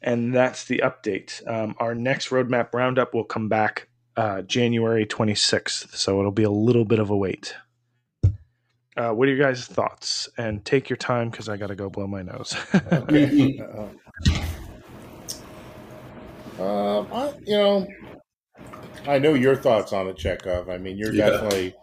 And 0.00 0.34
that's 0.34 0.64
the 0.64 0.78
update. 0.78 1.46
Um, 1.48 1.76
our 1.78 1.94
next 1.94 2.30
roadmap 2.30 2.72
roundup 2.72 3.14
will 3.14 3.24
come 3.24 3.48
back 3.48 3.88
uh, 4.16 4.42
January 4.42 5.06
26th, 5.06 5.94
so 5.94 6.18
it'll 6.18 6.32
be 6.32 6.42
a 6.42 6.50
little 6.50 6.84
bit 6.84 6.98
of 6.98 7.10
a 7.10 7.16
wait. 7.16 7.54
Uh, 8.96 9.10
what 9.10 9.26
are 9.28 9.34
your 9.34 9.44
guys' 9.44 9.66
thoughts? 9.66 10.28
And 10.36 10.64
take 10.64 10.90
your 10.90 10.98
time 10.98 11.30
because 11.30 11.48
I 11.48 11.56
got 11.56 11.68
to 11.68 11.74
go 11.74 11.88
blow 11.88 12.06
my 12.06 12.22
nose. 12.22 12.54
um, 16.58 17.08
I, 17.12 17.32
you 17.44 17.56
know, 17.56 17.86
I 19.06 19.18
know 19.18 19.34
your 19.34 19.56
thoughts 19.56 19.92
on 19.92 20.06
the 20.06 20.12
Chekov. 20.12 20.68
I 20.68 20.78
mean, 20.78 20.98
you're 20.98 21.12
yeah. 21.12 21.30
definitely, 21.30 21.74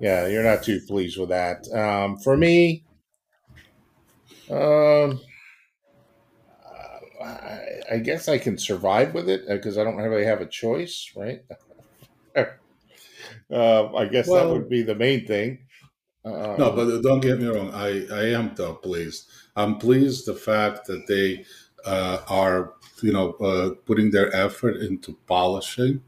yeah, 0.00 0.26
you're 0.26 0.42
not 0.42 0.62
too 0.62 0.80
pleased 0.86 1.18
with 1.18 1.28
that. 1.28 1.68
Um, 1.72 2.18
for 2.18 2.36
me, 2.36 2.84
um, 4.50 5.20
I, 7.22 7.60
I, 7.92 7.98
guess 7.98 8.28
I 8.28 8.38
can 8.38 8.58
survive 8.58 9.12
with 9.14 9.28
it 9.28 9.42
because 9.48 9.76
uh, 9.76 9.80
I 9.80 9.84
don't 9.84 9.96
really 9.96 10.24
have 10.24 10.40
a 10.40 10.46
choice, 10.46 11.10
right? 11.16 11.40
uh, 12.36 12.44
I 13.94 14.06
guess 14.06 14.28
well, 14.28 14.46
that 14.46 14.52
would 14.52 14.68
be 14.68 14.82
the 14.82 14.94
main 14.94 15.26
thing. 15.26 15.65
Uh, 16.26 16.56
no, 16.58 16.72
but 16.72 17.00
don't 17.02 17.20
get 17.20 17.40
me 17.40 17.46
wrong. 17.46 17.70
I, 17.72 18.06
I 18.12 18.24
am 18.30 18.52
though 18.54 18.74
pleased. 18.74 19.28
I'm 19.54 19.78
pleased 19.78 20.26
the 20.26 20.34
fact 20.34 20.86
that 20.86 21.06
they 21.06 21.44
uh, 21.84 22.18
are, 22.28 22.74
you 23.00 23.12
know, 23.12 23.32
uh, 23.34 23.70
putting 23.86 24.10
their 24.10 24.34
effort 24.34 24.76
into 24.76 25.16
polishing 25.26 26.02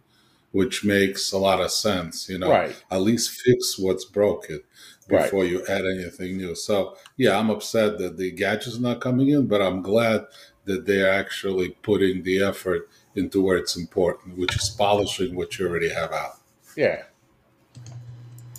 which 0.52 0.85
makes 0.85 1.33
a 1.33 1.38
lot 1.38 1.61
of 1.61 1.70
sense. 1.70 2.28
You 2.28 2.38
know, 2.38 2.50
right. 2.50 2.83
at 2.90 3.00
least 3.00 3.42
fix 3.42 3.78
what's 3.78 4.04
broken 4.04 4.61
before 5.09 5.42
right. 5.42 5.50
you 5.50 5.64
add 5.68 5.85
anything 5.85 6.37
new. 6.37 6.54
So 6.54 6.96
yeah, 7.16 7.38
I'm 7.38 7.50
upset 7.50 7.98
that 7.98 8.16
the 8.16 8.31
gadget's 8.33 8.78
are 8.78 8.81
not 8.81 9.00
coming 9.00 9.28
in, 9.28 9.46
but 9.46 9.62
I'm 9.62 9.83
glad 9.83 10.26
that 10.64 10.87
they're 10.87 11.12
actually 11.12 11.70
putting 11.83 12.22
the 12.22 12.42
effort 12.42 12.88
into 13.14 13.42
where 13.42 13.57
it's 13.57 13.76
important, 13.76 14.38
which 14.38 14.54
is 14.54 14.68
polishing 14.70 15.35
what 15.35 15.59
you 15.59 15.66
already 15.66 15.88
have 15.88 16.12
out. 16.12 16.40
Yeah. 16.76 17.02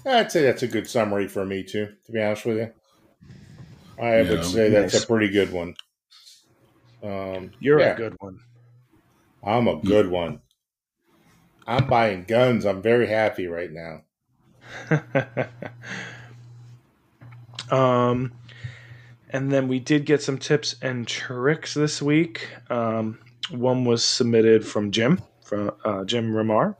I'd 0.09 0.31
say 0.31 0.43
that's 0.43 0.63
a 0.63 0.67
good 0.67 0.89
summary 0.89 1.27
for 1.27 1.45
me 1.45 1.63
too, 1.63 1.89
to 2.05 2.11
be 2.11 2.21
honest 2.21 2.45
with 2.45 2.57
you. 2.57 2.73
I 4.01 4.21
yeah, 4.21 4.29
would 4.29 4.45
say 4.45 4.69
that's 4.69 4.93
nice. 4.93 5.03
a 5.03 5.07
pretty 5.07 5.29
good 5.29 5.51
one. 5.51 5.75
Um, 7.03 7.51
You're 7.59 7.79
yeah. 7.79 7.93
a 7.93 7.97
good 7.97 8.15
one. 8.19 8.39
I'm 9.43 9.67
a 9.67 9.77
good 9.77 10.09
one. 10.09 10.41
I'm 11.67 11.87
buying 11.87 12.23
guns. 12.23 12.65
I'm 12.65 12.81
very 12.81 13.07
happy 13.07 13.47
right 13.47 13.69
now. 13.71 14.01
um, 17.75 18.33
and 19.29 19.51
then 19.51 19.67
we 19.67 19.79
did 19.79 20.05
get 20.05 20.21
some 20.21 20.37
tips 20.37 20.75
and 20.81 21.07
tricks 21.07 21.73
this 21.73 22.01
week. 22.01 22.47
Um, 22.69 23.19
one 23.51 23.85
was 23.85 24.03
submitted 24.03 24.65
from 24.65 24.91
Jim, 24.91 25.21
from 25.43 25.71
uh, 25.85 26.03
Jim 26.05 26.35
Ramar. 26.35 26.77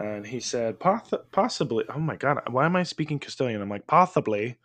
And 0.00 0.26
he 0.26 0.40
said, 0.40 0.80
Poth- 0.80 1.30
possibly, 1.30 1.84
oh 1.94 1.98
my 2.00 2.16
God, 2.16 2.40
why 2.50 2.64
am 2.64 2.74
I 2.74 2.82
speaking 2.82 3.18
Castilian? 3.18 3.60
I'm 3.60 3.68
like, 3.68 3.86
possibly, 3.86 4.56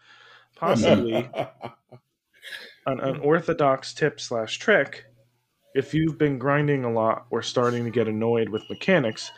possibly, 0.55 1.29
an, 2.85 2.99
an 2.99 3.19
orthodox 3.19 3.93
tip 3.93 4.19
slash 4.19 4.57
trick 4.57 5.05
if 5.75 5.93
you've 5.93 6.17
been 6.17 6.39
grinding 6.39 6.85
a 6.85 6.91
lot 6.91 7.25
or 7.29 7.41
starting 7.41 7.83
to 7.83 7.91
get 7.91 8.07
annoyed 8.07 8.47
with 8.47 8.69
mechanics, 8.69 9.31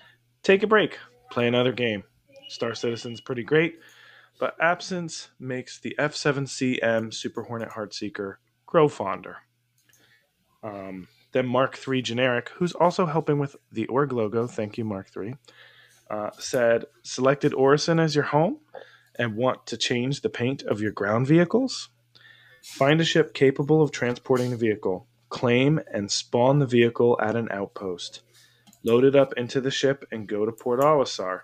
take 0.44 0.62
a 0.62 0.68
break, 0.68 1.00
play 1.32 1.48
another 1.48 1.72
game. 1.74 2.04
Star 2.48 2.76
Citizen's 2.76 3.20
pretty 3.20 3.44
great, 3.44 3.80
but 4.40 4.56
absence 4.62 5.30
makes 5.40 5.80
the 5.80 5.96
F7CM 5.98 7.12
Super 7.12 7.42
Hornet 7.42 7.70
Heartseeker 7.70 8.36
grow 8.68 8.88
fonder. 8.88 9.38
Um, 10.62 11.08
then 11.32 11.48
Mark 11.48 11.76
3 11.76 12.04
Generic, 12.04 12.50
who's 12.50 12.74
also 12.74 13.08
helping 13.08 13.40
with 13.40 13.56
the 13.72 13.88
org 13.88 14.14
logo, 14.14 14.46
thank 14.46 14.78
you, 14.78 14.86
Mark 14.86 15.10
III, 15.18 15.36
uh, 16.10 16.32
said, 16.40 16.86
Selected 17.04 17.54
Orison 17.54 18.00
as 18.00 18.16
your 18.16 18.26
home 18.26 18.60
and 19.18 19.36
want 19.36 19.66
to 19.68 19.78
change 19.78 20.22
the 20.22 20.30
paint 20.30 20.64
of 20.64 20.82
your 20.82 20.92
ground 20.92 21.28
vehicles? 21.28 21.90
Find 22.64 23.00
a 23.00 23.06
ship 23.06 23.34
capable 23.34 23.82
of 23.82 23.92
transporting 23.92 24.52
the 24.52 24.58
vehicle 24.58 25.08
claim 25.30 25.80
and 25.92 26.12
spawn 26.12 26.60
the 26.60 26.66
vehicle 26.66 27.20
at 27.22 27.36
an 27.36 27.50
outpost. 27.52 28.22
Load 28.84 29.04
it 29.04 29.16
up 29.16 29.34
into 29.36 29.60
the 29.60 29.72
ship 29.72 30.06
and 30.12 30.28
go 30.28 30.46
to 30.46 30.52
Port 30.52 30.80
Olisar. 30.80 31.42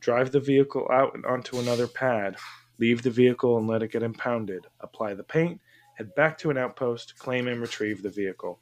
Drive 0.00 0.32
the 0.32 0.40
vehicle 0.40 0.88
out 0.90 1.14
and 1.14 1.26
onto 1.26 1.58
another 1.58 1.86
pad. 1.86 2.36
Leave 2.78 3.02
the 3.02 3.10
vehicle 3.10 3.58
and 3.58 3.66
let 3.66 3.82
it 3.82 3.92
get 3.92 4.02
impounded. 4.02 4.66
Apply 4.80 5.14
the 5.14 5.22
paint. 5.22 5.60
Head 5.94 6.14
back 6.14 6.38
to 6.38 6.50
an 6.50 6.58
outpost. 6.58 7.18
Claim 7.18 7.48
and 7.48 7.60
retrieve 7.60 8.02
the 8.02 8.10
vehicle. 8.10 8.58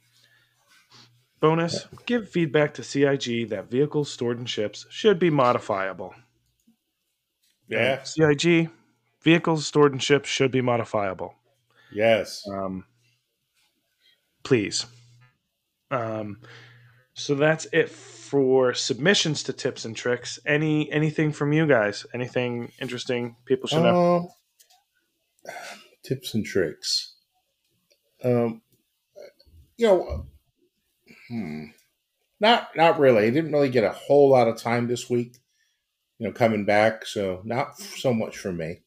Bonus 1.39 1.87
Give 2.05 2.27
feedback 2.27 2.73
to 2.75 2.83
CIG 2.83 3.49
that 3.49 3.69
vehicles 3.69 4.11
stored 4.11 4.39
in 4.39 4.45
ships 4.45 4.85
should 4.89 5.19
be 5.19 5.29
modifiable. 5.29 6.15
Yeah. 7.67 8.03
CIG, 8.03 8.69
vehicles 9.21 9.65
stored 9.65 9.93
in 9.93 9.99
ships 9.99 10.29
should 10.29 10.51
be 10.51 10.61
modifiable. 10.61 11.35
Yes. 11.91 12.43
Um, 12.51 12.85
please. 14.43 14.85
Um, 15.91 16.39
so 17.13 17.35
that's 17.35 17.67
it 17.71 17.89
for 17.89 18.73
submissions 18.73 19.43
to 19.43 19.53
tips 19.53 19.85
and 19.85 19.95
tricks. 19.95 20.39
Any 20.45 20.91
anything 20.91 21.31
from 21.31 21.53
you 21.53 21.67
guys? 21.67 22.05
Anything 22.13 22.71
interesting 22.81 23.35
people 23.45 23.67
should 23.67 23.83
know? 23.83 24.31
Uh, 25.47 25.51
tips 26.03 26.33
and 26.33 26.45
tricks. 26.45 27.15
Um, 28.23 28.61
you 29.77 29.87
know, 29.87 30.25
hmm, 31.27 31.65
not 32.39 32.75
not 32.75 32.99
really. 32.99 33.25
I 33.25 33.29
didn't 33.29 33.51
really 33.51 33.69
get 33.69 33.83
a 33.83 33.91
whole 33.91 34.29
lot 34.29 34.47
of 34.47 34.57
time 34.57 34.87
this 34.87 35.09
week. 35.09 35.37
You 36.19 36.27
know, 36.27 36.33
coming 36.33 36.65
back, 36.65 37.05
so 37.05 37.41
not 37.43 37.77
so 37.77 38.13
much 38.13 38.37
for 38.37 38.53
me. 38.53 38.81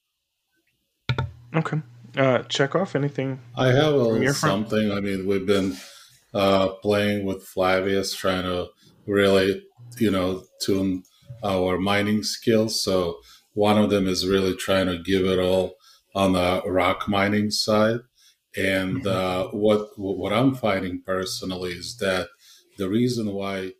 Okay. 1.54 1.82
Uh, 2.16 2.38
Chekov 2.48 2.94
anything. 2.94 3.38
I 3.56 3.68
have 3.68 3.94
a, 3.94 4.32
something. 4.32 4.90
I 4.90 5.00
mean, 5.00 5.26
we've 5.26 5.46
been 5.46 5.76
uh, 6.34 6.68
playing 6.82 7.26
with 7.26 7.44
Flavius, 7.44 8.14
trying 8.14 8.44
to 8.44 8.68
really, 9.06 9.62
you 9.98 10.10
know, 10.10 10.44
tune 10.60 11.02
our 11.44 11.78
mining 11.78 12.22
skills. 12.22 12.82
So 12.82 13.18
one 13.54 13.78
of 13.78 13.90
them 13.90 14.06
is 14.06 14.26
really 14.26 14.56
trying 14.56 14.86
to 14.86 14.98
give 14.98 15.24
it 15.24 15.38
all 15.38 15.74
on 16.14 16.32
the 16.32 16.62
rock 16.66 17.08
mining 17.08 17.50
side. 17.50 18.00
And 18.56 19.04
mm-hmm. 19.04 19.08
uh, 19.08 19.58
what 19.58 19.90
what 19.96 20.32
I'm 20.32 20.54
finding 20.54 21.02
personally 21.02 21.72
is 21.72 21.96
that 21.98 22.28
the 22.78 22.88
reason 22.88 23.32
why 23.32 23.72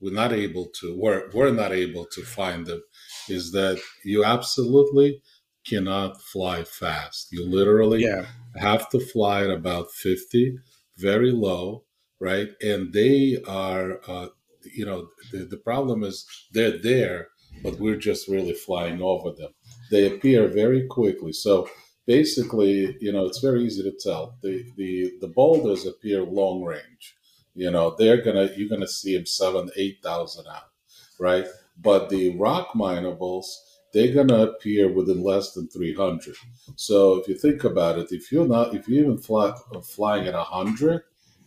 we're 0.00 0.12
not 0.12 0.32
able 0.32 0.66
to 0.80 0.96
we're, 0.98 1.30
we're 1.32 1.52
not 1.52 1.72
able 1.72 2.06
to 2.06 2.22
find 2.22 2.66
them 2.66 2.82
is 3.28 3.52
that 3.52 3.80
you 4.04 4.24
absolutely 4.24 5.22
cannot 5.66 6.20
fly 6.22 6.64
fast. 6.64 7.28
You 7.32 7.44
literally 7.44 8.02
yeah. 8.02 8.26
have 8.56 8.88
to 8.90 9.00
fly 9.00 9.42
at 9.44 9.50
about 9.50 9.90
50, 9.90 10.58
very 10.96 11.32
low, 11.32 11.84
right? 12.20 12.48
And 12.62 12.92
they 12.92 13.38
are, 13.46 14.00
uh, 14.06 14.28
you 14.62 14.86
know, 14.86 15.08
the, 15.32 15.38
the 15.38 15.56
problem 15.56 16.04
is 16.04 16.24
they're 16.52 16.78
there, 16.78 17.28
but 17.62 17.80
we're 17.80 17.96
just 17.96 18.28
really 18.28 18.54
flying 18.54 19.02
over 19.02 19.32
them. 19.32 19.50
They 19.90 20.06
appear 20.06 20.46
very 20.48 20.86
quickly. 20.86 21.32
So 21.32 21.68
basically, 22.06 22.96
you 23.00 23.12
know, 23.12 23.26
it's 23.26 23.40
very 23.40 23.64
easy 23.64 23.82
to 23.82 23.92
tell. 23.92 24.36
The 24.42 24.64
the 24.76 25.14
the 25.20 25.28
boulders 25.28 25.86
appear 25.86 26.22
long 26.22 26.62
range. 26.62 27.16
You 27.54 27.70
know, 27.70 27.94
they're 27.98 28.22
gonna 28.22 28.50
you're 28.56 28.68
gonna 28.68 28.88
see 28.88 29.16
them 29.16 29.26
seven, 29.26 29.70
eight 29.76 29.98
thousand 30.02 30.46
out, 30.46 30.70
right? 31.18 31.46
But 31.78 32.08
the 32.08 32.36
rock 32.38 32.72
minables, 32.74 33.46
they're 33.92 34.14
gonna 34.14 34.42
appear 34.42 34.92
within 34.92 35.22
less 35.22 35.52
than 35.52 35.68
three 35.68 35.94
hundred. 35.94 36.36
So 36.76 37.14
if 37.16 37.28
you 37.28 37.34
think 37.34 37.64
about 37.64 37.98
it, 37.98 38.12
if 38.12 38.30
you're 38.30 38.48
not 38.48 38.74
if 38.74 38.88
you 38.88 39.00
even 39.00 39.18
fly 39.18 39.54
flying 39.84 40.26
at 40.26 40.34
hundred, 40.34 41.02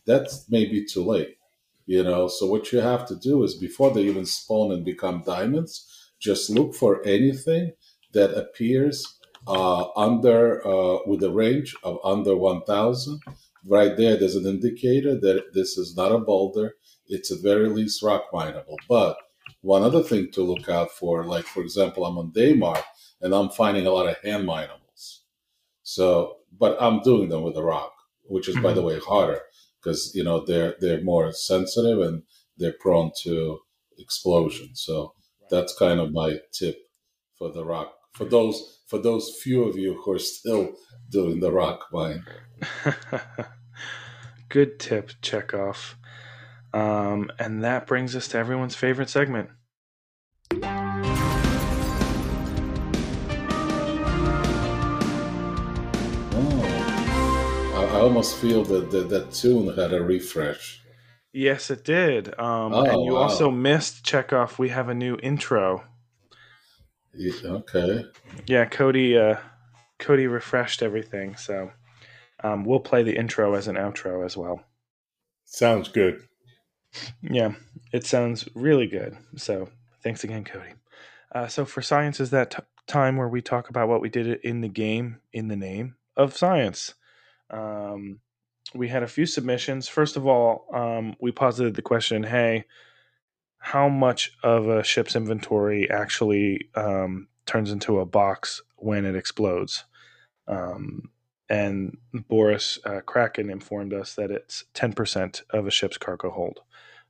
that's 0.05 0.49
maybe 0.49 0.85
too 0.85 1.03
late. 1.03 1.37
You 1.85 2.03
know, 2.03 2.27
so 2.27 2.45
what 2.45 2.71
you 2.71 2.79
have 2.81 3.07
to 3.07 3.15
do 3.15 3.43
is 3.43 3.55
before 3.55 3.91
they 3.91 4.03
even 4.03 4.25
spawn 4.25 4.71
and 4.71 4.85
become 4.85 5.23
diamonds, 5.25 6.11
just 6.19 6.49
look 6.49 6.75
for 6.75 7.03
anything 7.05 7.73
that 8.13 8.37
appears 8.37 9.18
uh, 9.47 9.89
under 9.95 10.65
uh, 10.67 10.99
with 11.05 11.23
a 11.23 11.31
range 11.31 11.75
of 11.83 11.99
under 12.03 12.35
1000 12.35 13.19
right 13.65 13.97
there 13.97 14.17
there's 14.17 14.35
an 14.35 14.45
indicator 14.45 15.19
that 15.19 15.53
this 15.53 15.77
is 15.77 15.95
not 15.95 16.11
a 16.11 16.19
boulder. 16.19 16.75
It's 17.07 17.31
at 17.31 17.41
very 17.41 17.69
least 17.69 18.03
rock 18.03 18.25
mineable. 18.33 18.77
But 18.87 19.17
one 19.61 19.83
other 19.83 20.03
thing 20.03 20.31
to 20.31 20.43
look 20.43 20.69
out 20.69 20.91
for 20.91 21.25
like 21.25 21.45
for 21.45 21.61
example 21.61 22.05
i'm 22.05 22.17
on 22.17 22.31
daymar 22.31 22.81
and 23.19 23.33
i'm 23.33 23.49
finding 23.49 23.87
a 23.87 23.89
lot 23.89 24.07
of 24.07 24.15
hand 24.23 24.47
minables 24.47 25.19
so 25.81 26.37
but 26.57 26.77
i'm 26.79 27.01
doing 27.01 27.29
them 27.29 27.41
with 27.41 27.57
a 27.57 27.63
rock 27.63 27.91
which 28.27 28.47
is 28.47 28.55
by 28.57 28.71
the 28.71 28.81
way 28.81 28.99
harder 28.99 29.41
because 29.81 30.13
you 30.13 30.23
know 30.23 30.45
they're 30.45 30.75
they're 30.79 31.01
more 31.01 31.31
sensitive 31.33 31.99
and 31.99 32.23
they're 32.57 32.75
prone 32.79 33.11
to 33.23 33.59
explosion. 33.97 34.75
So 34.75 35.13
that's 35.49 35.77
kind 35.77 35.99
of 35.99 36.11
my 36.11 36.37
tip 36.51 36.77
for 37.37 37.51
the 37.51 37.65
rock 37.65 37.93
for 38.19 38.25
those 38.25 38.81
for 38.87 38.99
those 38.99 39.39
few 39.41 39.63
of 39.63 39.77
you 39.77 39.93
who 39.93 40.11
are 40.11 40.19
still 40.19 40.73
doing 41.09 41.39
the 41.39 41.51
rock 41.51 41.87
mine. 41.93 42.25
Good 44.49 44.77
tip, 44.77 45.11
Chekov. 45.21 45.93
Um, 46.73 47.31
and 47.39 47.63
that 47.63 47.87
brings 47.87 48.17
us 48.17 48.27
to 48.29 48.37
everyone's 48.37 48.75
favorite 48.75 49.09
segment. 49.09 49.51
Oh, 50.51 50.63
I, 57.75 57.85
I 57.85 57.99
almost 58.01 58.35
feel 58.35 58.65
that, 58.65 58.91
that 58.91 59.07
that 59.07 59.31
tune 59.31 59.73
had 59.77 59.93
a 59.93 60.03
refresh. 60.03 60.81
Yes, 61.31 61.69
it 61.69 61.85
did. 61.85 62.37
Um, 62.37 62.73
oh, 62.73 62.83
and 62.83 63.05
you 63.05 63.13
wow. 63.13 63.21
also 63.21 63.49
missed 63.49 64.03
Chekov. 64.03 64.57
We 64.57 64.69
have 64.69 64.89
a 64.89 64.93
new 64.93 65.17
intro. 65.23 65.85
Yeah, 67.13 67.33
okay. 67.45 68.05
Yeah, 68.47 68.65
Cody. 68.65 69.17
Uh, 69.17 69.37
Cody 69.97 70.27
refreshed 70.27 70.81
everything, 70.81 71.35
so 71.35 71.71
um, 72.43 72.63
we'll 72.63 72.79
play 72.79 73.03
the 73.03 73.15
intro 73.15 73.53
as 73.55 73.67
an 73.67 73.75
outro 73.75 74.25
as 74.25 74.37
well. 74.37 74.63
Sounds 75.45 75.89
good. 75.89 76.21
Yeah, 77.21 77.53
it 77.91 78.05
sounds 78.05 78.47
really 78.55 78.87
good. 78.87 79.17
So 79.35 79.69
thanks 80.03 80.23
again, 80.23 80.43
Cody. 80.43 80.73
Uh, 81.33 81.47
so 81.47 81.65
for 81.65 81.81
science 81.81 82.19
is 82.19 82.31
that 82.31 82.51
t- 82.51 82.63
time 82.87 83.17
where 83.17 83.27
we 83.27 83.41
talk 83.41 83.69
about 83.69 83.87
what 83.87 84.01
we 84.01 84.09
did 84.09 84.39
in 84.41 84.61
the 84.61 84.67
game 84.67 85.17
in 85.33 85.47
the 85.47 85.55
name 85.55 85.95
of 86.17 86.35
science. 86.35 86.95
Um, 87.49 88.19
we 88.73 88.87
had 88.87 89.03
a 89.03 89.07
few 89.07 89.25
submissions. 89.25 89.87
First 89.87 90.15
of 90.15 90.27
all, 90.27 90.65
um, 90.73 91.15
we 91.19 91.31
posited 91.31 91.75
the 91.75 91.81
question: 91.81 92.23
Hey, 92.23 92.65
how 93.59 93.89
much 93.89 94.31
of 94.43 94.67
a 94.67 94.83
ship's 94.83 95.15
inventory 95.15 95.89
actually 95.89 96.69
um, 96.75 97.27
turns 97.45 97.71
into 97.71 97.99
a 97.99 98.05
box 98.05 98.61
when 98.77 99.05
it 99.05 99.15
explodes. 99.15 99.83
Um, 100.47 101.09
and 101.49 101.97
Boris 102.13 102.79
uh, 102.85 103.01
Kraken 103.01 103.49
informed 103.49 103.93
us 103.93 104.15
that 104.15 104.31
it's 104.31 104.65
10% 104.75 105.41
of 105.51 105.67
a 105.67 105.71
ship's 105.71 105.97
cargo 105.97 106.29
hold. 106.29 106.59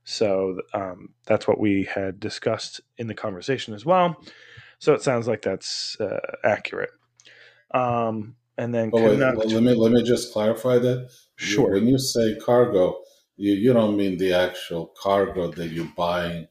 So 0.04 0.60
um, 0.72 1.10
that's 1.26 1.46
what 1.46 1.60
we 1.60 1.84
had 1.84 2.18
discussed 2.18 2.80
in 2.96 3.06
the 3.06 3.14
conversation 3.14 3.74
as 3.74 3.84
well. 3.84 4.16
So 4.78 4.94
it 4.94 5.02
sounds 5.02 5.28
like 5.28 5.42
that's 5.42 5.98
uh, 6.00 6.20
accurate. 6.42 6.90
Um, 7.72 8.36
and 8.56 8.74
then 8.74 8.90
oh, 8.92 9.02
wait, 9.02 9.18
let 9.18 9.62
me 9.62 9.74
let 9.74 9.92
me 9.92 10.02
just 10.02 10.32
clarify 10.32 10.78
that. 10.78 11.10
Sure. 11.36 11.72
When 11.72 11.86
you 11.86 11.98
say 11.98 12.36
cargo, 12.44 12.98
you, 13.40 13.54
you 13.54 13.72
don't 13.72 13.96
mean 13.96 14.18
the 14.18 14.34
actual 14.34 14.92
cargo 15.00 15.50
that 15.52 15.68
you're 15.68 15.92
buying 15.96 16.46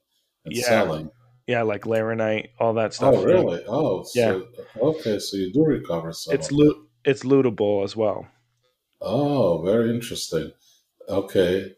and 0.45 0.55
yeah. 0.55 0.63
selling. 0.63 1.11
Yeah, 1.45 1.61
like 1.61 1.85
laranite, 1.85 2.51
all 2.59 2.73
that 2.73 2.93
stuff. 2.93 3.15
Oh, 3.15 3.23
really? 3.23 3.63
Oh, 3.67 4.03
so, 4.03 4.19
yeah. 4.19 4.61
Okay, 4.81 5.19
so 5.19 5.37
you 5.37 5.53
do 5.53 5.63
recover 5.63 6.13
some. 6.13 6.33
It's 6.33 6.51
loot. 6.51 6.75
It's 7.05 7.23
lootable 7.23 7.83
as 7.83 7.95
well. 7.95 8.27
Oh, 9.01 9.63
very 9.63 9.89
interesting. 9.89 10.51
Okay. 11.07 11.75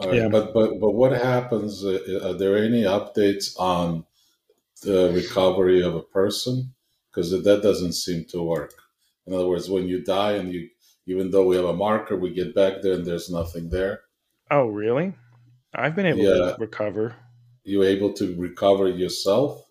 Yeah. 0.00 0.28
But 0.28 0.52
but 0.52 0.80
but 0.80 0.90
what 0.90 1.12
happens? 1.12 1.84
Uh, 1.84 2.20
are 2.24 2.34
there 2.34 2.56
any 2.56 2.82
updates 2.82 3.58
on 3.58 4.04
the 4.82 5.12
recovery 5.14 5.82
of 5.82 5.94
a 5.94 6.02
person? 6.02 6.74
Because 7.10 7.30
that 7.30 7.62
doesn't 7.62 7.92
seem 7.92 8.24
to 8.26 8.42
work. 8.42 8.74
In 9.26 9.32
other 9.32 9.46
words, 9.46 9.70
when 9.70 9.86
you 9.86 10.02
die 10.02 10.32
and 10.32 10.52
you, 10.52 10.68
even 11.06 11.30
though 11.30 11.46
we 11.46 11.56
have 11.56 11.64
a 11.64 11.74
marker, 11.74 12.16
we 12.16 12.32
get 12.32 12.54
back 12.54 12.82
there 12.82 12.94
and 12.94 13.04
there's 13.04 13.30
nothing 13.30 13.68
there. 13.68 14.02
Oh, 14.50 14.66
really? 14.66 15.14
I've 15.74 15.94
been 15.94 16.06
able 16.06 16.20
yeah. 16.20 16.52
to 16.52 16.56
recover. 16.58 17.16
You 17.64 17.82
able 17.82 18.12
to 18.14 18.34
recover 18.36 18.88
yourself? 18.88 19.64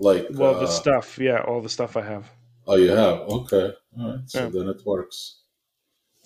Like 0.00 0.28
well, 0.30 0.56
uh, 0.56 0.60
the 0.60 0.66
stuff, 0.66 1.18
yeah, 1.18 1.40
all 1.40 1.60
the 1.60 1.68
stuff 1.68 1.96
I 1.96 2.02
have. 2.02 2.30
Oh, 2.66 2.76
you 2.76 2.90
have 2.90 3.20
okay. 3.20 3.72
All 3.98 4.10
right, 4.12 4.20
so 4.26 4.44
yeah. 4.44 4.48
then 4.48 4.68
it 4.68 4.82
works. 4.86 5.40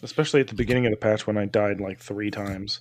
Especially 0.03 0.41
at 0.41 0.49
the 0.49 0.55
beginning 0.55 0.85
of 0.87 0.91
the 0.91 0.97
patch 0.97 1.27
when 1.27 1.39
I 1.39 1.47
died 1.47 1.81
like 1.81 2.01
three 2.01 2.31
times. 2.31 2.81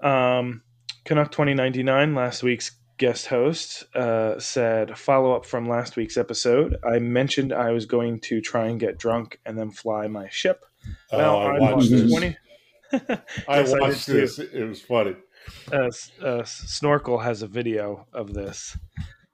Um, 0.00 0.62
Canuck 1.04 1.32
twenty 1.32 1.54
ninety 1.54 1.82
nine, 1.82 2.14
last 2.14 2.42
week's 2.42 2.70
guest 2.98 3.26
host, 3.26 3.84
uh, 3.94 4.38
said 4.38 4.98
follow 4.98 5.34
up 5.34 5.46
from 5.46 5.68
last 5.68 5.96
week's 5.96 6.16
episode. 6.16 6.76
I 6.84 6.98
mentioned 6.98 7.52
I 7.52 7.70
was 7.70 7.86
going 7.86 8.20
to 8.20 8.40
try 8.40 8.66
and 8.66 8.78
get 8.78 8.98
drunk 8.98 9.40
and 9.46 9.56
then 9.56 9.70
fly 9.70 10.06
my 10.08 10.28
ship. 10.28 10.64
Oh, 11.12 11.18
well, 11.18 11.38
I 11.38 11.58
watched 11.58 11.90
20, 11.90 12.36
I 13.48 13.62
watched 13.62 14.06
this. 14.06 14.38
It 14.38 14.68
was 14.68 14.80
funny. 14.80 15.16
Uh, 15.72 15.90
uh, 16.22 16.44
Snorkel 16.44 17.18
has 17.18 17.42
a 17.42 17.46
video 17.46 18.06
of 18.12 18.34
this. 18.34 18.76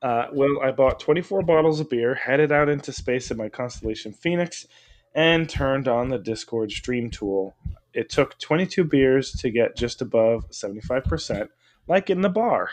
Uh, 0.02 0.26
well, 0.32 0.60
I 0.62 0.70
bought 0.70 1.00
24 1.00 1.42
bottles 1.42 1.80
of 1.80 1.88
beer, 1.88 2.14
headed 2.14 2.52
out 2.52 2.68
into 2.68 2.92
space 2.92 3.30
in 3.30 3.38
my 3.38 3.48
constellation 3.48 4.12
Phoenix, 4.12 4.66
and 5.14 5.48
turned 5.48 5.88
on 5.88 6.10
the 6.10 6.18
Discord 6.18 6.70
stream 6.70 7.10
tool. 7.10 7.54
It 7.94 8.10
took 8.10 8.38
22 8.38 8.84
beers 8.84 9.32
to 9.32 9.50
get 9.50 9.76
just 9.76 10.02
above 10.02 10.50
75%, 10.50 11.48
like 11.86 12.10
in 12.10 12.20
the 12.20 12.28
bar. 12.28 12.70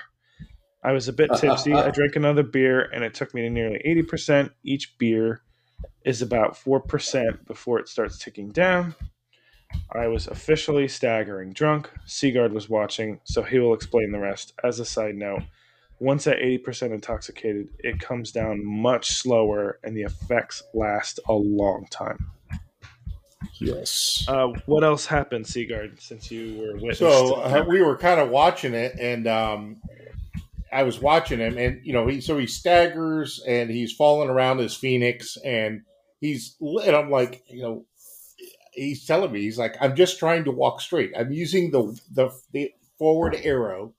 I 0.83 0.91
was 0.93 1.07
a 1.07 1.13
bit 1.13 1.29
tipsy. 1.37 1.73
I 1.73 1.91
drank 1.91 2.15
another 2.15 2.43
beer, 2.43 2.81
and 2.93 3.03
it 3.03 3.13
took 3.13 3.33
me 3.33 3.41
to 3.41 3.49
nearly 3.49 3.81
80%. 3.85 4.49
Each 4.63 4.97
beer 4.97 5.41
is 6.05 6.21
about 6.21 6.55
4% 6.55 7.45
before 7.45 7.79
it 7.79 7.87
starts 7.87 8.17
ticking 8.17 8.49
down. 8.49 8.95
I 9.93 10.07
was 10.07 10.27
officially 10.27 10.87
staggering 10.87 11.53
drunk. 11.53 11.89
Sigard 12.05 12.51
was 12.51 12.67
watching, 12.67 13.19
so 13.23 13.43
he 13.43 13.59
will 13.59 13.73
explain 13.73 14.11
the 14.11 14.19
rest. 14.19 14.53
As 14.63 14.79
a 14.79 14.85
side 14.85 15.15
note, 15.15 15.43
once 15.99 16.25
at 16.25 16.39
80% 16.39 16.93
intoxicated, 16.93 17.69
it 17.79 17.99
comes 17.99 18.31
down 18.31 18.65
much 18.65 19.11
slower 19.11 19.79
and 19.83 19.95
the 19.95 20.01
effects 20.01 20.63
last 20.73 21.19
a 21.29 21.33
long 21.33 21.85
time. 21.91 22.31
Yes. 23.59 24.25
Uh, 24.27 24.47
what 24.65 24.83
else 24.83 25.05
happened, 25.05 25.45
Sigard, 25.45 26.01
since 26.01 26.31
you 26.31 26.57
were 26.57 26.73
witness? 26.73 26.97
So 26.97 27.35
uh, 27.35 27.63
we 27.67 27.83
were 27.83 27.95
kind 27.95 28.19
of 28.19 28.29
watching 28.29 28.73
it, 28.73 28.99
and 28.99 29.27
um, 29.27 29.81
I 30.71 30.83
was 30.83 30.99
watching 30.99 31.39
him, 31.39 31.57
and 31.57 31.81
you 31.83 31.93
know, 31.93 32.07
he 32.07 32.21
so 32.21 32.37
he 32.37 32.47
staggers 32.47 33.41
and 33.47 33.69
he's 33.69 33.93
falling 33.93 34.29
around 34.29 34.59
his 34.59 34.75
phoenix, 34.75 35.37
and 35.43 35.81
he's 36.19 36.55
and 36.61 36.95
I'm 36.95 37.09
like, 37.09 37.43
you 37.47 37.61
know, 37.61 37.85
he's 38.71 39.05
telling 39.05 39.31
me 39.31 39.41
he's 39.41 39.57
like 39.57 39.75
i'm 39.81 39.95
just 39.95 40.19
trying 40.19 40.45
to 40.45 40.51
walk 40.51 40.81
straight. 40.81 41.11
I'm 41.17 41.31
using 41.31 41.71
the 41.71 41.99
the, 42.11 42.29
the 42.51 42.73
forward 42.97 43.35
arrow 43.43 43.93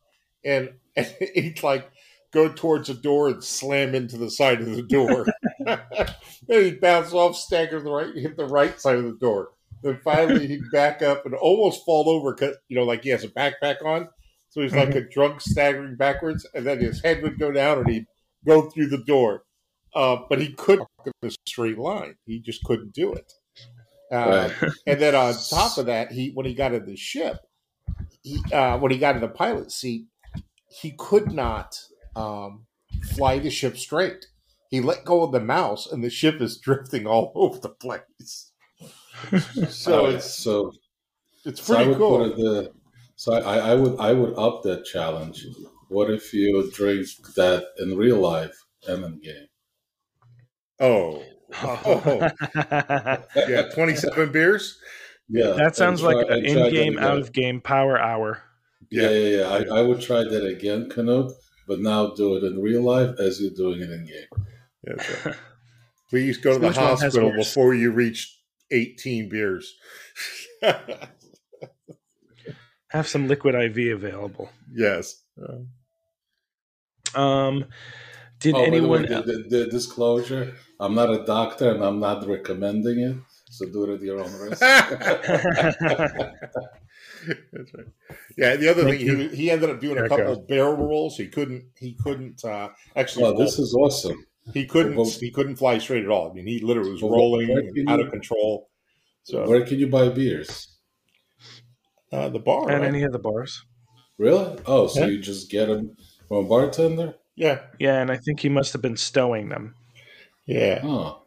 and, 0.44 0.70
and 0.96 1.14
he's 1.34 1.62
like 1.62 1.90
go 2.32 2.50
towards 2.50 2.88
the 2.88 2.94
door 2.94 3.28
and 3.28 3.44
slam 3.44 3.94
into 3.94 4.16
the 4.16 4.30
side 4.30 4.60
of 4.60 4.70
the 4.70 4.82
door. 4.82 5.26
Then 6.48 6.64
he 6.64 6.70
bounce 6.72 7.12
off 7.12 7.36
stagger 7.36 7.80
the 7.80 7.90
right 7.90 8.14
hit 8.14 8.36
the 8.36 8.46
right 8.46 8.80
side 8.80 8.96
of 8.96 9.04
the 9.04 9.16
door. 9.16 9.50
Then 9.82 10.00
finally 10.02 10.48
he'd 10.48 10.70
back 10.72 11.02
up 11.02 11.24
and 11.24 11.34
almost 11.34 11.84
fall 11.84 12.08
over 12.08 12.34
because 12.34 12.56
you 12.68 12.76
know 12.76 12.84
like 12.84 13.04
he 13.04 13.10
has 13.10 13.22
a 13.22 13.28
backpack 13.28 13.84
on 13.84 14.08
so 14.52 14.60
he's 14.60 14.74
like 14.74 14.94
a 14.94 15.08
drunk 15.08 15.40
staggering 15.40 15.96
backwards 15.96 16.46
and 16.54 16.64
then 16.64 16.78
his 16.78 17.02
head 17.02 17.22
would 17.22 17.38
go 17.38 17.50
down 17.50 17.78
and 17.78 17.88
he'd 17.88 18.06
go 18.46 18.70
through 18.70 18.88
the 18.88 19.02
door 19.04 19.44
uh, 19.94 20.16
but 20.28 20.40
he 20.40 20.52
couldn't 20.52 20.88
walk 20.98 21.06
in 21.22 21.28
a 21.28 21.32
straight 21.46 21.78
line. 21.78 22.14
He 22.24 22.40
just 22.40 22.64
couldn't 22.64 22.94
do 22.94 23.12
it. 23.12 23.32
Uh, 24.10 24.50
and 24.86 25.00
then 25.00 25.14
on 25.14 25.34
top 25.50 25.78
of 25.78 25.86
that, 25.86 26.12
he 26.12 26.30
when 26.30 26.46
he 26.46 26.54
got 26.54 26.74
in 26.74 26.86
the 26.86 26.96
ship, 26.96 27.38
he, 28.22 28.42
uh, 28.52 28.78
when 28.78 28.92
he 28.92 28.98
got 28.98 29.14
in 29.14 29.20
the 29.20 29.28
pilot 29.28 29.70
seat, 29.70 30.06
he 30.68 30.92
could 30.98 31.32
not 31.32 31.78
um, 32.16 32.66
fly 33.14 33.38
the 33.38 33.50
ship 33.50 33.76
straight. 33.76 34.26
He 34.70 34.80
let 34.80 35.04
go 35.04 35.22
of 35.22 35.32
the 35.32 35.40
mouse, 35.40 35.86
and 35.90 36.02
the 36.02 36.10
ship 36.10 36.40
is 36.40 36.58
drifting 36.58 37.06
all 37.06 37.32
over 37.34 37.58
the 37.58 37.68
place. 37.68 38.52
so 39.68 40.06
it's 40.06 40.34
so 40.34 40.72
it's 41.44 41.62
so 41.62 41.74
I 41.74 41.76
pretty 41.76 41.90
would 41.90 41.98
cool. 41.98 42.18
put 42.18 42.30
it 42.30 42.36
the 42.36 42.72
so 43.22 43.34
I, 43.34 43.70
I 43.70 43.74
would 43.76 44.00
I 44.00 44.12
would 44.12 44.36
up 44.36 44.64
that 44.64 44.84
challenge. 44.84 45.46
What 45.86 46.10
if 46.10 46.34
you 46.34 46.68
drink 46.74 47.06
that 47.36 47.66
in 47.78 47.96
real 47.96 48.16
life 48.16 48.64
and 48.88 49.04
in 49.04 49.20
game? 49.20 49.46
Oh, 50.80 51.22
oh, 51.62 52.30
yeah, 53.36 53.68
twenty-seven 53.72 54.32
beers. 54.32 54.76
Yeah, 55.28 55.52
that 55.52 55.76
sounds 55.76 56.02
and 56.02 56.12
like 56.12 56.26
an 56.26 56.32
and 56.32 56.46
try 56.46 56.62
that 56.62 56.66
in-game, 56.66 56.98
out-of-game 56.98 57.60
power 57.60 57.96
hour. 57.96 58.42
Yeah, 58.90 59.10
yeah, 59.10 59.36
yeah. 59.36 59.48
I, 59.50 59.78
I 59.78 59.82
would 59.82 60.00
try 60.00 60.24
that 60.24 60.44
again, 60.44 60.90
Canuck, 60.90 61.30
but 61.68 61.78
now 61.78 62.14
do 62.16 62.34
it 62.34 62.42
in 62.42 62.60
real 62.60 62.82
life 62.82 63.20
as 63.20 63.40
you're 63.40 63.52
doing 63.52 63.82
it 63.82 63.90
in 63.90 64.04
game. 64.04 64.46
That's 64.82 65.26
right. 65.26 65.36
Please 66.10 66.38
go 66.38 66.54
to 66.54 66.58
the 66.58 66.66
Which 66.66 66.76
one 66.76 66.86
has 66.86 67.02
hospital 67.02 67.32
before 67.36 67.72
you 67.72 67.92
reach 67.92 68.36
eighteen 68.72 69.28
beers. 69.28 69.76
Have 72.92 73.08
some 73.08 73.26
liquid 73.28 73.54
IV 73.54 73.94
available. 73.96 74.50
yes. 74.74 75.22
Uh, 75.40 75.60
Um, 77.18 77.64
did 78.38 78.54
oh, 78.54 78.58
by 78.58 78.64
the 78.64 78.70
way, 78.70 78.98
anyone? 78.98 79.02
the, 79.02 79.22
the, 79.22 79.36
the 79.48 79.66
disclosure: 79.66 80.54
I'm 80.80 80.94
not 80.94 81.10
a 81.10 81.24
doctor, 81.24 81.70
and 81.74 81.82
I'm 81.84 82.00
not 82.00 82.26
recommending 82.26 82.98
it. 83.00 83.16
So 83.50 83.66
do 83.66 83.84
it 83.84 83.94
at 83.96 84.00
your 84.02 84.18
own 84.24 84.32
risk. 84.40 84.60
That's 84.60 85.74
right. 87.74 87.86
Yeah, 88.36 88.56
the 88.56 88.68
other 88.70 88.82
Thank 88.84 88.98
thing 88.98 89.06
you. 89.06 89.16
he, 89.28 89.36
he 89.36 89.50
ended 89.50 89.70
up 89.70 89.80
doing 89.80 89.98
a 89.98 90.08
couple 90.08 90.32
of 90.32 90.48
barrel 90.48 90.74
rolls. 90.76 91.16
He 91.16 91.28
couldn't 91.28 91.64
he 91.78 91.94
couldn't 92.02 92.44
uh, 92.44 92.70
actually 92.96 93.24
oh, 93.26 93.36
this 93.36 93.58
is 93.58 93.74
awesome. 93.74 94.24
he 94.54 94.66
couldn't 94.66 94.96
well- 94.96 95.06
he 95.08 95.30
couldn't 95.30 95.56
fly 95.56 95.78
straight 95.78 96.04
at 96.04 96.10
all. 96.10 96.30
I 96.30 96.34
mean, 96.34 96.46
he 96.46 96.60
literally 96.60 96.92
was 96.92 97.02
Well, 97.02 97.12
rolling 97.12 97.48
where 97.48 97.58
and 97.58 97.74
can 97.74 97.88
out 97.88 97.98
you- 98.00 98.06
of 98.06 98.10
control. 98.12 98.68
So 99.24 99.46
Where 99.46 99.64
can 99.64 99.78
you 99.78 99.86
buy 99.86 100.08
beers? 100.08 100.66
Uh, 102.12 102.28
the 102.28 102.38
bar, 102.38 102.70
At 102.70 102.80
right? 102.80 102.88
any 102.88 103.02
of 103.02 103.12
the 103.12 103.18
bars? 103.18 103.64
Really? 104.18 104.58
Oh, 104.66 104.86
so 104.86 105.00
Yeah. 105.00 105.06
you 105.06 105.18
just 105.20 105.50
get 105.50 105.66
them 105.66 105.96
from 106.28 106.44
a 106.44 106.48
bartender? 106.48 107.14
yeah, 107.36 107.60
Yeah, 107.78 108.00
and 108.00 108.10
I 108.10 108.16
think 108.18 108.40
he 108.40 108.48
must 108.48 108.72
have 108.74 108.82
been 108.82 108.96
stowing 108.96 109.48
them. 109.48 109.74
yeah. 110.46 110.80
Oh, 110.84 111.22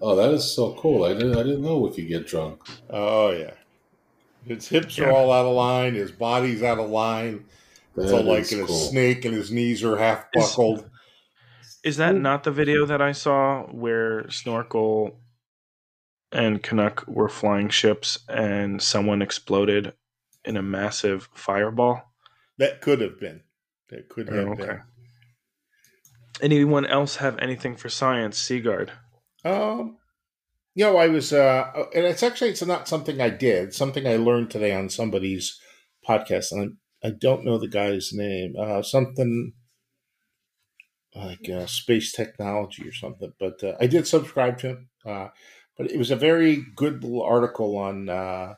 oh, 0.00 0.16
that 0.16 0.30
is 0.32 0.54
so 0.54 0.74
cool. 0.74 1.04
I 1.04 1.12
didn't 1.14 1.36
I 1.36 1.42
didn't 1.42 1.62
know 1.62 1.86
if 1.86 1.98
you 1.98 2.06
get 2.06 2.26
drunk. 2.26 2.60
oh 2.90 3.30
yeah. 3.30 3.54
His 4.46 4.68
hips 4.68 4.98
Yeah. 4.98 5.06
are 5.06 5.12
all 5.12 5.32
out 5.32 5.46
of 5.46 5.54
line. 5.54 5.94
His 5.94 6.10
body's 6.12 6.62
out 6.62 6.78
of 6.78 6.90
line. 6.90 7.44
It's 7.96 8.10
all 8.12 8.22
like 8.22 8.40
is 8.42 8.52
in 8.52 8.60
a 8.62 8.68
snake, 8.68 9.24
and 9.24 9.34
his 9.34 9.50
knees 9.50 9.84
are 9.84 9.96
half 9.96 10.24
Is- 10.34 10.44
buckled. 10.48 10.88
Is 11.84 11.96
that 11.96 12.14
not 12.14 12.44
the 12.44 12.50
video 12.52 12.86
that 12.86 13.02
I 13.02 13.10
saw 13.12 13.64
where 13.66 14.30
Snorkel 14.30 15.18
and 16.30 16.62
Canuck 16.62 17.04
were 17.08 17.28
flying 17.28 17.68
ships 17.68 18.18
and 18.28 18.80
someone 18.80 19.20
exploded 19.20 19.92
in 20.44 20.56
a 20.56 20.62
massive 20.62 21.28
fireball? 21.34 22.02
That 22.58 22.80
could 22.80 23.00
have 23.00 23.18
been. 23.20 23.42
That 23.90 24.08
could 24.08 24.28
have 24.28 24.48
Oh, 24.48 24.54
been. 24.54 24.64
okay. 24.70 24.78
Anyone 26.40 26.86
else 26.86 27.16
have 27.16 27.38
anything 27.38 27.76
for 27.76 27.88
science, 27.88 28.38
Sigard? 28.38 28.90
Um, 29.44 29.98
you 30.74 30.84
know, 30.84 30.96
I 30.96 31.08
was, 31.08 31.32
uh, 31.32 31.70
and 31.94 32.04
it's 32.06 32.22
actually 32.22 32.50
it's 32.50 32.64
not 32.64 32.88
something 32.88 33.20
I 33.20 33.30
did. 33.30 33.74
Something 33.74 34.06
I 34.06 34.16
learned 34.16 34.50
today 34.50 34.72
on 34.74 34.88
somebody's 34.88 35.60
podcast, 36.08 36.52
and 36.52 36.76
I, 37.02 37.08
I 37.08 37.10
don't 37.10 37.44
know 37.44 37.58
the 37.58 37.68
guy's 37.68 38.12
name. 38.12 38.54
Uh, 38.58 38.82
something 38.82 39.52
like 41.14 41.48
uh, 41.48 41.66
space 41.66 42.12
technology 42.12 42.88
or 42.88 42.92
something. 42.92 43.32
But 43.38 43.62
uh, 43.62 43.74
I 43.80 43.86
did 43.86 44.06
subscribe 44.06 44.58
to 44.58 44.68
him. 44.68 44.88
Uh, 45.04 45.28
but 45.76 45.90
it 45.90 45.98
was 45.98 46.10
a 46.10 46.16
very 46.16 46.64
good 46.76 47.02
little 47.02 47.22
article 47.22 47.76
on 47.76 48.08
uh, 48.08 48.54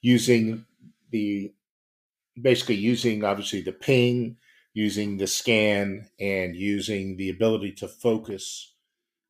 using 0.00 0.66
the 1.10 1.52
basically 2.40 2.76
using 2.76 3.24
obviously 3.24 3.62
the 3.62 3.72
ping, 3.72 4.36
using 4.72 5.16
the 5.16 5.26
scan, 5.26 6.08
and 6.18 6.56
using 6.56 7.16
the 7.16 7.30
ability 7.30 7.72
to 7.72 7.88
focus 7.88 8.74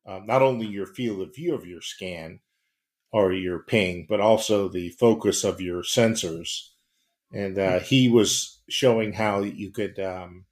um, 0.05 0.25
not 0.25 0.41
only 0.41 0.65
your 0.65 0.87
field 0.87 1.21
of 1.21 1.35
view 1.35 1.53
of 1.53 1.65
your 1.65 1.81
scan 1.81 2.39
or 3.11 3.33
your 3.33 3.59
ping, 3.59 4.05
but 4.09 4.19
also 4.19 4.67
the 4.67 4.89
focus 4.89 5.43
of 5.43 5.61
your 5.61 5.83
sensors. 5.83 6.69
And 7.33 7.57
uh, 7.57 7.79
he 7.79 8.09
was 8.09 8.61
showing 8.69 9.13
how 9.13 9.41
you 9.41 9.71
could 9.71 9.99
um, 9.99 10.45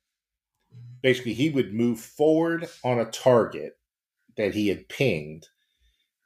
basically 1.02 1.34
he 1.34 1.50
would 1.50 1.74
move 1.74 2.00
forward 2.00 2.70
on 2.84 3.00
a 3.00 3.06
target 3.06 3.78
that 4.38 4.54
he 4.54 4.68
had 4.68 4.90
pinged 4.90 5.48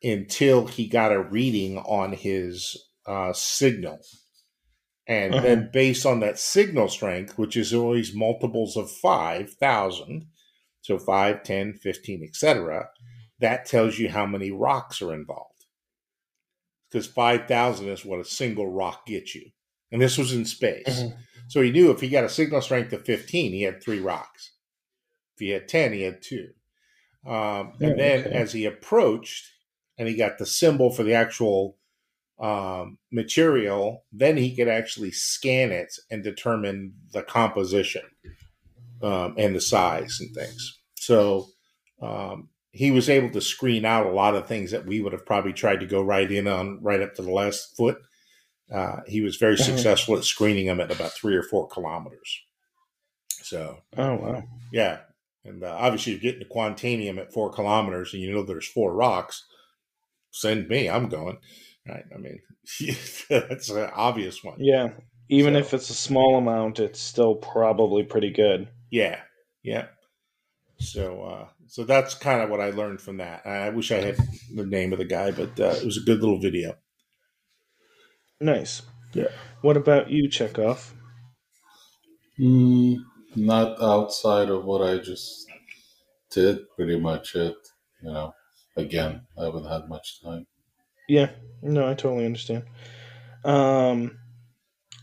until 0.04 0.68
he 0.68 0.88
got 0.88 1.12
a 1.12 1.22
reading 1.22 1.78
on 1.78 2.14
his 2.14 2.78
uh, 3.08 3.34
signal. 3.34 4.00
And 5.06 5.34
Uh-huh. 5.34 5.44
then, 5.44 5.70
based 5.74 6.06
on 6.06 6.22
that 6.22 6.40
signal 6.40 6.88
strength, 6.88 7.38
which 7.38 7.58
is 7.58 7.74
always 7.74 8.14
multiples 8.14 8.78
of 8.78 8.90
5,000, 8.90 10.28
so 10.82 10.98
5, 10.98 11.44
10, 11.44 11.74
15, 11.74 12.24
etc., 12.24 12.90
that 13.40 13.66
tells 13.66 14.00
you 14.00 14.10
how 14.10 14.26
many 14.26 14.52
rocks 14.52 15.02
are 15.02 15.14
involved. 15.14 15.66
Because 16.90 17.08
5,000 17.08 17.90
is 17.90 18.06
what 18.06 18.20
a 18.20 18.26
single 18.26 18.68
rock 18.72 19.06
gets 19.06 19.36
you. 19.36 19.50
And 19.92 20.02
this 20.02 20.18
was 20.18 20.32
in 20.34 20.46
space. 20.46 20.86
Mhm. 20.88 21.18
So 21.48 21.62
he 21.62 21.72
knew 21.72 21.92
if 21.92 22.00
he 22.02 22.10
got 22.10 22.24
a 22.24 22.30
signal 22.30 22.62
strength 22.62 22.94
of 22.94 23.06
15, 23.06 23.52
he 23.52 23.64
had 23.64 23.82
three 23.82 24.00
rocks. 24.00 24.54
If 25.36 25.40
he 25.40 25.50
had 25.50 25.68
10, 25.68 25.94
he 25.94 26.02
had 26.02 26.22
two. 26.22 26.54
Um, 27.26 27.74
and 27.82 27.94
Oh, 27.94 27.96
then 27.96 28.20
okay. 28.22 28.34
as 28.34 28.54
he 28.54 28.66
approached 28.66 29.52
and 29.98 30.08
he 30.08 30.16
got 30.16 30.38
the 30.38 30.46
symbol 30.46 30.92
for 30.92 31.04
the 31.04 31.14
actual 31.14 31.78
um, 32.40 32.98
material, 33.12 34.04
then 34.12 34.38
he 34.38 34.56
could 34.56 34.68
actually 34.68 35.12
scan 35.12 35.72
it 35.72 35.94
and 36.12 36.24
determine 36.24 36.94
the 37.12 37.24
composition 37.24 38.02
um, 39.02 39.36
and 39.38 39.56
the 39.56 39.62
size 39.62 40.20
and 40.20 40.34
things. 40.34 40.80
So 40.96 41.48
um, 42.02 42.50
he 42.72 42.92
was 42.92 43.10
able 43.10 43.30
to 43.32 43.42
screen 43.42 43.86
out 43.86 44.06
a 44.08 44.12
lot 44.12 44.36
of 44.36 44.48
things 44.48 44.72
that 44.72 44.86
we 44.86 45.02
would 45.02 45.14
have 45.14 45.26
probably 45.26 45.54
tried 45.54 45.80
to 45.82 45.86
go 45.86 46.02
right 46.02 46.30
in 46.32 46.48
on 46.48 46.82
right 46.82 47.02
up 47.02 47.14
to 47.16 47.22
the 47.22 47.32
last 47.32 47.76
foot. 47.78 47.98
Uh, 48.74 49.02
he 49.08 49.22
was 49.22 49.36
very 49.36 49.56
Mhm. 49.56 49.64
successful 49.66 50.18
at 50.18 50.24
screening 50.24 50.66
them 50.66 50.80
at 50.80 50.92
about 50.92 51.12
three 51.12 51.36
or 51.36 51.44
four 51.44 51.68
kilometers. 51.68 52.42
So 53.44 53.80
Oh, 53.98 54.16
wow. 54.16 54.44
yeah, 54.72 55.02
and 55.44 55.64
uh, 55.64 55.76
obviously 55.80 56.14
you're 56.14 56.22
getting 56.22 56.40
to 56.40 56.54
Quantanium 56.54 57.20
at 57.20 57.34
four 57.34 57.52
kilometers, 57.52 58.14
and 58.14 58.22
you 58.24 58.32
know 58.32 58.42
there's 58.44 58.68
four 58.68 58.94
rocks. 58.94 59.46
Send 60.32 60.68
me, 60.70 60.90
I'm 60.90 61.10
going. 61.10 61.38
Right? 61.88 62.06
I 62.14 62.18
mean, 62.18 62.40
that's 63.30 63.70
an 63.70 63.90
obvious 63.94 64.44
one. 64.44 64.56
Yeah. 64.60 64.90
Even 65.30 65.54
So- 65.54 65.60
if 65.60 65.74
it's 65.74 65.90
a 65.90 65.94
small 65.96 66.38
amount, 66.38 66.80
it's 66.80 67.00
still 67.00 67.36
probably 67.36 68.04
pretty 68.04 68.32
good. 68.32 68.70
Yeah, 68.92 69.20
yeah. 69.64 69.88
So, 70.80 71.24
uh, 71.24 71.48
so 71.68 71.84
that's 71.84 72.14
kind 72.16 72.42
of 72.42 72.50
what 72.50 72.60
I 72.60 72.72
learned 72.72 73.02
from 73.02 73.18
that. 73.18 73.46
I 73.46 73.70
wish 73.70 73.92
I 73.92 74.02
had 74.02 74.18
the 74.54 74.66
name 74.66 74.92
of 74.92 75.00
the 75.00 75.06
guy, 75.06 75.32
but 75.32 75.60
uh, 75.60 75.76
it 75.78 75.86
was 75.86 75.98
a 75.98 76.02
good 76.06 76.20
little 76.20 76.40
video. 76.40 76.76
Nice. 78.40 78.82
Yeah. 79.14 79.30
What 79.62 79.78
about 79.78 80.10
you, 80.10 80.28
Chekov? 80.30 80.92
Mm, 82.40 82.98
not 83.36 83.82
outside 83.82 84.50
of 84.50 84.66
what 84.66 84.82
I 84.82 84.98
just 84.98 85.48
did. 86.32 86.68
Pretty 86.76 87.00
much 87.00 87.36
it. 87.36 87.56
You 88.02 88.12
know. 88.12 88.34
Again, 88.76 89.22
I 89.40 89.46
haven't 89.46 89.66
had 89.70 89.88
much 89.88 90.22
time. 90.24 90.48
Yeah, 91.14 91.30
no, 91.62 91.88
I 91.88 91.94
totally 91.94 92.26
understand. 92.26 92.64
Um, 93.46 94.18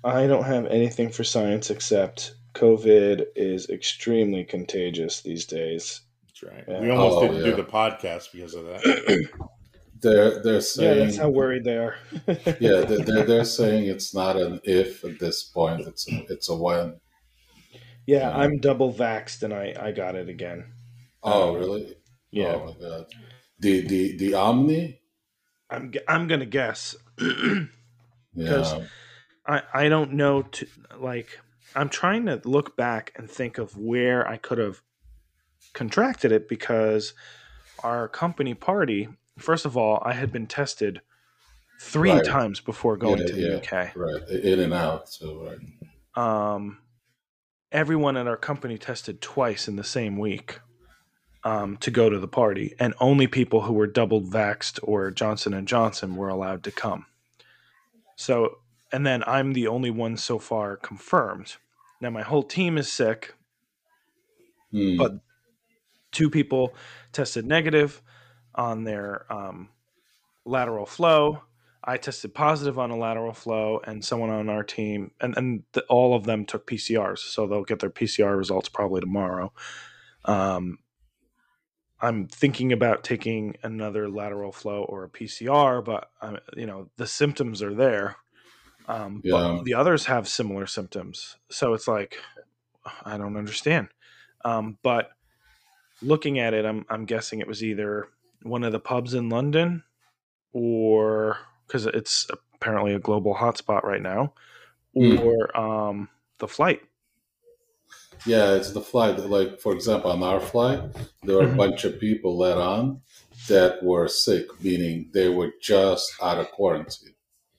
I 0.03 0.27
don't 0.27 0.43
have 0.45 0.67
anything 0.67 1.11
for 1.11 1.23
science 1.23 1.71
except 1.71 2.35
COVID 2.55 3.27
is 3.37 3.69
extremely 3.71 4.43
contagious 4.45 5.21
these 5.21 5.47
days. 5.47 6.01
That's 6.27 6.43
right. 6.43 6.65
Yeah. 6.67 6.81
We 6.81 6.91
almost 6.91 7.19
Oh, 7.19 7.29
didn't 7.29 7.45
do 7.45 7.55
the 7.55 7.63
podcast 7.63 8.33
because 8.33 8.55
of 8.55 8.65
that. 8.65 9.29
They're 10.03 10.43
they're 10.43 10.63
saying 10.63 10.99
Yeah, 10.99 11.05
that's 11.05 11.19
how 11.19 11.29
worried 11.29 11.63
they 11.63 11.77
are. 11.77 11.95
yeah 12.59 12.81
they're, 12.89 13.05
they're 13.05 13.25
they're 13.25 13.45
saying 13.61 13.85
it's 13.87 14.15
not 14.15 14.37
an 14.37 14.59
if 14.65 15.05
at 15.05 15.19
this 15.21 15.43
point. 15.45 15.87
It's 15.87 16.11
a, 16.11 16.25
it's 16.31 16.49
a 16.49 16.57
when. 16.57 16.99
yeah, 18.07 18.35
I'm 18.35 18.59
double 18.61 18.93
vaxxed 18.95 19.43
and 19.43 19.53
I, 19.53 19.75
I 19.79 19.93
got 19.93 20.15
it 20.17 20.29
again. 20.31 20.73
Oh 21.23 21.55
really? 21.55 21.97
Yeah, 22.31 22.55
Oh 22.55 22.65
my 22.67 22.89
god. 22.89 23.07
The 23.59 23.83
the 23.87 24.17
the 24.17 24.35
Omni. 24.35 25.00
I'm 25.71 25.93
I'm 26.09 26.27
gonna 26.27 26.47
guess. 26.47 26.95
Yeah. 28.33 28.49
'Cause- 28.49 28.85
I 29.47 29.63
I 29.75 29.89
don't 29.89 30.13
know 30.13 30.43
to 30.43 30.67
like 30.99 31.41
I'm 31.75 31.89
trying 31.89 32.27
to 32.27 32.41
look 32.45 32.77
back 32.77 33.13
and 33.17 33.29
think 33.29 33.59
of 33.59 33.77
where 33.77 34.27
I 34.29 34.37
could 34.37 34.59
have 34.59 34.83
contracted 35.73 36.31
it 36.33 36.49
because 36.49 37.13
our 37.83 38.07
company 38.09 38.55
party, 38.55 39.09
first 39.39 39.65
of 39.67 39.77
all, 39.77 40.01
I 40.05 40.13
had 40.13 40.31
been 40.33 40.47
tested 40.47 41.01
three 41.81 42.11
Right. 42.13 42.25
times 42.25 42.61
before 42.61 42.97
going 42.97 43.19
Yeah, 43.21 43.27
to 43.27 43.33
the 43.33 43.43
yeah. 43.43 43.57
UK. 43.57 43.97
Right, 43.97 44.23
in 44.29 44.61
and 44.61 44.73
out. 44.75 45.09
So 45.09 45.45
right. 46.17 46.55
Um, 46.55 46.79
everyone 47.73 48.17
at 48.17 48.27
our 48.29 48.37
company 48.37 48.79
tested 48.79 49.21
twice 49.21 49.67
in 49.67 49.77
the 49.77 49.85
same 49.85 50.19
week 50.19 50.61
um, 51.45 51.77
to 51.79 51.91
go 51.91 52.11
to 52.11 52.19
the 52.19 52.29
party, 52.29 52.75
and 52.79 52.95
only 53.01 53.27
people 53.27 53.63
who 53.63 53.73
were 53.73 53.87
double 53.87 54.21
vaxxed 54.21 54.79
or 54.83 55.11
Johnson 55.11 55.55
and 55.55 55.67
Johnson 55.67 56.17
were 56.17 56.29
allowed 56.29 56.63
to 56.65 56.71
come. 56.71 57.07
So, 58.17 58.59
and 58.93 59.07
then 59.07 59.25
I'm 59.27 59.53
the 59.53 59.69
only 59.69 59.91
one 59.91 60.17
so 60.17 60.39
far 60.39 60.77
confirmed. 60.77 61.57
Now 62.01 62.11
my 62.11 62.23
whole 62.23 62.43
team 62.43 62.77
is 62.77 62.91
sick. 62.91 63.35
Hmm. 64.73 64.97
But 64.97 65.13
two 66.13 66.31
people 66.31 66.75
tested 67.13 67.47
negative 67.47 68.03
on 68.55 68.85
their 68.85 69.27
um, 69.33 69.69
lateral 70.45 70.87
flow. 70.87 71.43
I 71.83 71.97
tested 71.97 72.35
positive 72.35 72.79
on 72.79 72.91
a 72.91 72.97
lateral 72.97 73.33
flow, 73.33 73.81
and 73.87 74.05
someone 74.05 74.29
on 74.29 74.51
our 74.51 74.63
team, 74.63 75.13
and 75.21 75.35
and 75.37 75.63
the, 75.73 75.83
all 75.85 76.15
of 76.15 76.25
them 76.25 76.45
took 76.45 76.67
PCRs, 76.67 77.19
so 77.19 77.47
they'll 77.47 77.65
get 77.65 77.79
their 77.79 77.91
PCR 77.91 78.37
results 78.37 78.69
probably 78.69 79.01
tomorrow. 79.01 79.51
Um, 80.27 80.79
I'm 82.03 82.27
thinking 82.29 82.73
about 82.73 83.05
taking 83.05 83.57
another 83.63 84.09
lateral 84.09 84.53
flow 84.53 84.85
or 84.85 85.05
a 85.05 85.09
PCR, 85.09 85.85
but 85.85 86.11
um, 86.23 86.39
you 86.57 86.67
know 86.67 86.91
the 86.97 87.07
symptoms 87.07 87.63
are 87.63 87.75
there. 87.75 88.17
Um, 88.89 89.21
Yeah. 89.25 89.57
But 89.59 89.65
the 89.65 89.75
others 89.75 90.07
have 90.07 90.27
similar 90.27 90.67
symptoms, 90.67 91.37
so 91.51 91.75
it's 91.75 91.87
like 91.87 92.17
I 93.05 93.19
don't 93.19 93.37
understand. 93.37 93.89
Um, 94.45 94.79
but 94.83 95.11
looking 96.03 96.39
at 96.39 96.55
it, 96.55 96.65
I'm 96.65 96.87
I'm 96.89 97.05
guessing 97.05 97.41
it 97.41 97.47
was 97.47 97.63
either 97.63 98.09
one 98.43 98.65
of 98.65 98.73
the 98.73 98.81
pubs 98.81 99.15
in 99.15 99.29
London, 99.29 99.85
or 100.53 101.37
because 101.67 101.87
it's 101.87 102.27
apparently 102.55 102.95
a 102.95 102.99
global 102.99 103.35
hotspot 103.35 103.83
right 103.85 104.03
now, 104.03 104.33
Hmm. 104.95 105.19
or 105.19 105.57
um, 105.59 106.09
the 106.39 106.49
flight. 106.49 106.83
Yeah, 108.27 108.55
it's 108.55 108.73
the 108.73 108.81
flight. 108.81 109.19
Like, 109.19 109.61
for 109.61 109.73
example, 109.73 110.11
on 110.11 110.23
our 110.23 110.41
flight, 110.41 110.81
there 111.23 111.37
were 111.37 111.47
Mhm. 111.47 111.55
a 111.55 111.57
bunch 111.57 111.85
of 111.85 111.99
people 111.99 112.37
let 112.37 112.59
on 112.59 113.01
that 113.49 113.83
were 113.83 114.09
sick, 114.09 114.47
meaning 114.63 115.11
they 115.13 115.29
were 115.29 115.53
just 115.61 116.13
out 116.23 116.39
of 116.39 116.51
quarantine. 116.53 117.15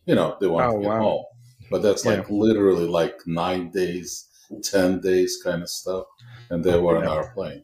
You 0.06 0.16
know, 0.16 0.38
they 0.40 0.48
wanted 0.48 0.68
Oh, 0.68 0.74
to 0.78 0.82
get 0.82 0.88
wow. 0.90 1.00
home. 1.02 1.26
But 1.72 1.82
that's 1.82 2.06
like 2.06 2.30
literally 2.30 2.88
like 2.88 3.16
nine 3.26 3.72
days, 3.72 4.28
10 4.64 5.00
days 5.00 5.42
kind 5.44 5.62
of 5.64 5.70
stuff. 5.70 6.06
And 6.50 6.64
they 6.64 6.78
were 6.78 6.98
on 6.98 7.04
Yeah. 7.04 7.10
our 7.10 7.34
plane. 7.34 7.64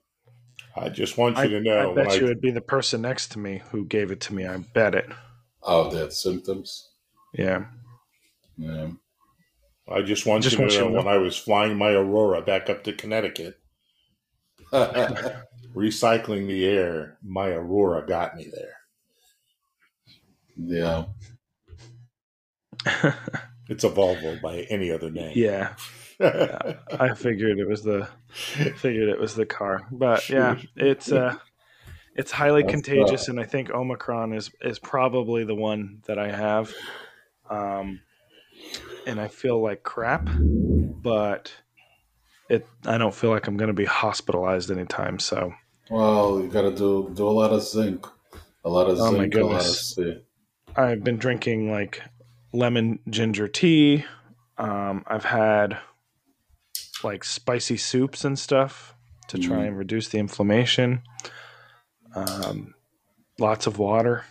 I 0.76 0.90
just 0.90 1.18
want 1.18 1.38
you 1.38 1.44
I, 1.44 1.48
to 1.48 1.60
know. 1.62 1.92
I 1.92 1.96
bet 1.96 2.20
you 2.20 2.26
it'd 2.26 2.40
be 2.42 2.52
the 2.52 2.62
person 2.62 3.02
next 3.02 3.32
to 3.34 3.40
me 3.40 3.62
who 3.72 3.86
gave 3.86 4.12
it 4.12 4.22
to 4.22 4.34
me. 4.34 4.46
I 4.46 4.58
bet 4.58 4.96
it. 4.96 5.10
Oh, 5.64 5.90
they 5.90 5.98
had 6.00 6.14
symptoms. 6.14 6.90
Yeah. 7.34 7.66
Yeah. 8.58 8.92
I 9.90 10.02
just 10.02 10.26
want 10.26 10.44
Just 10.44 10.54
you 10.54 10.58
to 10.58 10.62
want 10.64 10.74
you 10.74 10.80
know 10.80 10.88
to 10.88 10.92
know. 10.94 10.98
when 10.98 11.08
I 11.08 11.18
was 11.18 11.38
flying 11.38 11.78
my 11.78 11.92
Aurora 11.92 12.42
back 12.42 12.70
up 12.70 12.84
to 12.84 12.94
Connecticut, 12.94 13.60
recycling 14.72 16.48
the 16.48 16.66
air, 16.66 17.18
my 17.24 17.50
Aurora 17.50 18.06
got 18.06 18.36
me 18.36 18.52
there. 18.54 18.76
yeah. 20.58 21.06
It's 23.70 23.84
a 23.84 23.90
Volvo 23.90 24.40
by 24.42 24.60
any 24.70 24.92
other 24.92 25.12
name. 25.12 25.34
yeah. 25.36 25.74
I 26.22 27.14
figured 27.14 27.60
it 27.60 27.68
was 27.68 27.84
the 27.84 28.08
figured 28.30 29.10
it 29.10 29.20
was 29.20 29.36
the 29.36 29.46
car. 29.46 29.86
But 29.92 30.30
yeah, 30.30 30.58
it's 30.78 31.12
uh 31.12 31.36
it's 32.16 32.32
highly 32.32 32.62
That's 32.62 32.72
contagious 32.72 33.28
and 33.28 33.40
I 33.40 33.44
think 33.44 33.70
Omicron 33.72 34.32
is 34.34 34.50
is 34.62 34.80
probably 34.80 35.44
the 35.44 35.54
one 35.56 36.02
that 36.08 36.18
I 36.18 36.32
have. 36.32 36.74
Um 37.50 38.00
and 39.06 39.20
I 39.20 39.28
feel 39.28 39.62
like 39.62 39.84
crap, 39.84 40.30
but 40.40 41.52
it 42.50 42.66
I 42.86 42.98
don't 42.98 43.14
feel 43.14 43.30
like 43.30 43.48
I'm 43.48 43.58
going 43.58 43.68
to 43.68 43.74
be 43.74 43.86
hospitalized 43.86 44.72
anytime, 44.72 45.20
so 45.20 45.54
Well, 45.90 46.42
you 46.42 46.48
got 46.50 46.64
to 46.64 46.72
do 46.76 47.12
do 47.14 47.28
a 47.28 47.30
lot 47.32 47.52
of 47.52 47.62
zinc. 47.64 48.06
A 48.66 48.70
lot 48.70 48.90
of 48.90 49.00
Oh, 49.00 49.12
my 49.12 49.20
zinc, 49.30 49.36
a 49.36 49.46
lot 49.46 49.60
of. 49.62 49.66
C. 49.66 50.22
I've 50.76 51.04
been 51.04 51.18
drinking 51.18 51.72
like 51.72 52.02
lemon 52.54 53.00
ginger 53.10 53.48
tea. 53.48 54.06
Um, 54.58 55.04
I've 55.08 55.26
had 55.26 55.78
like 57.04 57.24
spicy 57.24 57.78
soups 57.78 58.26
and 58.26 58.38
stuff 58.38 58.94
to 59.28 59.38
try 59.38 59.58
Mhm. 59.60 59.68
and 59.68 59.78
reduce 59.78 60.10
the 60.10 60.18
inflammation. 60.20 61.02
Um, 62.16 62.74
lots 63.40 63.68
of 63.68 63.78
water. 63.78 64.26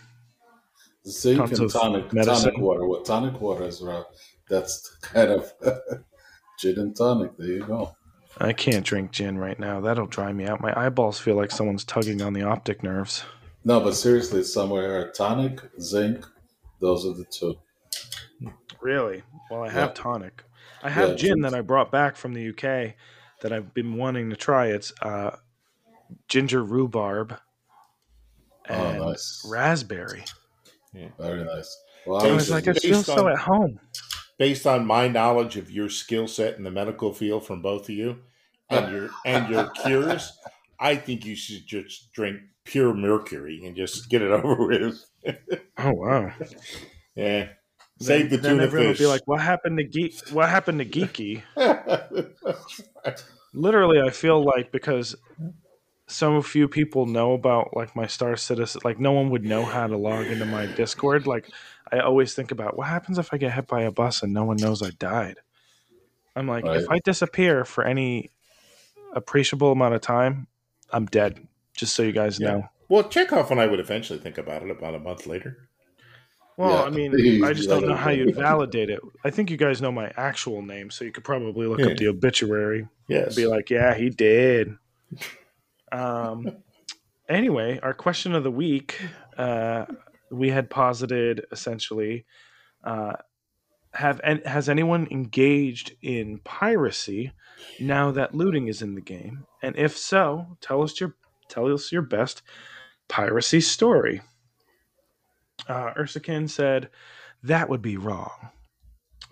Zinc 1.07 1.51
and 1.51 1.69
tonic, 1.69 2.09
tonic 2.09 2.57
water. 2.57 2.85
What 2.85 3.05
tonic 3.05 3.39
water 3.39 3.63
is 3.65 3.81
rough. 3.81 4.07
That's 4.49 4.97
kind 5.01 5.31
of 5.31 5.51
gin 6.59 6.77
and 6.79 6.95
tonic. 6.95 7.37
There 7.37 7.47
you 7.47 7.63
go. 7.65 7.95
I 8.39 8.53
can't 8.53 8.85
drink 8.85 9.11
gin 9.11 9.37
right 9.37 9.59
now. 9.59 9.79
That'll 9.79 10.05
dry 10.05 10.31
me 10.33 10.45
out. 10.45 10.61
My 10.61 10.73
eyeballs 10.79 11.17
feel 11.19 11.35
like 11.35 11.49
someone's 11.51 11.83
tugging 11.83 12.21
on 12.21 12.33
the 12.33 12.43
optic 12.43 12.83
nerves. 12.83 13.23
No, 13.63 13.79
but 13.79 13.93
seriously, 13.95 14.43
somewhere 14.43 15.11
tonic, 15.11 15.59
zinc, 15.81 16.25
those 16.79 17.05
are 17.05 17.13
the 17.13 17.25
two. 17.31 17.55
Really? 18.81 19.23
Well, 19.49 19.63
I 19.63 19.69
have 19.69 19.89
Yeah. 19.89 19.93
tonic. 20.03 20.43
I 20.83 20.89
have 20.89 21.09
Yeah, 21.11 21.15
gin 21.15 21.41
that 21.41 21.53
I 21.55 21.61
brought 21.61 21.91
back 21.91 22.15
from 22.15 22.33
the 22.33 22.49
UK 22.49 22.95
that 23.41 23.51
I've 23.51 23.73
been 23.73 23.95
wanting 23.95 24.29
to 24.29 24.35
try. 24.35 24.67
It's 24.67 24.93
uh, 25.01 25.37
ginger 26.27 26.63
rhubarb 26.63 27.37
Oh, 28.69 28.73
and 28.73 28.99
nice. 28.99 29.43
raspberry. 29.49 30.25
Very 30.93 31.43
nice. 31.43 31.77
Well, 32.05 32.25
I 32.25 32.31
was 32.31 32.49
like, 32.49 32.67
I 32.67 32.73
feel 32.73 33.03
so 33.03 33.27
at 33.27 33.37
home. 33.37 33.79
Based 34.37 34.65
on 34.67 34.85
my 34.85 35.07
knowledge 35.07 35.57
of 35.57 35.71
your 35.71 35.89
skill 35.89 36.27
set 36.27 36.57
in 36.57 36.63
the 36.63 36.71
medical 36.71 37.13
field 37.13 37.45
from 37.45 37.61
both 37.61 37.83
of 37.89 37.95
you 37.95 38.19
and 38.69 38.91
your 38.91 39.09
and 39.25 39.49
your 39.49 39.69
cures, 39.83 40.31
I 40.79 40.95
think 40.95 41.25
you 41.25 41.35
should 41.35 41.65
just 41.65 42.11
drink 42.13 42.39
pure 42.63 42.93
mercury 42.93 43.65
and 43.65 43.75
just 43.75 44.09
get 44.09 44.21
it 44.21 44.31
over 44.43 44.67
with. 44.67 45.05
Oh 45.77 45.91
wow! 45.91 46.31
Yeah. 47.15 47.49
Save 47.99 48.29
the 48.29 48.37
then, 48.37 48.43
then 48.43 48.51
tuna 48.51 48.63
everyone 48.63 48.93
fish. 48.93 48.99
will 48.99 49.05
be 49.05 49.11
like, 49.11 49.27
"What 49.27 49.41
happened 49.41 49.79
to 49.79 49.83
geek? 49.83 50.19
What 50.29 50.49
happened 50.49 50.77
to 50.77 50.85
geeky?" 50.85 51.41
Literally, 53.55 53.99
I 53.99 54.11
feel 54.11 54.43
like 54.43 54.71
because 54.71 55.15
so 56.07 56.41
few 56.41 56.67
people 56.67 57.05
know 57.05 57.33
about 57.33 57.75
like 57.75 57.95
my 57.95 58.07
Star 58.07 58.35
Citizen, 58.37 58.81
like 58.85 58.99
no 58.99 59.11
one 59.11 59.29
would 59.29 59.43
know 59.43 59.63
how 59.65 59.87
to 59.87 59.97
log 59.97 60.25
into 60.27 60.45
my 60.45 60.65
Discord. 60.65 61.27
Like 61.27 61.49
I 61.91 61.99
always 61.99 62.33
think 62.33 62.51
about 62.51 62.77
what 62.77 62.87
happens 62.87 63.17
if 63.17 63.33
I 63.33 63.37
get 63.37 63.53
hit 63.53 63.67
by 63.67 63.81
a 63.83 63.91
bus 63.91 64.23
and 64.23 64.33
no 64.33 64.43
one 64.45 64.57
knows 64.57 64.81
I 64.81 64.91
died. 64.91 65.35
I'm 66.35 66.47
like, 66.47 66.65
if 66.65 66.89
I 66.89 66.99
disappear 66.99 67.65
for 67.65 67.83
any 67.83 68.29
appreciable 69.13 69.71
amount 69.71 69.95
of 69.95 70.01
time, 70.01 70.47
I'm 70.91 71.05
dead. 71.07 71.47
Just 71.75 71.93
so 71.95 72.03
you 72.03 72.11
guys 72.11 72.39
Yeah. 72.39 72.51
know. 72.51 72.69
well, 72.89 73.03
Chekov 73.03 73.51
and 73.51 73.59
I 73.59 73.67
would 73.67 73.79
eventually 73.79 74.19
think 74.19 74.37
about 74.37 74.63
it 74.63 74.71
about 74.71 74.95
a 74.95 74.99
month 74.99 75.25
later. 75.27 75.67
Well, 76.55 76.71
Yeah, 76.71 76.83
I 76.83 76.89
mean, 76.89 77.13
I 77.43 77.53
just 77.53 77.69
don't 77.69 77.85
know 77.85 77.95
how 77.95 78.11
you'd 78.11 78.35
validate 78.35 78.89
it. 78.89 78.99
I 79.25 79.29
think 79.29 79.51
you 79.51 79.57
guys 79.57 79.81
know 79.81 79.91
my 79.91 80.11
actual 80.15 80.61
name, 80.61 80.89
so 80.89 81.03
you 81.05 81.11
could 81.11 81.23
probably 81.23 81.67
look 81.67 81.79
Yeah. 81.79 81.87
up 81.87 81.97
the 81.97 82.07
obituary 82.07 82.87
Yes. 83.07 83.35
be 83.35 83.45
like, 83.45 83.69
"Yeah, 83.69 83.93
he 83.93 84.09
did." 84.09 84.75
Um. 85.91 86.63
Anyway, 87.29 87.77
our 87.83 87.93
question 87.93 88.33
of 88.33 88.43
the 88.43 88.51
week, 88.51 89.01
uh, 89.37 89.85
we 90.31 90.49
had 90.49 90.69
posited 90.69 91.45
essentially, 91.51 92.25
uh, 92.85 93.13
have 93.93 94.21
has 94.45 94.69
anyone 94.69 95.07
engaged 95.11 95.91
in 96.01 96.39
piracy 96.39 97.31
now 97.79 98.11
that 98.11 98.35
looting 98.35 98.67
is 98.67 98.81
in 98.81 98.95
the 98.95 99.01
game? 99.01 99.45
And 99.61 99.75
if 99.75 99.97
so, 99.97 100.57
tell 100.61 100.83
us 100.83 100.99
your 100.99 101.15
tell 101.49 101.71
us 101.73 101.91
your 101.91 102.01
best 102.01 102.43
piracy 103.07 103.61
story. 103.61 104.21
Uh, 105.67 105.93
Ursakin 105.95 106.49
said 106.49 106.89
that 107.43 107.69
would 107.69 107.81
be 107.81 107.97
wrong. 107.97 108.51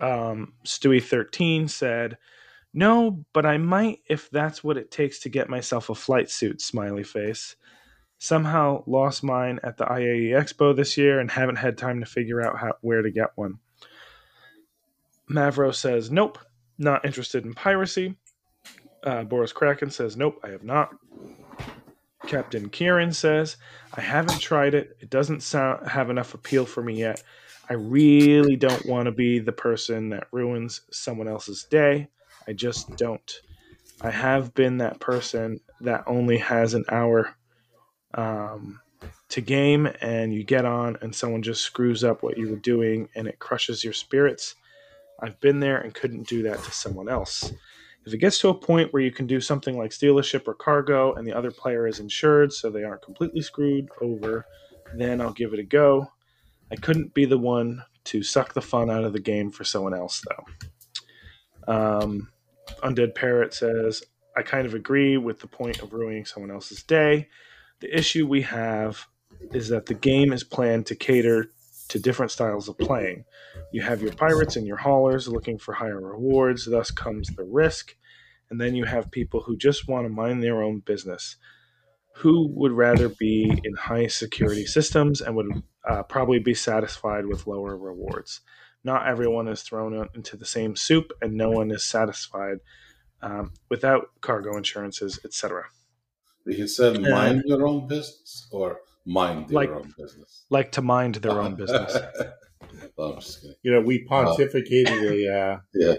Um, 0.00 0.54
Stewie13 0.64 1.70
said, 1.70 2.18
no, 2.76 3.24
but 3.32 3.46
I 3.46 3.56
might 3.56 4.00
if 4.06 4.28
that's 4.28 4.62
what 4.62 4.76
it 4.76 4.90
takes 4.90 5.20
to 5.20 5.30
get 5.30 5.48
myself 5.48 5.88
a 5.88 5.94
flight 5.94 6.30
suit, 6.30 6.60
smiley 6.60 7.04
face. 7.04 7.56
Somehow 8.18 8.84
lost 8.86 9.24
mine 9.24 9.58
at 9.62 9.78
the 9.78 9.86
IAE 9.86 10.28
Expo 10.30 10.76
this 10.76 10.98
year 10.98 11.18
and 11.18 11.30
haven't 11.30 11.56
had 11.56 11.78
time 11.78 12.00
to 12.00 12.06
figure 12.06 12.42
out 12.42 12.58
how, 12.58 12.74
where 12.82 13.00
to 13.00 13.10
get 13.10 13.30
one. 13.34 13.60
Mavro 15.30 15.74
says, 15.74 16.10
nope, 16.10 16.38
not 16.76 17.04
interested 17.06 17.46
in 17.46 17.54
piracy. 17.54 18.14
Uh, 19.02 19.24
Boris 19.24 19.54
Kraken 19.54 19.90
says, 19.90 20.18
nope, 20.18 20.38
I 20.44 20.48
have 20.48 20.62
not. 20.62 20.90
Captain 22.26 22.68
Kieran 22.68 23.12
says, 23.12 23.56
I 23.94 24.02
haven't 24.02 24.40
tried 24.40 24.74
it. 24.74 24.98
It 25.00 25.08
doesn't 25.08 25.42
sound 25.42 25.88
have 25.88 26.10
enough 26.10 26.34
appeal 26.34 26.66
for 26.66 26.82
me 26.82 26.98
yet. 26.98 27.22
I 27.70 27.74
really 27.74 28.56
don't 28.56 28.84
want 28.84 29.06
to 29.06 29.12
be 29.12 29.38
the 29.38 29.52
person 29.52 30.10
that 30.10 30.28
ruins 30.30 30.82
someone 30.90 31.26
else's 31.26 31.64
day. 31.64 32.08
I 32.46 32.52
just 32.52 32.96
don't. 32.96 33.40
I 34.00 34.10
have 34.10 34.54
been 34.54 34.78
that 34.78 35.00
person 35.00 35.60
that 35.80 36.04
only 36.06 36.38
has 36.38 36.74
an 36.74 36.84
hour 36.90 37.34
um, 38.14 38.80
to 39.30 39.40
game 39.40 39.88
and 40.00 40.32
you 40.32 40.44
get 40.44 40.64
on 40.64 40.96
and 41.00 41.14
someone 41.14 41.42
just 41.42 41.62
screws 41.62 42.04
up 42.04 42.22
what 42.22 42.38
you 42.38 42.48
were 42.48 42.56
doing 42.56 43.08
and 43.14 43.26
it 43.26 43.38
crushes 43.38 43.82
your 43.82 43.92
spirits. 43.92 44.54
I've 45.20 45.40
been 45.40 45.60
there 45.60 45.78
and 45.78 45.94
couldn't 45.94 46.28
do 46.28 46.42
that 46.42 46.62
to 46.62 46.70
someone 46.70 47.08
else. 47.08 47.52
If 48.06 48.14
it 48.14 48.18
gets 48.18 48.38
to 48.40 48.50
a 48.50 48.54
point 48.54 48.92
where 48.92 49.02
you 49.02 49.10
can 49.10 49.26
do 49.26 49.40
something 49.40 49.76
like 49.76 49.92
steal 49.92 50.18
a 50.18 50.22
ship 50.22 50.46
or 50.46 50.54
cargo 50.54 51.14
and 51.14 51.26
the 51.26 51.32
other 51.32 51.50
player 51.50 51.86
is 51.86 51.98
insured 51.98 52.52
so 52.52 52.70
they 52.70 52.84
aren't 52.84 53.02
completely 53.02 53.42
screwed 53.42 53.88
over, 54.00 54.46
then 54.94 55.20
I'll 55.20 55.32
give 55.32 55.52
it 55.52 55.58
a 55.58 55.64
go. 55.64 56.12
I 56.70 56.76
couldn't 56.76 57.14
be 57.14 57.24
the 57.24 57.38
one 57.38 57.82
to 58.04 58.22
suck 58.22 58.54
the 58.54 58.62
fun 58.62 58.90
out 58.90 59.04
of 59.04 59.12
the 59.12 59.20
game 59.20 59.50
for 59.50 59.64
someone 59.64 59.94
else, 59.94 60.22
though. 60.28 61.72
Um, 61.72 62.28
Undead 62.82 63.14
Parrot 63.14 63.54
says, 63.54 64.02
I 64.36 64.42
kind 64.42 64.66
of 64.66 64.74
agree 64.74 65.16
with 65.16 65.40
the 65.40 65.46
point 65.46 65.80
of 65.82 65.92
ruining 65.92 66.24
someone 66.24 66.50
else's 66.50 66.82
day. 66.82 67.28
The 67.80 67.96
issue 67.96 68.26
we 68.26 68.42
have 68.42 69.06
is 69.52 69.68
that 69.68 69.86
the 69.86 69.94
game 69.94 70.32
is 70.32 70.44
planned 70.44 70.86
to 70.86 70.94
cater 70.94 71.50
to 71.88 71.98
different 71.98 72.32
styles 72.32 72.68
of 72.68 72.78
playing. 72.78 73.24
You 73.72 73.82
have 73.82 74.02
your 74.02 74.12
pirates 74.12 74.56
and 74.56 74.66
your 74.66 74.76
haulers 74.76 75.28
looking 75.28 75.58
for 75.58 75.72
higher 75.72 76.00
rewards, 76.00 76.66
thus 76.66 76.90
comes 76.90 77.28
the 77.28 77.44
risk. 77.44 77.96
And 78.50 78.60
then 78.60 78.74
you 78.74 78.84
have 78.84 79.10
people 79.10 79.40
who 79.40 79.56
just 79.56 79.88
want 79.88 80.04
to 80.04 80.08
mind 80.08 80.42
their 80.42 80.62
own 80.62 80.80
business, 80.80 81.36
who 82.14 82.48
would 82.54 82.72
rather 82.72 83.08
be 83.08 83.60
in 83.64 83.74
high 83.74 84.06
security 84.06 84.66
systems 84.66 85.20
and 85.20 85.36
would 85.36 85.62
uh, 85.88 86.02
probably 86.04 86.38
be 86.38 86.54
satisfied 86.54 87.26
with 87.26 87.46
lower 87.46 87.76
rewards. 87.76 88.40
Not 88.86 89.08
everyone 89.08 89.48
is 89.48 89.62
thrown 89.62 90.08
into 90.14 90.36
the 90.36 90.46
same 90.46 90.76
soup, 90.76 91.10
and 91.20 91.34
no 91.34 91.50
one 91.50 91.72
is 91.72 91.84
satisfied 91.84 92.58
um, 93.20 93.52
without 93.68 94.10
cargo 94.20 94.56
insurances, 94.56 95.18
etc. 95.24 95.64
You 96.44 96.68
said 96.68 97.00
mind 97.02 97.42
your 97.46 97.66
own 97.66 97.88
business 97.88 98.46
or 98.52 98.78
mind 99.04 99.50
like, 99.50 99.70
own 99.70 99.92
business. 99.98 100.44
Like 100.50 100.70
to 100.72 100.82
mind 100.82 101.16
their 101.16 101.40
own 101.40 101.56
business. 101.56 101.96
oh, 102.98 103.14
I'm 103.14 103.20
just 103.20 103.40
kidding. 103.40 103.56
You 103.64 103.72
know, 103.72 103.80
we 103.80 104.06
pontificated 104.06 105.02
a 105.02 105.36
uh, 105.36 105.58
Yeah. 105.74 105.94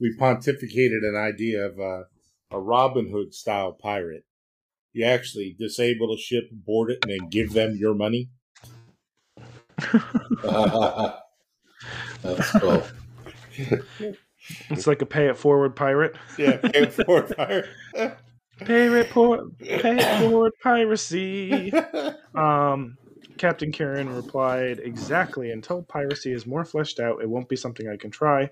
we 0.00 0.16
pontificated 0.16 1.06
an 1.06 1.16
idea 1.16 1.66
of 1.66 1.78
uh, 1.78 2.04
a 2.50 2.58
Robin 2.58 3.10
Hood 3.10 3.34
style 3.34 3.72
pirate. 3.72 4.24
You 4.94 5.04
actually 5.04 5.54
disable 5.58 6.14
a 6.14 6.16
ship, 6.16 6.44
board 6.50 6.90
it, 6.90 7.00
and 7.02 7.12
then 7.12 7.28
give 7.28 7.52
them 7.52 7.76
your 7.78 7.94
money. 7.94 8.30
That's 12.24 12.50
cool. 12.52 12.82
It's 14.68 14.86
like 14.86 15.00
a 15.00 15.06
pay 15.06 15.28
it 15.28 15.38
forward 15.38 15.74
pirate. 15.74 16.16
Yeah, 16.38 16.58
pay 16.58 16.82
it 16.82 16.92
forward 16.92 17.34
pirate. 17.34 17.66
Pay 18.58 18.86
it 19.00 19.08
forward, 19.08 19.58
pay 19.58 19.96
it 19.98 20.20
forward 20.20 20.52
piracy. 20.62 21.72
Um, 22.36 22.96
Captain 23.36 23.72
Karen 23.72 24.08
replied, 24.14 24.78
Exactly. 24.78 25.50
Until 25.50 25.82
piracy 25.82 26.32
is 26.32 26.46
more 26.46 26.64
fleshed 26.64 27.00
out, 27.00 27.20
it 27.20 27.28
won't 27.28 27.48
be 27.48 27.56
something 27.56 27.88
I 27.88 27.96
can 27.96 28.12
try. 28.12 28.48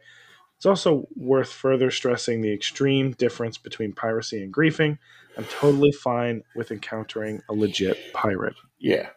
It's 0.56 0.66
also 0.66 1.06
worth 1.14 1.52
further 1.52 1.90
stressing 1.92 2.40
the 2.40 2.52
extreme 2.52 3.12
difference 3.12 3.58
between 3.58 3.92
piracy 3.92 4.42
and 4.42 4.52
griefing. 4.52 4.98
I'm 5.36 5.44
totally 5.44 5.92
fine 5.92 6.42
with 6.56 6.72
encountering 6.72 7.40
a 7.48 7.52
legit 7.52 8.12
pirate. 8.12 8.56
yeah, 8.80 9.10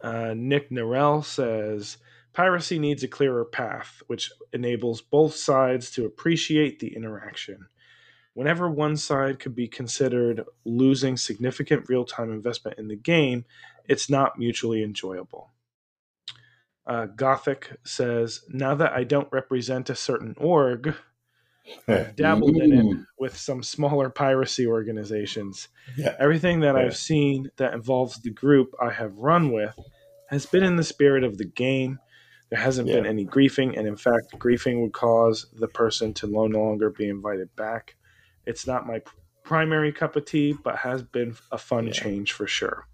Uh, 0.00 0.34
Nick 0.36 0.70
Narell 0.70 1.24
says 1.24 1.98
piracy 2.34 2.78
needs 2.78 3.02
a 3.02 3.08
clearer 3.08 3.44
path, 3.44 4.02
which 4.08 4.30
enables 4.52 5.00
both 5.00 5.34
sides 5.34 5.90
to 5.92 6.04
appreciate 6.04 6.80
the 6.80 6.94
interaction. 6.94 7.66
Whenever 8.34 8.68
one 8.68 8.96
side 8.96 9.38
could 9.38 9.54
be 9.54 9.68
considered 9.68 10.44
losing 10.64 11.16
significant 11.16 11.88
real 11.88 12.04
time 12.04 12.30
investment 12.32 12.78
in 12.78 12.88
the 12.88 12.96
game, 12.96 13.44
it's 13.88 14.10
not 14.10 14.38
mutually 14.38 14.82
enjoyable. 14.82 15.50
Uh, 16.86 17.06
Gothic 17.06 17.76
says, 17.84 18.42
Now 18.48 18.74
that 18.74 18.92
I 18.92 19.04
don't 19.04 19.28
represent 19.32 19.88
a 19.88 19.94
certain 19.94 20.34
org, 20.36 20.94
I've 21.88 22.16
dabbled 22.16 22.56
in 22.56 22.72
it 22.72 22.84
Mm. 22.84 23.06
with 23.18 23.36
some 23.38 23.62
smaller 23.62 24.10
piracy 24.10 24.66
organizations. 24.66 25.68
Yeah. 25.96 26.14
Everything 26.18 26.60
that 26.60 26.74
Yeah. 26.74 26.82
I've 26.82 26.96
seen 26.96 27.50
that 27.56 27.72
involves 27.72 28.20
the 28.20 28.30
group 28.30 28.74
I 28.82 28.90
have 28.90 29.16
run 29.16 29.50
with 29.52 29.78
has 30.28 30.44
been 30.44 30.64
in 30.64 30.76
the 30.76 30.84
spirit 30.84 31.24
of 31.24 31.38
the 31.38 31.44
game. 31.46 32.00
There 32.50 32.60
hasn't 32.60 32.86
been 32.88 33.06
any 33.06 33.24
griefing, 33.26 33.76
and 33.76 33.86
in 33.88 33.96
fact, 33.96 34.38
griefing 34.38 34.80
would 34.82 34.92
cause 34.92 35.46
the 35.54 35.66
person 35.68 36.12
to 36.14 36.26
no 36.26 36.44
longer 36.44 36.90
be 36.90 37.08
invited 37.08 37.54
back. 37.56 37.96
It's 38.46 38.66
not 38.66 38.86
my 38.86 39.00
primary 39.42 39.92
cup 39.92 40.14
of 40.16 40.24
tea, 40.26 40.52
but 40.52 40.76
has 40.76 41.02
been 41.02 41.34
a 41.50 41.58
fun 41.58 41.86
Yeah. 41.86 41.92
change 41.92 42.32
for 42.32 42.46
sure. 42.46 42.86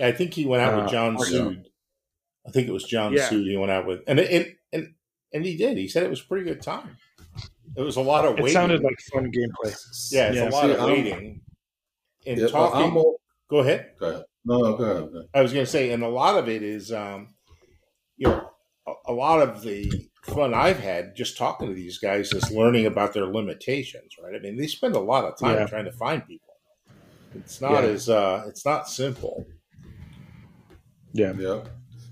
I 0.00 0.12
think 0.12 0.34
he 0.34 0.46
went 0.46 0.62
out 0.62 0.74
Uh, 0.78 0.82
with 0.82 0.90
John 0.92 1.14
yeah. 1.14 1.24
Sood. 1.24 1.64
I 2.46 2.50
think 2.50 2.68
it 2.68 2.72
was 2.72 2.84
John 2.84 3.12
Yeah. 3.12 3.28
Sood 3.28 3.44
he 3.48 3.56
went 3.56 3.70
out 3.72 3.86
with, 3.86 4.02
and 4.06 4.20
and 4.20 4.54
and 4.72 4.94
and 5.32 5.44
he 5.44 5.56
did. 5.56 5.76
He 5.78 5.88
said 5.88 6.02
it 6.04 6.10
was 6.10 6.20
a 6.20 6.24
pretty 6.24 6.44
good 6.44 6.62
time. 6.62 6.96
It 7.76 7.82
was 7.82 7.96
a 7.96 8.00
lot 8.00 8.24
of 8.24 8.38
It 8.38 8.42
waiting. 8.42 8.54
sounded 8.54 8.82
like 8.82 8.98
fun 9.12 9.30
gameplay. 9.32 9.74
yeah, 10.12 10.28
it's 10.28 10.36
yeah, 10.36 10.48
a 10.48 10.50
lot 10.50 10.64
see, 10.64 10.70
of 10.72 10.80
I'm- 10.80 10.88
waiting 10.90 11.40
and 12.26 12.38
Yeah, 12.38 12.44
but 12.44 12.50
talking. 12.52 12.90
I'm 12.90 12.96
all, 12.96 13.20
go 13.48 13.58
ahead. 13.58 13.92
go 13.98 14.08
ahead. 14.10 14.24
No, 14.44 14.58
no, 14.58 14.76
go 14.76 14.84
ahead. 14.84 15.12
go 15.12 15.18
ahead. 15.18 15.28
I 15.34 15.42
was 15.42 15.52
going 15.52 15.64
to 15.64 15.70
say, 15.70 15.90
and 15.90 16.02
a 16.02 16.08
lot 16.08 16.38
of 16.38 16.48
it 16.48 16.62
is, 16.62 16.90
um, 16.92 17.34
you 18.16 18.28
know, 18.28 18.50
a, 19.08 19.12
a 19.12 19.14
lot 19.14 19.40
of 19.40 19.62
the 19.62 20.08
fun 20.22 20.52
I've 20.54 20.78
had 20.80 21.16
just 21.16 21.36
talking 21.38 21.68
to 21.68 21.74
these 21.74 21.98
guys 21.98 22.32
is 22.32 22.50
learning 22.50 22.86
about 22.86 23.14
their 23.14 23.26
limitations, 23.26 24.12
right? 24.22 24.34
I 24.34 24.38
mean, 24.38 24.56
they 24.56 24.66
spend 24.66 24.94
a 24.94 25.00
lot 25.00 25.24
of 25.24 25.38
time 25.38 25.56
Yeah. 25.56 25.66
trying 25.66 25.84
to 25.86 25.92
find 25.92 26.26
people. 26.26 26.54
It's 27.34 27.60
not 27.60 27.84
Yeah. 27.84 27.90
as 27.90 28.08
uh, 28.08 28.44
it's 28.46 28.64
not 28.64 28.88
simple. 28.88 29.46
Yeah. 31.12 31.32
Yeah. 31.38 31.64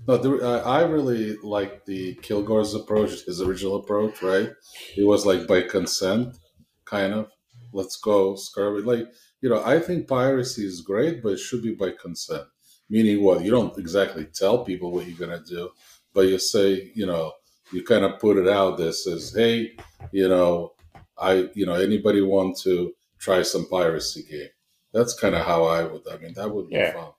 No, 0.07 0.17
there, 0.17 0.43
I, 0.45 0.79
I 0.79 0.81
really 0.83 1.35
like 1.43 1.85
the 1.85 2.15
Kilgore's 2.15 2.73
approach, 2.73 3.25
his 3.25 3.41
original 3.41 3.75
approach, 3.75 4.21
right? 4.21 4.51
It 4.95 5.03
was 5.03 5.25
like 5.25 5.47
by 5.47 5.61
consent, 5.63 6.37
kind 6.85 7.13
of. 7.13 7.29
Let's 7.73 7.97
go, 7.97 8.35
scurvy. 8.35 8.81
Like, 8.83 9.07
you 9.41 9.49
know, 9.49 9.61
I 9.65 9.79
think 9.79 10.07
piracy 10.07 10.65
is 10.65 10.79
great, 10.81 11.21
but 11.21 11.33
it 11.33 11.39
should 11.39 11.61
be 11.61 11.75
by 11.75 11.91
consent. 11.91 12.43
Meaning 12.89 13.21
what? 13.21 13.43
You 13.43 13.51
don't 13.51 13.77
exactly 13.77 14.25
tell 14.33 14.63
people 14.63 14.91
what 14.93 15.05
you're 15.05 15.17
going 15.17 15.37
to 15.37 15.45
do, 15.45 15.69
but 16.17 16.29
you 16.29 16.39
say, 16.39 16.91
you 16.95 17.05
know, 17.05 17.31
you 17.71 17.83
kind 17.83 18.03
of 18.03 18.19
put 18.19 18.37
it 18.37 18.47
out 18.47 18.79
there 18.79 18.91
says, 18.91 19.31
hey, 19.37 19.77
you 20.11 20.27
know, 20.27 20.73
I, 21.15 21.47
you 21.53 21.63
know, 21.63 21.75
anybody 21.75 22.23
want 22.23 22.57
to 22.63 22.91
try 23.19 23.43
some 23.43 23.69
piracy 23.69 24.23
game? 24.23 24.49
That's 24.93 25.13
kind 25.13 25.35
of 25.35 25.45
how 25.45 25.65
I 25.65 25.83
would, 25.83 26.01
I 26.11 26.17
mean, 26.17 26.33
that 26.33 26.49
would 26.49 26.69
be 26.69 26.75
Yeah. 26.77 26.93
fun. 26.93 27.11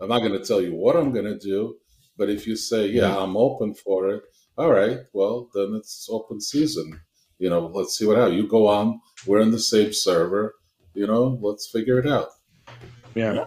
I'm 0.00 0.08
not 0.08 0.20
going 0.20 0.38
to 0.38 0.44
tell 0.44 0.60
you 0.62 0.72
what 0.72 0.94
I'm 0.94 1.10
going 1.10 1.24
to 1.24 1.36
do, 1.36 1.78
but 2.16 2.30
if 2.30 2.46
you 2.46 2.54
say, 2.54 2.86
yeah, 2.86 3.16
I'm 3.18 3.36
open 3.36 3.74
for 3.74 4.10
it, 4.10 4.22
all 4.56 4.70
right, 4.70 4.98
well, 5.12 5.50
then 5.52 5.74
it's 5.74 6.06
open 6.08 6.40
season. 6.40 7.00
You 7.40 7.50
know, 7.50 7.66
let's 7.66 7.98
see 7.98 8.06
what 8.06 8.18
happens. 8.18 8.36
You 8.36 8.46
go 8.46 8.68
on, 8.68 9.00
we're 9.26 9.40
in 9.40 9.50
the 9.50 9.58
same 9.58 9.92
server, 9.92 10.54
you 10.94 11.08
know, 11.08 11.40
let's 11.42 11.68
figure 11.72 11.98
it 11.98 12.06
out. 12.06 12.28
Yeah. 13.16 13.46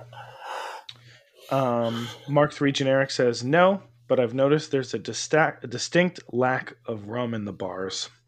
Um, 1.50 2.10
Mark 2.28 2.52
Three 2.54 2.74
Generic 2.74 3.10
says 3.10 3.42
no, 3.42 3.82
but 4.08 4.20
I've 4.20 4.34
noticed 4.34 4.72
there's 4.72 4.94
a, 4.94 5.00
distac- 5.00 5.64
a 5.64 5.68
distinct 5.68 6.20
lack 6.32 6.74
of 6.86 7.08
rum 7.08 7.34
in 7.34 7.46
the 7.46 7.54
bars. 7.54 8.10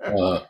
Uh, 0.00 0.40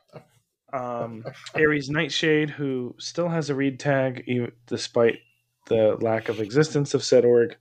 Um, 0.73 1.25
Aries 1.55 1.89
Nightshade, 1.89 2.51
who 2.51 2.95
still 2.99 3.29
has 3.29 3.49
a 3.51 3.55
read 3.55 3.81
tag 3.81 4.25
e- 4.27 4.49
despite 4.67 5.21
the 5.67 5.97
lack 6.01 6.29
of 6.29 6.41
existence 6.41 6.93
of 6.93 7.03
said 7.03 7.25
org, 7.25 7.57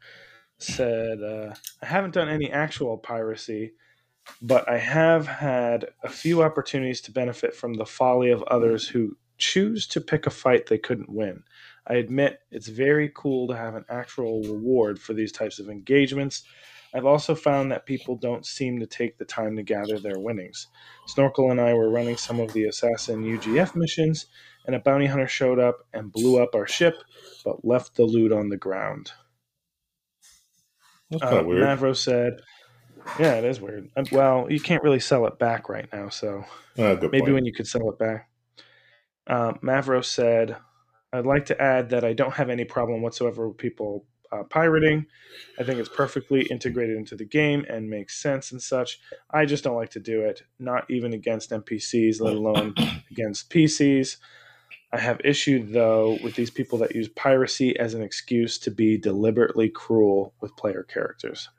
said, 0.57 1.21
uh, 1.23 1.53
I 1.81 1.85
haven't 1.85 2.13
done 2.13 2.27
any 2.29 2.51
actual 2.51 2.97
piracy, 2.97 3.73
but 4.41 4.67
I 4.69 4.77
have 4.77 5.27
had 5.27 5.85
a 6.03 6.09
few 6.09 6.41
opportunities 6.43 6.99
to 7.01 7.11
benefit 7.11 7.55
from 7.55 7.75
the 7.75 7.85
folly 7.85 8.31
of 8.31 8.43
others 8.43 8.87
who 8.87 9.15
choose 9.37 9.87
to 9.87 10.01
pick 10.01 10.25
a 10.25 10.31
fight 10.31 10.65
they 10.67 10.77
couldn't 10.77 11.09
win. 11.09 11.43
I 11.87 11.95
admit 11.95 12.39
it's 12.51 12.67
very 12.67 13.11
cool 13.13 13.47
to 13.47 13.55
have 13.55 13.75
an 13.75 13.85
actual 13.89 14.41
reward 14.43 14.99
for 14.99 15.13
these 15.13 15.31
types 15.31 15.59
of 15.59 15.69
engagements. 15.69 16.43
I've 16.93 17.05
also 17.05 17.35
found 17.35 17.71
that 17.71 17.85
people 17.85 18.15
don't 18.15 18.45
seem 18.45 18.79
to 18.79 18.87
take 18.87 19.17
the 19.17 19.25
time 19.25 19.55
to 19.57 19.63
gather 19.63 19.99
their 19.99 20.17
winnings. 20.17 20.67
Snorkel 21.07 21.51
and 21.51 21.59
I 21.59 21.73
were 21.73 21.89
running 21.89 22.15
some 22.17 22.39
of 22.39 22.53
the 22.53 22.65
Assassin 22.65 23.23
UGF 23.23 23.75
missions, 23.75 24.27
and 24.65 24.75
a 24.75 24.79
bounty 24.79 25.05
hunter 25.05 25.27
showed 25.27 25.59
up 25.59 25.79
and 25.93 26.11
blew 26.11 26.41
up 26.41 26.55
our 26.55 26.65
ship, 26.65 26.95
but 27.43 27.65
left 27.65 27.95
the 27.95 28.05
loot 28.05 28.31
on 28.31 28.49
the 28.49 28.57
ground. 28.57 29.11
That's 31.11 31.21
Uh, 31.21 31.27
kind 31.27 31.39
of 31.41 31.45
weird. 31.47 31.63
Mavro 31.63 31.95
said, 31.95 32.41
"Yeah, 33.19 33.35
it 33.35 33.43
is 33.43 33.61
weird. 33.61 33.89
Uh, 33.95 34.05
Well, 34.11 34.47
you 34.49 34.59
can't 34.59 34.81
really 34.81 34.99
sell 34.99 35.27
it 35.27 35.37
back 35.37 35.69
right 35.69 35.91
now, 35.93 36.09
so 36.09 36.45
good 36.75 37.11
maybe 37.11 37.19
point. 37.19 37.33
when 37.33 37.45
you 37.45 37.53
could 37.53 37.67
sell 37.67 37.89
it 37.89 37.99
back." 37.99 38.29
Uh, 39.27 39.53
Mavro 39.61 40.03
said, 40.03 40.55
"I'd 41.13 41.25
like 41.25 41.45
to 41.47 41.61
add 41.61 41.89
that 41.89 42.03
I 42.03 42.13
don't 42.13 42.33
have 42.33 42.49
any 42.49 42.65
problem 42.65 43.01
whatsoever 43.01 43.47
with 43.47 43.57
people 43.57 44.05
uh, 44.31 44.43
pirating. 44.43 45.05
I 45.59 45.63
think 45.63 45.79
it's 45.79 45.89
perfectly 45.89 46.41
integrated 46.43 46.97
into 46.97 47.15
the 47.15 47.25
game 47.25 47.65
and 47.69 47.89
makes 47.89 48.21
sense 48.21 48.51
and 48.51 48.61
such. 48.61 48.99
I 49.31 49.45
just 49.45 49.63
don't 49.63 49.75
like 49.75 49.91
to 49.91 49.99
do 49.99 50.21
it, 50.21 50.43
not 50.59 50.89
even 50.89 51.13
against 51.13 51.51
NPCs, 51.51 52.21
let 52.21 52.35
alone 52.35 52.73
against 53.11 53.49
PCs." 53.49 54.17
I 54.95 54.99
have 54.99 55.19
issue 55.25 55.61
though 55.61 56.17
with 56.23 56.35
these 56.35 56.49
people 56.49 56.77
that 56.79 56.95
use 56.95 57.09
piracy 57.09 57.77
as 57.77 57.93
an 57.93 58.01
excuse 58.01 58.57
to 58.59 58.71
be 58.71 58.97
deliberately 58.97 59.69
cruel 59.69 60.33
with 60.39 60.55
player 60.55 60.83
characters. 60.83 61.49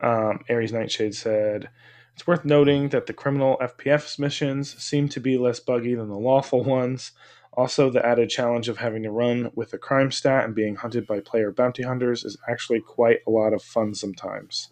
Um, 0.00 0.40
Ares 0.48 0.72
Nightshade 0.72 1.14
said, 1.14 1.68
It's 2.14 2.26
worth 2.26 2.44
noting 2.44 2.88
that 2.90 3.06
the 3.06 3.12
criminal 3.12 3.58
FPS 3.60 4.18
missions 4.18 4.82
seem 4.82 5.08
to 5.10 5.20
be 5.20 5.36
less 5.38 5.60
buggy 5.60 5.94
than 5.94 6.08
the 6.08 6.18
lawful 6.18 6.62
ones. 6.64 7.12
Also, 7.56 7.88
the 7.88 8.04
added 8.04 8.28
challenge 8.28 8.68
of 8.68 8.76
having 8.76 9.02
to 9.02 9.10
run 9.10 9.50
with 9.54 9.72
a 9.72 9.78
crime 9.78 10.12
stat 10.12 10.44
and 10.44 10.54
being 10.54 10.76
hunted 10.76 11.06
by 11.06 11.20
player 11.20 11.50
bounty 11.50 11.82
hunters 11.82 12.22
is 12.22 12.36
actually 12.46 12.80
quite 12.80 13.20
a 13.26 13.30
lot 13.30 13.54
of 13.54 13.62
fun 13.62 13.94
sometimes. 13.94 14.68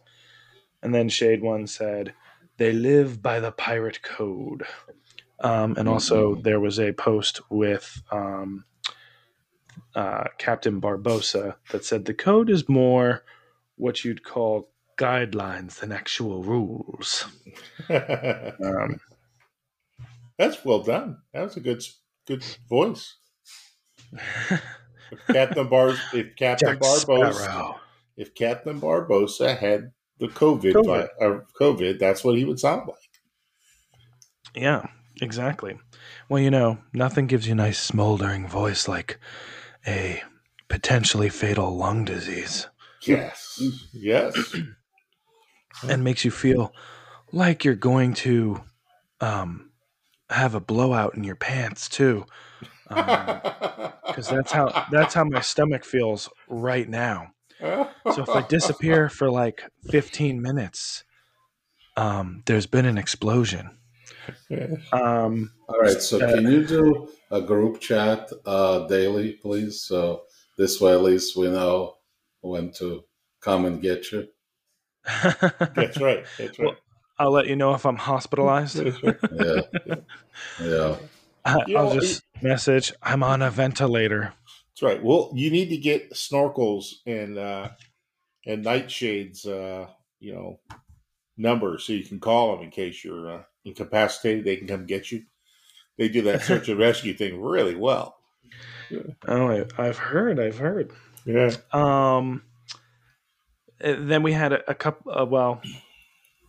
And 0.83 0.95
then 0.95 1.09
Shade 1.09 1.43
One 1.43 1.67
said, 1.67 2.13
They 2.59 2.73
live 2.73 3.23
by 3.23 3.41
the 3.41 3.53
pirate 3.53 4.03
code. 4.03 4.65
Um, 5.41 5.75
and 5.79 5.89
also, 5.89 6.35
there 6.35 6.61
was 6.61 6.79
a 6.79 6.93
post 6.93 7.41
with 7.51 8.03
um, 8.11 8.65
uh, 9.95 10.25
Captain 10.39 10.81
Barbossa 10.81 11.57
that 11.71 11.85
said 11.85 12.05
the 12.05 12.15
code 12.15 12.51
is 12.51 12.69
more 12.69 13.25
what 13.77 14.05
you'd 14.05 14.25
call 14.25 14.71
guidelines 14.99 15.81
than 15.81 15.93
actual 15.93 16.43
rules. 16.43 17.27
Um, 17.91 19.01
That's 20.39 20.65
well 20.65 20.83
done. 20.83 21.19
That 21.33 21.43
was 21.43 21.57
a 21.57 21.61
good 21.61 21.83
good 22.27 22.45
voice. 22.69 23.17
If 24.13 25.21
Captain 25.27 25.69
Bar 25.69 25.95
if 26.13 26.37
Captain 26.37 26.69
Jack 26.71 26.79
Barbossa 26.79 27.79
if 28.17 28.35
Captain 28.35 28.81
Barbossa 28.81 29.57
had 29.57 29.93
the 30.19 30.29
COVID, 30.29 30.73
COVID. 30.73 30.87
vi- 30.87 31.09
or 31.19 31.47
COVID, 31.61 31.99
that's 31.99 32.23
what 32.25 32.37
he 32.37 32.45
would 32.45 32.61
sound 32.61 32.87
like. 32.87 32.97
Yeah, 34.55 34.87
exactly. 35.21 35.79
Well, 36.29 36.41
you 36.41 36.51
know, 36.51 36.79
nothing 36.93 37.27
gives 37.27 37.47
you 37.47 37.53
a 37.53 37.57
nice 37.57 37.79
smoldering 37.79 38.47
voice 38.49 38.87
like 38.87 39.19
a 39.87 40.23
potentially 40.69 41.29
fatal 41.29 41.77
lung 41.77 42.05
disease 42.05 42.69
Yes. 43.03 43.61
Yes. 43.93 44.57
and 45.89 46.03
makes 46.05 46.25
you 46.25 46.31
feel 46.31 46.73
like 47.33 47.65
you're 47.65 47.75
going 47.75 48.15
to 48.15 48.63
um, 49.21 49.71
have 50.31 50.55
a 50.55 50.61
blowout 50.61 51.15
in 51.15 51.25
your 51.25 51.37
pants 51.37 51.89
too. 51.89 52.25
Because 54.07 54.29
that's 54.29 54.53
how 54.53 54.85
that's 54.93 55.15
how 55.15 55.25
my 55.25 55.41
stomach 55.41 55.85
feels 55.85 56.29
right 56.49 56.89
now. 56.89 57.33
So 58.13 58.23
if 58.23 58.29
I 58.37 58.43
disappear 58.43 59.09
for 59.19 59.29
like 59.29 59.65
15 59.91 60.41
minutes, 60.41 61.03
um, 61.97 62.43
there's 62.47 62.67
been 62.67 62.87
an 62.87 62.97
explosion. 62.97 63.79
Um, 64.93 65.51
All 65.69 65.81
right, 65.81 66.01
so 66.01 66.21
Uh, 66.21 66.31
can 66.31 66.47
you 66.51 66.65
do 66.65 67.09
a 67.31 67.41
group 67.41 67.81
chat 67.81 68.31
uh, 68.47 68.87
daily, 68.87 69.33
please? 69.33 69.83
So 69.83 70.23
this 70.57 70.81
way, 70.81 70.93
at 70.93 71.03
least 71.03 71.37
we 71.37 71.51
know 71.51 71.97
when 72.41 72.71
to 72.75 73.05
come 73.41 73.65
and 73.65 73.83
get 73.83 74.13
you. 74.13 74.29
That's 75.23 76.01
right. 76.01 76.25
That's 76.39 76.59
right. 76.59 76.77
I'll 77.19 77.31
let 77.31 77.47
you 77.47 77.57
know 77.57 77.75
if 77.75 77.87
I'm 77.87 77.97
hospitalized. 77.97 78.77
That's. 78.77 78.99
Yeah, 79.33 79.95
yeah. 80.61 80.97
I- 81.45 81.65
You 81.67 81.77
I'll 81.77 81.95
know, 81.95 82.01
just 82.01 82.23
message, 82.43 82.93
I'm 83.03 83.23
on 83.23 83.43
a 83.43 83.51
ventilator. 83.51 84.33
That's 84.71 84.83
right. 84.83 85.03
Well, 85.03 85.31
you 85.35 85.51
need 85.51 85.69
to 85.69 85.77
get 85.77 86.13
snorkels 86.13 86.87
and 87.07 87.39
uh, 87.39 87.69
and 88.47 88.65
nightshades, 88.65 89.47
uh, 89.47 89.89
you 90.21 90.35
know, 90.35 90.59
numbers 91.37 91.85
so 91.85 91.93
you 91.93 92.05
can 92.05 92.19
call 92.21 92.55
them 92.57 92.65
in 92.65 92.71
case 92.71 93.05
you're 93.05 93.31
uh, 93.31 93.43
incapacitated. 93.65 94.45
They 94.45 94.57
can 94.57 94.67
come 94.67 94.87
get 94.87 95.13
you. 95.13 95.25
They 95.99 96.09
do 96.09 96.23
that 96.23 96.43
search 96.43 96.69
and 96.69 96.79
rescue 96.79 97.15
thing 97.15 97.41
really 97.41 97.77
well. 97.77 98.17
Oh, 99.29 99.49
I, 99.49 99.65
I've 99.79 99.99
heard, 99.99 100.41
I've 100.41 100.59
heard. 100.59 100.93
Yeah. 101.25 101.53
Um, 101.73 102.43
uh, 103.83 103.95
then 103.99 104.23
we 104.23 104.33
had 104.33 104.53
a, 104.53 104.71
a 104.71 104.75
couple, 104.75 105.13
uh, 105.13 105.25
well, 105.25 105.61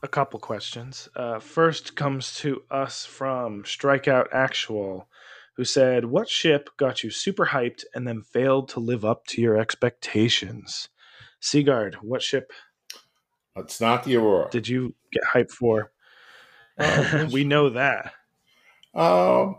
a 0.05 0.07
couple 0.07 0.39
questions. 0.39 1.09
Uh, 1.15 1.39
first 1.39 1.95
comes 1.95 2.35
to 2.35 2.61
us 2.71 3.05
from 3.05 3.63
Strikeout 3.63 4.27
Actual, 4.31 5.09
who 5.57 5.65
said, 5.65 6.05
What 6.05 6.29
ship 6.29 6.69
got 6.77 7.03
you 7.03 7.09
super 7.09 7.47
hyped 7.47 7.83
and 7.93 8.07
then 8.07 8.21
failed 8.21 8.69
to 8.69 8.79
live 8.79 9.03
up 9.03 9.25
to 9.27 9.41
your 9.41 9.57
expectations? 9.57 10.87
Sigard, 11.41 11.95
what 12.01 12.21
ship 12.21 12.51
It's 13.57 13.81
not 13.81 14.03
the 14.03 14.15
Aurora. 14.15 14.49
did 14.49 14.67
you 14.67 14.95
get 15.11 15.23
hyped 15.23 15.51
for? 15.51 15.91
Uh, 16.77 17.27
we 17.31 17.43
know 17.43 17.69
that. 17.69 18.13
Um, 18.93 19.57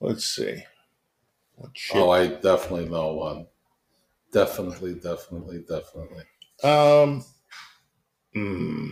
let's 0.00 0.24
see. 0.26 0.62
What 1.56 1.70
ship? 1.74 1.96
Oh, 1.96 2.10
I 2.10 2.28
definitely 2.28 2.88
know 2.88 3.14
one. 3.14 3.46
Definitely, 4.32 4.94
definitely, 4.94 5.64
definitely. 5.68 6.24
Um, 6.62 7.24
hmm. 8.34 8.90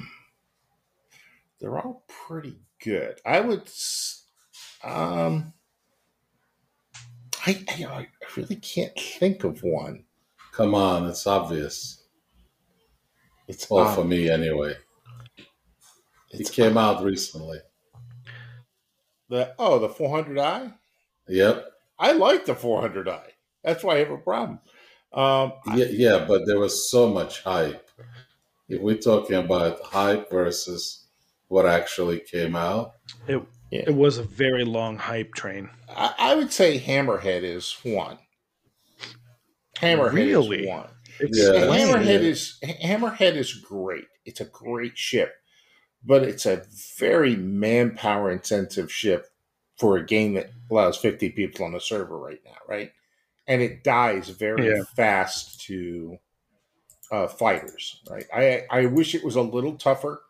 they're 1.61 1.78
all 1.78 2.05
pretty 2.09 2.59
good. 2.82 3.20
I 3.24 3.41
would. 3.41 3.68
Um, 4.84 5.53
I, 7.47 7.64
I 7.68 7.84
I 7.84 8.09
really 8.36 8.57
can't 8.57 8.93
think 9.18 9.45
of 9.45 9.62
one. 9.62 10.05
Come 10.53 10.74
on, 10.74 11.07
it's 11.07 11.26
obvious. 11.26 12.05
It's 13.47 13.68
Well, 13.70 13.89
um, 13.89 13.95
for 13.95 14.05
me 14.05 14.28
anyway. 14.28 14.74
It 16.30 16.53
came 16.53 16.76
out 16.76 17.03
recently. 17.03 17.59
the 19.30 19.55
oh 19.59 19.78
the 19.78 19.89
400i. 19.89 20.74
Yep. 21.28 21.66
I 21.99 22.12
like 22.12 22.45
the 22.45 22.55
400i. 22.55 23.22
That's 23.64 23.82
why 23.82 23.97
I 23.97 23.99
have 24.01 24.11
a 24.11 24.18
problem. 24.18 24.61
Um, 25.12 25.53
I- 25.66 25.76
Yeah, 25.76 25.86
yeah, 25.91 26.24
but 26.28 26.47
there 26.47 26.59
was 26.59 26.91
so 26.91 27.09
much 27.09 27.43
hype. 27.43 27.89
If 28.68 28.80
we're 28.80 28.96
talking 28.96 29.36
about 29.36 29.82
hype 29.82 30.30
versus 30.30 31.06
what 31.48 31.66
actually 31.66 32.20
came 32.20 32.54
out, 32.56 32.92
It, 33.26 33.42
Yeah. 33.70 33.84
it 33.86 33.94
was 33.94 34.18
a 34.18 34.22
very 34.22 34.64
long 34.64 34.96
hype 34.98 35.34
train. 35.34 35.70
I, 35.88 36.14
I 36.18 36.34
would 36.34 36.52
say 36.52 36.78
Hammerhead 36.78 37.42
is 37.42 37.76
one. 37.82 38.18
Hammerhead 39.76 40.12
Really? 40.12 40.60
is 40.62 40.68
one. 40.68 40.88
Yeah. 41.20 41.52
And 41.54 41.70
lame. 41.70 41.88
Hammerhead 41.88 42.20
is 42.20 42.58
Hammerhead 42.62 43.34
is 43.34 43.52
great. 43.54 44.06
It's 44.24 44.40
a 44.40 44.44
great 44.44 44.96
ship, 44.98 45.34
but 46.04 46.22
it's 46.22 46.46
a 46.46 46.64
very 46.98 47.36
manpower 47.36 48.30
intensive 48.30 48.92
ship 48.92 49.26
for 49.78 49.96
a 49.96 50.04
game 50.04 50.34
that 50.34 50.50
allows 50.70 50.96
50 50.98 51.30
people 51.30 51.64
on 51.64 51.72
the 51.72 51.80
server 51.80 52.18
right 52.18 52.40
now, 52.44 52.56
right? 52.68 52.92
And 53.46 53.62
it 53.62 53.84
dies 53.84 54.28
very 54.28 54.66
Yeah. 54.68 54.82
fast 54.96 55.60
to 55.66 56.18
uh, 57.11 57.28
fighters, 57.28 58.00
right? 58.11 58.26
I 58.34 58.64
I 58.70 58.86
wish 58.86 59.14
it 59.14 59.24
was 59.24 59.36
a 59.36 59.42
little 59.42 59.76
tougher. 59.76 60.22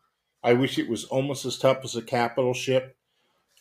I 0.43 0.53
wish 0.55 0.79
it 0.79 0.89
was 0.89 1.05
almost 1.07 1.45
as 1.45 1.59
tough 1.59 1.79
as 1.85 1.97
a 1.97 2.03
capital 2.03 2.55
ship. 2.55 2.97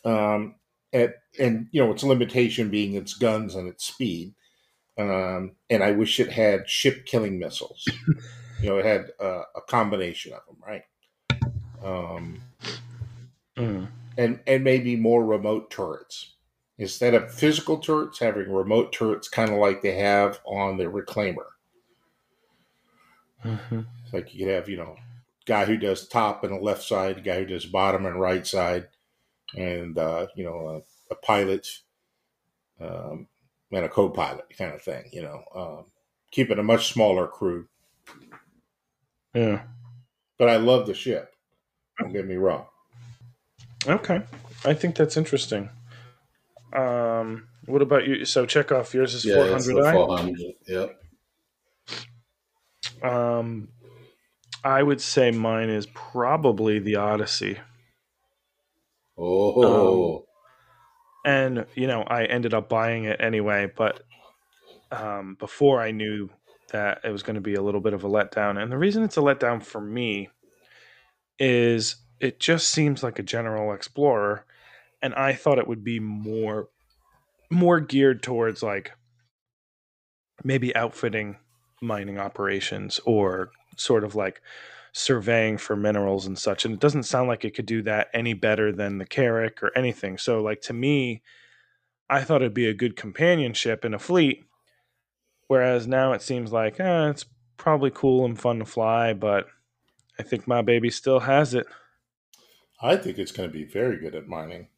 Um, 0.04 0.54
at, 0.92 1.16
and 1.38 1.68
you 1.72 1.84
know 1.84 1.92
its 1.92 2.02
limitation 2.04 2.70
being 2.70 2.94
its 2.94 3.14
guns 3.14 3.54
and 3.54 3.68
its 3.68 3.84
speed. 3.84 4.34
Um, 4.98 5.52
and 5.70 5.82
I 5.84 5.92
wish 5.92 6.18
it 6.18 6.32
had 6.32 6.68
ship 6.68 7.06
killing 7.06 7.38
missiles. 7.38 7.84
you 8.60 8.68
know, 8.68 8.78
it 8.78 8.84
had 8.84 9.10
uh, 9.20 9.42
a 9.56 9.60
combination 9.68 10.32
of 10.32 10.40
them, 10.46 10.56
right? 10.66 10.82
Um, 11.84 12.40
Mm. 13.56 13.88
and 14.16 14.40
and 14.46 14.62
maybe 14.64 14.94
more 14.96 15.24
remote 15.24 15.70
turrets 15.70 16.34
instead 16.78 17.14
of 17.14 17.32
physical 17.34 17.78
turrets, 17.78 18.20
having 18.20 18.52
remote 18.52 18.92
turrets, 18.92 19.28
kind 19.28 19.50
of 19.50 19.58
like 19.58 19.82
they 19.82 19.96
have 19.96 20.38
on 20.44 20.76
the 20.76 20.84
Reclaimer. 20.84 21.46
Mhm. 23.44 23.86
Like 24.12 24.34
you 24.34 24.46
could 24.46 24.54
have, 24.54 24.68
you 24.68 24.76
know, 24.76 24.96
guy 25.46 25.64
who 25.64 25.76
does 25.76 26.08
top 26.08 26.44
and 26.44 26.52
the 26.52 26.60
left 26.60 26.82
side, 26.82 27.24
guy 27.24 27.40
who 27.40 27.46
does 27.46 27.66
bottom 27.66 28.06
and 28.06 28.20
right 28.20 28.46
side, 28.46 28.88
and 29.56 29.96
uh, 29.98 30.26
you 30.34 30.44
know, 30.44 30.82
a, 31.10 31.12
a 31.12 31.16
pilot 31.16 31.68
um, 32.80 33.26
and 33.72 33.84
a 33.84 33.88
co-pilot 33.88 34.46
kind 34.56 34.74
of 34.74 34.82
thing. 34.82 35.04
You 35.12 35.22
know, 35.22 35.44
um, 35.54 35.84
keeping 36.30 36.58
a 36.58 36.62
much 36.62 36.92
smaller 36.92 37.26
crew. 37.26 37.68
Yeah. 39.34 39.62
But 40.38 40.48
I 40.48 40.56
love 40.56 40.86
the 40.86 40.94
ship. 40.94 41.34
Don't 41.98 42.12
get 42.12 42.26
me 42.26 42.36
wrong. 42.36 42.66
Okay. 43.86 44.22
I 44.64 44.74
think 44.74 44.96
that's 44.96 45.16
interesting. 45.16 45.68
Um, 46.72 47.48
what 47.66 47.82
about 47.82 48.06
you? 48.06 48.24
So 48.24 48.46
Chekov 48.46 48.92
yours 48.92 49.14
is 49.14 49.24
yeah, 49.24 49.36
400i. 49.36 49.92
400. 49.92 50.36
Yep. 50.66 51.02
Um, 53.02 53.68
I 54.64 54.82
would 54.82 55.00
say 55.00 55.30
mine 55.30 55.70
is 55.70 55.86
probably 55.86 56.78
the 56.78 56.96
Odyssey. 56.96 57.58
Oh, 59.16 60.24
and 61.24 61.66
you 61.74 61.86
know 61.86 62.02
i 62.02 62.24
ended 62.24 62.54
up 62.54 62.68
buying 62.68 63.04
it 63.04 63.20
anyway 63.20 63.70
but 63.76 64.00
um, 64.92 65.36
before 65.38 65.80
i 65.80 65.90
knew 65.90 66.30
that 66.72 67.00
it 67.04 67.10
was 67.10 67.22
going 67.22 67.34
to 67.34 67.40
be 67.40 67.54
a 67.54 67.62
little 67.62 67.80
bit 67.80 67.92
of 67.92 68.04
a 68.04 68.08
letdown 68.08 68.60
and 68.60 68.70
the 68.70 68.78
reason 68.78 69.02
it's 69.02 69.16
a 69.16 69.20
letdown 69.20 69.62
for 69.62 69.80
me 69.80 70.28
is 71.38 71.96
it 72.20 72.40
just 72.40 72.70
seems 72.70 73.02
like 73.02 73.18
a 73.18 73.22
general 73.22 73.72
explorer 73.72 74.44
and 75.00 75.14
I 75.14 75.34
thought 75.34 75.58
it 75.58 75.68
would 75.68 75.84
be 75.84 76.00
more 76.00 76.68
more 77.50 77.80
geared 77.80 78.22
towards 78.22 78.62
like 78.62 78.92
maybe 80.44 80.74
outfitting 80.74 81.36
mining 81.80 82.18
operations 82.18 83.00
or 83.04 83.50
sort 83.76 84.04
of 84.04 84.14
like 84.14 84.42
surveying 84.92 85.58
for 85.58 85.76
minerals 85.76 86.26
and 86.26 86.38
such 86.38 86.64
and 86.64 86.74
it 86.74 86.80
doesn't 86.80 87.04
sound 87.04 87.28
like 87.28 87.44
it 87.44 87.54
could 87.54 87.66
do 87.66 87.82
that 87.82 88.08
any 88.12 88.32
better 88.32 88.72
than 88.72 88.98
the 88.98 89.06
Carrack 89.06 89.62
or 89.62 89.70
anything 89.76 90.18
so 90.18 90.42
like 90.42 90.60
to 90.62 90.72
me 90.72 91.22
I 92.10 92.22
thought 92.22 92.42
it'd 92.42 92.54
be 92.54 92.68
a 92.68 92.74
good 92.74 92.96
companionship 92.96 93.84
in 93.84 93.94
a 93.94 93.98
fleet 93.98 94.44
whereas 95.46 95.86
now 95.86 96.12
it 96.14 96.22
seems 96.22 96.52
like 96.52 96.80
eh, 96.80 97.10
it's 97.10 97.26
probably 97.56 97.90
cool 97.94 98.24
and 98.24 98.38
fun 98.38 98.58
to 98.58 98.64
fly 98.64 99.12
but 99.12 99.46
I 100.18 100.22
think 100.22 100.48
my 100.48 100.62
baby 100.62 100.90
still 100.90 101.20
has 101.20 101.54
it 101.54 101.66
I 102.80 102.96
think 102.96 103.18
it's 103.18 103.32
going 103.32 103.48
to 103.48 103.52
be 103.52 103.64
very 103.64 103.98
good 103.98 104.14
at 104.14 104.28
mining. 104.28 104.68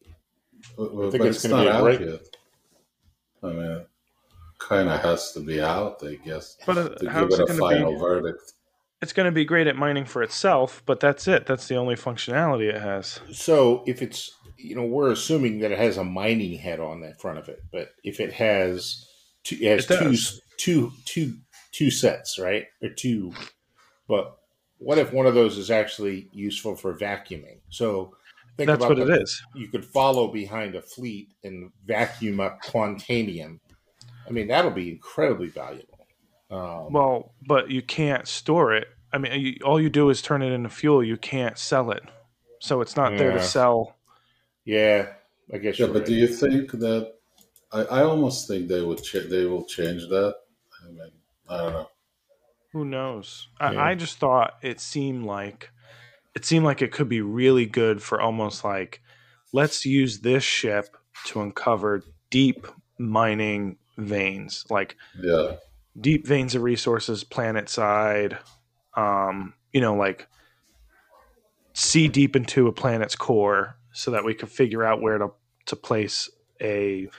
Well, 0.77 1.11
think 1.11 1.23
it's 1.23 1.43
it's, 1.43 1.47
gonna 1.47 1.63
be 1.63 1.69
a 1.69 1.81
great- 1.81 2.01
yet. 2.01 2.37
I 3.43 3.47
mean, 3.47 3.85
kind 4.61 4.89
of 4.89 5.01
has 5.01 5.31
to 5.33 5.39
be 5.41 5.59
out, 5.61 6.01
I 6.05 6.15
guess, 6.15 6.57
but 6.65 6.77
uh, 6.77 6.89
to 6.89 7.09
how's 7.09 7.31
give 7.31 7.39
it 7.39 7.43
it 7.43 7.55
a 7.55 7.57
going 7.57 7.71
to 7.71 7.77
final 7.77 7.93
be 7.93 7.99
verdict. 7.99 8.53
it's 9.01 9.13
going 9.13 9.25
to 9.25 9.31
be 9.31 9.43
great 9.45 9.65
at 9.67 9.75
mining 9.75 10.05
for 10.05 10.21
itself 10.21 10.83
but 10.85 10.99
that's 10.99 11.27
it 11.27 11.45
that's 11.47 11.67
the 11.67 11.75
only 11.75 11.95
functionality 11.95 12.69
it 12.69 12.79
has 12.79 13.19
So 13.31 13.83
if 13.87 14.01
it's 14.03 14.31
you 14.57 14.75
know 14.75 14.85
we're 14.85 15.11
assuming 15.11 15.59
that 15.59 15.71
it 15.71 15.79
has 15.79 15.97
a 15.97 16.03
mining 16.03 16.57
head 16.57 16.79
on 16.79 17.01
the 17.01 17.13
front 17.15 17.39
of 17.39 17.49
it, 17.49 17.63
but 17.71 17.89
if 18.03 18.19
it 18.19 18.31
has 18.33 19.07
two, 19.43 19.57
it 19.59 19.67
has 19.71 19.85
It 19.89 19.97
two, 19.97 20.09
does. 20.11 20.41
two, 20.57 20.91
two, 21.05 21.33
two 21.71 21.89
sets, 21.89 22.37
right, 22.37 22.65
or 22.83 22.89
two, 22.89 23.33
but 24.07 24.37
what 24.77 24.97
if 24.99 25.11
one 25.13 25.25
of 25.25 25.33
those 25.33 25.57
is 25.57 25.71
actually 25.71 26.27
useful 26.31 26.75
for 26.75 26.93
vacuuming? 26.93 27.59
So 27.69 28.15
think 28.57 28.67
that's 28.67 28.83
about 28.85 28.97
what 28.97 29.07
the- 29.07 29.13
it 29.13 29.21
is 29.23 29.41
You 29.55 29.67
could 29.69 29.85
follow 29.85 30.27
behind 30.27 30.75
a 30.75 30.81
fleet 30.83 31.29
and 31.43 31.71
vacuum 31.87 32.39
up 32.39 32.61
quantanium. 32.63 33.59
I 34.27 34.31
mean, 34.31 34.47
that'll 34.47 34.71
be 34.71 34.89
incredibly 34.91 35.47
valuable. 35.47 35.97
Um, 36.49 36.91
Well, 36.91 37.33
but 37.47 37.69
you 37.69 37.81
can't 37.81 38.27
store 38.27 38.73
it. 38.73 38.87
I 39.13 39.17
mean, 39.17 39.39
you, 39.41 39.57
all 39.65 39.79
you 39.81 39.89
do 39.89 40.09
is 40.09 40.21
turn 40.21 40.41
it 40.41 40.51
into 40.51 40.69
fuel. 40.69 41.03
You 41.03 41.17
can't 41.17 41.57
sell 41.57 41.91
it, 41.91 42.03
so 42.59 42.81
it's 42.81 42.95
not 42.95 43.17
there 43.17 43.31
to 43.33 43.41
sell. 43.41 43.95
yeah, 44.65 45.13
I 45.53 45.57
guess. 45.57 45.77
Yeah, 45.79 45.85
you're 45.85 45.93
but 45.93 45.99
right. 45.99 46.07
do 46.07 46.13
you 46.15 46.27
think 46.27 46.71
that? 46.71 47.13
I, 47.73 47.81
I 47.83 48.03
almost 48.03 48.47
think 48.47 48.67
they 48.67 48.81
would 48.81 49.01
ch- 49.03 49.29
they 49.29 49.45
will 49.45 49.63
change 49.65 50.07
that. 50.09 50.35
I 50.83 50.89
mean, 50.91 51.11
I 51.49 51.57
don't 51.57 51.73
know. 51.73 51.89
Who 52.73 52.85
knows? 52.85 53.49
Yeah. 53.59 53.71
I, 53.71 53.91
I 53.91 53.95
just 53.95 54.17
thought 54.17 54.53
it 54.61 54.79
seemed 54.79 55.25
like 55.25 55.71
it 56.35 56.45
seemed 56.45 56.63
like 56.65 56.81
it 56.81 56.91
could 56.93 57.09
be 57.09 57.21
really 57.21 57.65
good 57.65 58.01
for 58.01 58.21
almost 58.21 58.63
like 58.63 59.01
let's 59.51 59.85
use 59.85 60.19
this 60.19 60.43
ship 60.43 60.95
to 61.25 61.41
uncover 61.41 62.03
deep 62.29 62.65
mining 62.97 63.77
veins, 63.97 64.65
like 64.69 64.95
Yeah, 65.19 65.55
deep 65.99 66.25
veins 66.25 66.55
of 66.55 66.61
resources 66.61 67.23
planet 67.23 67.69
side 67.69 68.37
um 68.95 69.53
you 69.73 69.81
know 69.81 69.95
like 69.95 70.27
see 71.73 72.07
deep 72.07 72.35
into 72.35 72.67
a 72.67 72.71
planet's 72.71 73.15
core 73.15 73.77
so 73.93 74.11
that 74.11 74.23
we 74.23 74.33
could 74.33 74.49
figure 74.49 74.83
out 74.83 75.01
where 75.01 75.17
to 75.17 75.31
to 75.65 75.75
place 75.75 76.29
a 76.61 77.09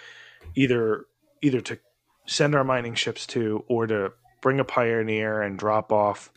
either 0.54 1.06
either 1.40 1.60
to 1.60 1.78
send 2.26 2.54
our 2.54 2.64
mining 2.64 2.94
ships 2.94 3.26
to 3.26 3.64
or 3.68 3.86
to 3.86 4.12
bring 4.40 4.60
a 4.60 4.64
pioneer 4.64 5.42
and 5.42 5.58
drop 5.58 5.92
off 5.92 6.30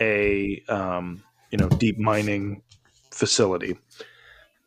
a 0.00 0.62
um 0.68 1.22
you 1.50 1.58
know 1.58 1.68
deep 1.68 1.98
mining 1.98 2.62
facility. 3.10 3.76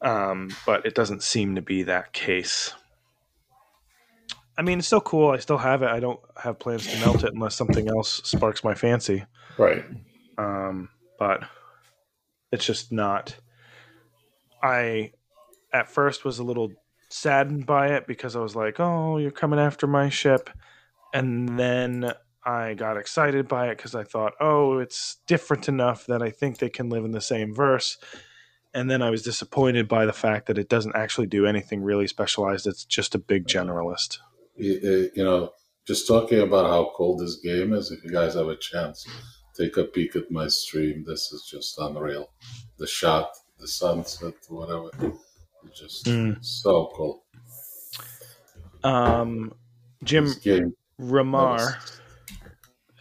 Um 0.01 0.49
but 0.65 0.85
it 0.85 0.95
doesn't 0.95 1.23
seem 1.23 1.55
to 1.55 1.61
be 1.61 1.83
that 1.83 2.13
case 2.13 2.73
I 4.57 4.61
mean, 4.61 4.79
it's 4.79 4.87
still 4.87 5.01
cool. 5.01 5.31
I 5.31 5.37
still 5.37 5.57
have 5.57 5.81
it. 5.81 5.89
I 5.89 5.99
don't 5.99 6.19
have 6.37 6.59
plans 6.59 6.87
to 6.87 6.99
melt 6.99 7.23
it 7.23 7.33
unless 7.33 7.55
something 7.55 7.87
else 7.87 8.21
sparks 8.23 8.63
my 8.63 8.75
fancy. 8.75 9.25
right. 9.57 9.83
Um, 10.37 10.89
but 11.17 11.43
it's 12.51 12.65
just 12.65 12.91
not. 12.91 13.35
I 14.61 15.11
at 15.73 15.89
first 15.89 16.23
was 16.23 16.39
a 16.39 16.43
little 16.43 16.71
saddened 17.09 17.65
by 17.65 17.89
it 17.89 18.07
because 18.07 18.35
I 18.35 18.39
was 18.39 18.55
like, 18.55 18.79
"Oh, 18.79 19.17
you're 19.17 19.31
coming 19.31 19.59
after 19.59 19.87
my 19.87 20.09
ship," 20.09 20.49
and 21.13 21.59
then 21.59 22.13
I 22.45 22.73
got 22.73 22.97
excited 22.97 23.47
by 23.47 23.67
it 23.67 23.77
because 23.77 23.95
I 23.95 24.03
thought, 24.03 24.33
"Oh, 24.39 24.79
it's 24.79 25.17
different 25.27 25.67
enough 25.67 26.05
that 26.07 26.21
I 26.21 26.29
think 26.29 26.57
they 26.57 26.69
can 26.69 26.89
live 26.89 27.05
in 27.05 27.11
the 27.11 27.21
same 27.21 27.53
verse." 27.53 27.97
And 28.73 28.89
then 28.89 29.01
I 29.03 29.11
was 29.11 29.21
disappointed 29.21 29.87
by 29.87 30.05
the 30.05 30.13
fact 30.13 30.47
that 30.47 30.57
it 30.57 30.67
doesn't 30.67 30.95
actually 30.95 31.27
do 31.27 31.45
anything 31.45 31.83
really 31.83 32.07
specialized. 32.07 32.65
It's 32.65 32.85
just 32.85 33.13
a 33.13 33.19
big 33.19 33.45
generalist. 33.47 34.17
You, 34.55 35.09
uh, 35.15 35.23
know, 35.23 35.51
just 35.87 36.07
talking 36.07 36.39
about 36.39 36.67
how 36.69 36.91
cool 36.95 37.17
this 37.17 37.37
game 37.37 37.73
is. 37.73 37.91
If 37.91 38.03
you 38.03 38.11
guys 38.11 38.35
have 38.35 38.47
a 38.47 38.55
chance, 38.55 39.05
take 39.55 39.77
a 39.77 39.83
peek 39.85 40.15
at 40.15 40.31
my 40.31 40.47
stream. 40.47 41.03
This 41.05 41.31
is 41.31 41.47
just 41.49 41.77
unreal. 41.79 42.29
The 42.77 42.87
shot, 42.87 43.29
the 43.59 43.67
sunset, 43.67 44.33
whatever. 44.49 44.89
It's 45.65 45.79
just 45.79 46.05
Mm. 46.05 46.43
so 46.43 46.91
cool. 46.95 47.23
Um, 48.83 49.53
Jim 50.03 50.27
Ramar. 50.97 51.77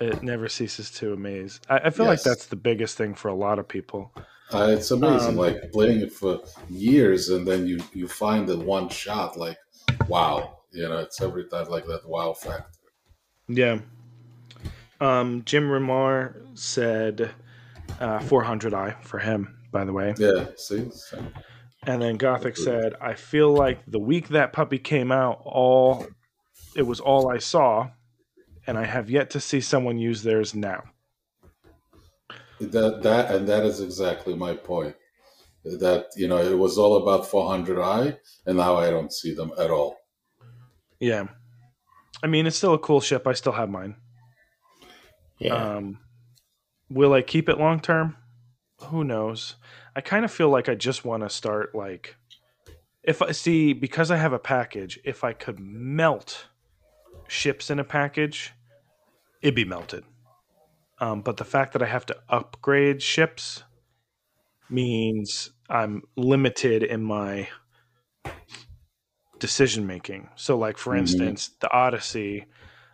It 0.01 0.23
never 0.23 0.49
ceases 0.49 0.91
to 0.93 1.13
amaze. 1.13 1.61
I, 1.69 1.77
I 1.79 1.91
feel 1.91 2.07
like 2.07 2.23
that's 2.23 2.47
the 2.47 2.57
biggest 2.57 2.97
thing 2.97 3.15
for 3.15 3.29
a 3.29 3.35
lot 3.35 3.61
of 3.61 3.69
people. 3.69 4.13
Uh, 4.53 4.75
it's 4.77 4.91
amazing, 4.91 5.31
Um, 5.31 5.37
like 5.37 5.71
playing 5.73 6.01
it 6.01 6.13
for 6.13 6.41
years, 6.69 7.29
and 7.29 7.47
then 7.47 7.67
you 7.67 7.81
you 7.93 8.09
find 8.09 8.49
that 8.49 8.59
one 8.59 8.89
shot, 8.89 9.37
like 9.39 9.59
wow, 10.09 10.59
you 10.73 10.89
know, 10.89 10.99
it's 10.99 11.21
every 11.21 11.45
time 11.47 11.69
like 11.69 11.87
that 11.87 12.09
wow 12.09 12.33
factor. 12.33 12.67
Yeah. 13.49 13.81
Um, 15.01 15.43
Jim 15.45 15.71
Ramar 15.71 16.37
said 16.55 17.31
uh, 18.01 18.19
400i 18.21 19.03
for 19.03 19.19
him, 19.19 19.59
by 19.71 19.85
the 19.85 19.93
way. 19.93 20.15
Yeah, 20.17 20.47
see, 20.57 20.91
So, 20.91 21.25
And 21.87 22.01
then 22.01 22.17
Gothic 22.17 22.57
said, 22.57 22.95
I 23.01 23.15
feel 23.15 23.53
like 23.53 23.81
the 23.87 23.99
week 23.99 24.29
that 24.29 24.53
puppy 24.53 24.79
came 24.79 25.11
out, 25.11 25.43
all 25.45 26.07
it 26.77 26.83
was 26.83 27.01
all 27.01 27.31
I 27.31 27.39
saw, 27.39 27.91
and 28.67 28.79
I 28.79 28.85
have 28.85 29.11
yet 29.11 29.31
to 29.31 29.41
see 29.41 29.61
someone 29.61 29.99
use 29.99 30.23
theirs 30.23 30.55
now. 30.55 30.83
that 32.61 33.03
that 33.03 33.35
and 33.35 33.49
that 33.49 33.65
is 33.65 33.81
exactly 33.81 34.35
my 34.35 34.55
point. 34.55 34.95
That 35.65 36.07
you 36.17 36.29
know, 36.29 36.39
it 36.39 36.57
was 36.57 36.79
all 36.79 36.97
about 36.97 37.29
400i, 37.29 38.17
and 38.47 38.57
now 38.57 38.77
I 38.77 38.91
don't 38.91 39.13
see 39.13 39.35
them 39.35 39.53
at 39.59 39.71
all. 39.71 39.97
Yeah. 41.03 41.25
I 42.23 42.29
mean, 42.29 42.47
it's 42.47 42.57
still 42.57 42.75
a 42.75 42.79
cool 42.79 43.01
ship. 43.01 43.27
I 43.27 43.33
still 43.33 43.53
have 43.53 43.69
mine. 43.69 43.97
Yeah. 45.41 45.55
Um, 45.55 45.99
will 46.89 47.13
I 47.13 47.23
keep 47.23 47.49
it 47.49 47.59
long 47.59 47.81
term? 47.81 48.17
Who 48.83 49.03
knows? 49.03 49.57
I 49.97 50.01
kind 50.01 50.25
of 50.25 50.31
feel 50.31 50.49
like 50.49 50.69
I 50.69 50.77
just 50.77 51.05
want 51.05 51.25
to 51.25 51.29
start 51.29 51.75
like 51.75 52.15
if 53.03 53.21
I 53.21 53.33
see 53.33 53.73
because 53.73 54.13
I 54.13 54.17
have 54.17 54.33
a 54.33 54.39
package, 54.39 55.01
if 55.05 55.25
I 55.25 55.33
could 55.33 55.59
melt 55.59 56.47
ships 57.27 57.69
in 57.69 57.81
a 57.81 57.85
package, 57.85 58.53
it'd 59.41 59.57
be 59.57 59.65
melted. 59.65 60.05
Um, 61.01 61.23
but 61.23 61.37
the 61.37 61.45
fact 61.45 61.73
that 61.73 61.83
I 61.83 61.87
have 61.87 62.07
to 62.07 62.17
upgrade 62.29 63.03
ships 63.03 63.65
means 64.71 65.51
I'm 65.69 66.03
limited 66.17 66.85
in 66.85 67.03
my 67.03 67.49
decision 69.43 69.87
making. 69.87 70.31
So, 70.37 70.57
like 70.57 70.79
for 70.79 70.95
Mhm. 70.95 71.01
instance, 71.01 71.51
the 71.61 71.71
Odyssey, 71.73 72.47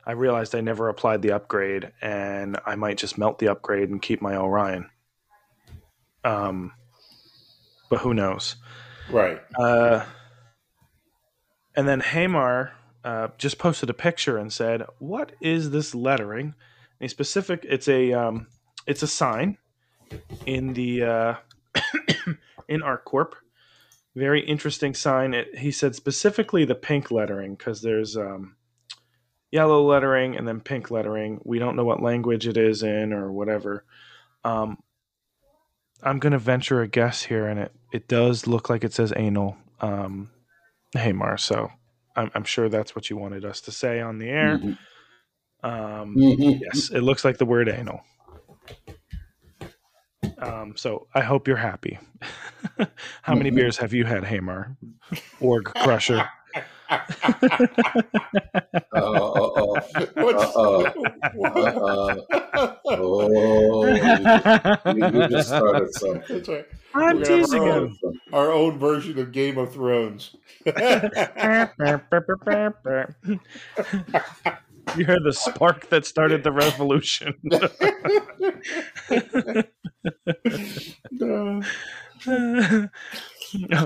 I 0.07 0.13
realized 0.13 0.55
I 0.55 0.63
never 0.63 0.89
applied 0.89 1.21
the 1.21 1.33
upgrade, 1.33 1.93
and 2.01 2.59
I 2.65 2.75
might 2.75 2.97
just 2.97 3.19
melt 3.19 3.39
the 3.39 3.49
upgrade 3.49 3.91
and 3.91 4.01
keep 4.01 4.23
my 4.23 4.35
Orion. 4.35 4.91
Um, 6.25 6.73
but 7.91 8.01
who 8.01 8.15
knows? 8.15 8.57
right. 9.11 9.41
Uh, 9.59 10.05
and 11.77 11.87
then 11.87 12.01
Hamar 12.01 12.73
uh, 13.05 13.29
just 13.37 13.59
posted 13.59 13.91
a 13.91 13.95
picture 13.95 14.39
and 14.39 14.51
said, 14.51 14.85
"What 14.99 15.33
is 15.41 15.71
this 15.71 15.95
lettering?" 15.95 16.47
And 16.47 16.55
he 17.01 17.09
specific. 17.09 17.67
It's 17.69 17.89
a 17.89 18.13
um, 18.15 18.47
it's 18.87 19.03
a 19.03 19.07
sign 19.07 19.59
in 20.47 20.73
the 20.73 21.03
uh, 21.03 21.35
in 22.69 22.81
ArcCorp. 22.81 23.35
Very 24.17 24.41
interesting 24.45 24.95
sign. 24.95 25.35
It, 25.35 25.57
he 25.59 25.71
said 25.71 25.95
specifically 25.95 26.65
the 26.65 26.75
pink 26.75 27.11
lettering 27.11 27.55
because 27.55 27.83
there's 27.83 28.17
um, 28.17 28.57
yellow 29.53 29.85
lettering 29.87 30.37
and 30.37 30.47
then 30.47 30.61
pink 30.61 30.91
lettering. 30.91 31.41
We 31.45 31.59
don't 31.59 31.77
know 31.77 31.85
what 31.85 32.03
language 32.03 32.47
it 32.49 32.57
is 32.57 32.83
in 32.83 33.13
or 33.13 33.31
whatever. 33.33 33.85
Um, 34.45 34.79
I'm 36.03 36.19
going 36.19 36.33
to 36.33 36.39
venture 36.39 36.81
a 36.81 36.89
guess 36.89 37.23
here, 37.23 37.47
and 37.47 37.59
it, 37.61 37.73
it 37.93 38.09
does 38.09 38.47
look 38.47 38.71
like 38.71 38.85
it 38.85 38.93
says 38.93 39.13
anal. 39.17 39.57
Um, 39.81 40.31
Mar. 40.95 41.37
so 41.39 41.71
I'm, 42.17 42.31
I'm 42.35 42.45
sure 42.45 42.69
that's 42.69 42.95
what 42.97 43.11
you 43.11 43.17
wanted 43.17 43.45
us 43.45 43.61
to 43.63 43.73
say 43.73 44.01
on 44.01 44.19
the 44.19 44.29
air. 44.29 44.59
Mhm. 44.59 44.79
Um, 45.63 46.15
Mhm. 46.17 46.61
yes, 46.61 46.91
it 46.91 47.01
looks 47.03 47.25
like 47.25 47.39
the 47.39 47.45
word 47.45 47.69
anal. 47.69 48.01
Um, 50.41 50.75
so 50.77 51.07
I 51.15 51.21
hope 51.23 51.49
you're 51.49 51.57
happy. 51.57 51.99
How 53.23 53.35
many 53.35 53.51
Mhm. 53.51 53.57
beers 53.57 53.77
have 53.79 53.93
you 53.93 54.05
had, 54.05 54.25
Hamar? 54.25 54.77
Org 55.41 55.65
Crusher. 55.65 56.29
Uh, 56.91 56.99
uh, 58.95 59.01
uh, 59.03 59.81
What's- 60.15 60.57
Uh, 60.57 60.93
uh, 61.45 62.75
oh, 62.87 63.85
you, 63.85 63.93
you 65.23 65.29
just 65.29 65.49
started 65.49 65.93
something. 65.95 66.23
That's 66.29 66.49
right. 66.49 66.67
I'm 66.95 67.19
We're 67.19 67.25
teasing 67.25 67.63
our 67.69 67.79
him. 67.85 67.99
Our 68.33 68.51
own 68.53 68.79
version 68.79 69.19
of 69.19 69.33
Game 69.33 69.59
of 69.59 69.73
Thrones. 69.73 70.35
you 74.97 75.05
heard 75.05 75.23
the 75.25 75.33
spark 75.33 75.89
that 75.91 76.07
started 76.07 76.45
the 76.45 76.53
revolution. 76.53 77.35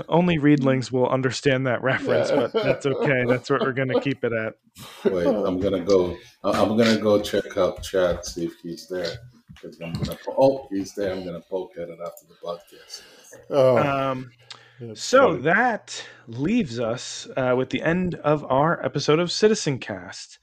Only 0.09 0.37
readlings 0.39 0.91
will 0.91 1.07
understand 1.07 1.67
that 1.67 1.81
reference, 1.81 2.31
but 2.31 2.51
that's 2.53 2.85
okay. 2.85 3.23
That's 3.27 3.49
what 3.49 3.61
we're 3.61 3.71
going 3.73 3.89
to 3.89 3.99
keep 4.01 4.23
it 4.23 4.33
at. 4.33 4.55
Wait, 5.11 5.25
I'm 5.25 5.59
gonna 5.59 5.79
go. 5.79 6.17
I- 6.43 6.61
I'm 6.61 6.77
gonna 6.77 6.97
go 6.97 7.21
check 7.21 7.57
out 7.57 7.81
Chad 7.83 8.25
see 8.25 8.45
if 8.45 8.53
he's 8.61 8.87
there. 8.87 9.17
'Cause 9.61 9.79
I'm 9.81 9.93
gonna. 9.93 10.17
Oh, 10.37 10.67
he's 10.71 10.93
there. 10.95 11.13
I'm 11.13 11.23
gonna 11.23 11.41
poke 11.41 11.73
at 11.77 11.89
it 11.89 11.99
after 12.03 12.25
the 12.27 12.35
podcast. 12.43 13.01
oh, 13.51 13.77
Um, 13.77 14.31
so 14.95 15.29
funny. 15.31 15.41
that 15.43 16.03
leaves 16.27 16.79
us 16.79 17.27
uh, 17.37 17.53
with 17.55 17.69
the 17.69 17.83
end 17.83 18.15
of 18.15 18.43
our 18.45 18.83
episode 18.83 19.19
of 19.19 19.31
Citizen 19.31 19.77
Cast. 19.79 20.39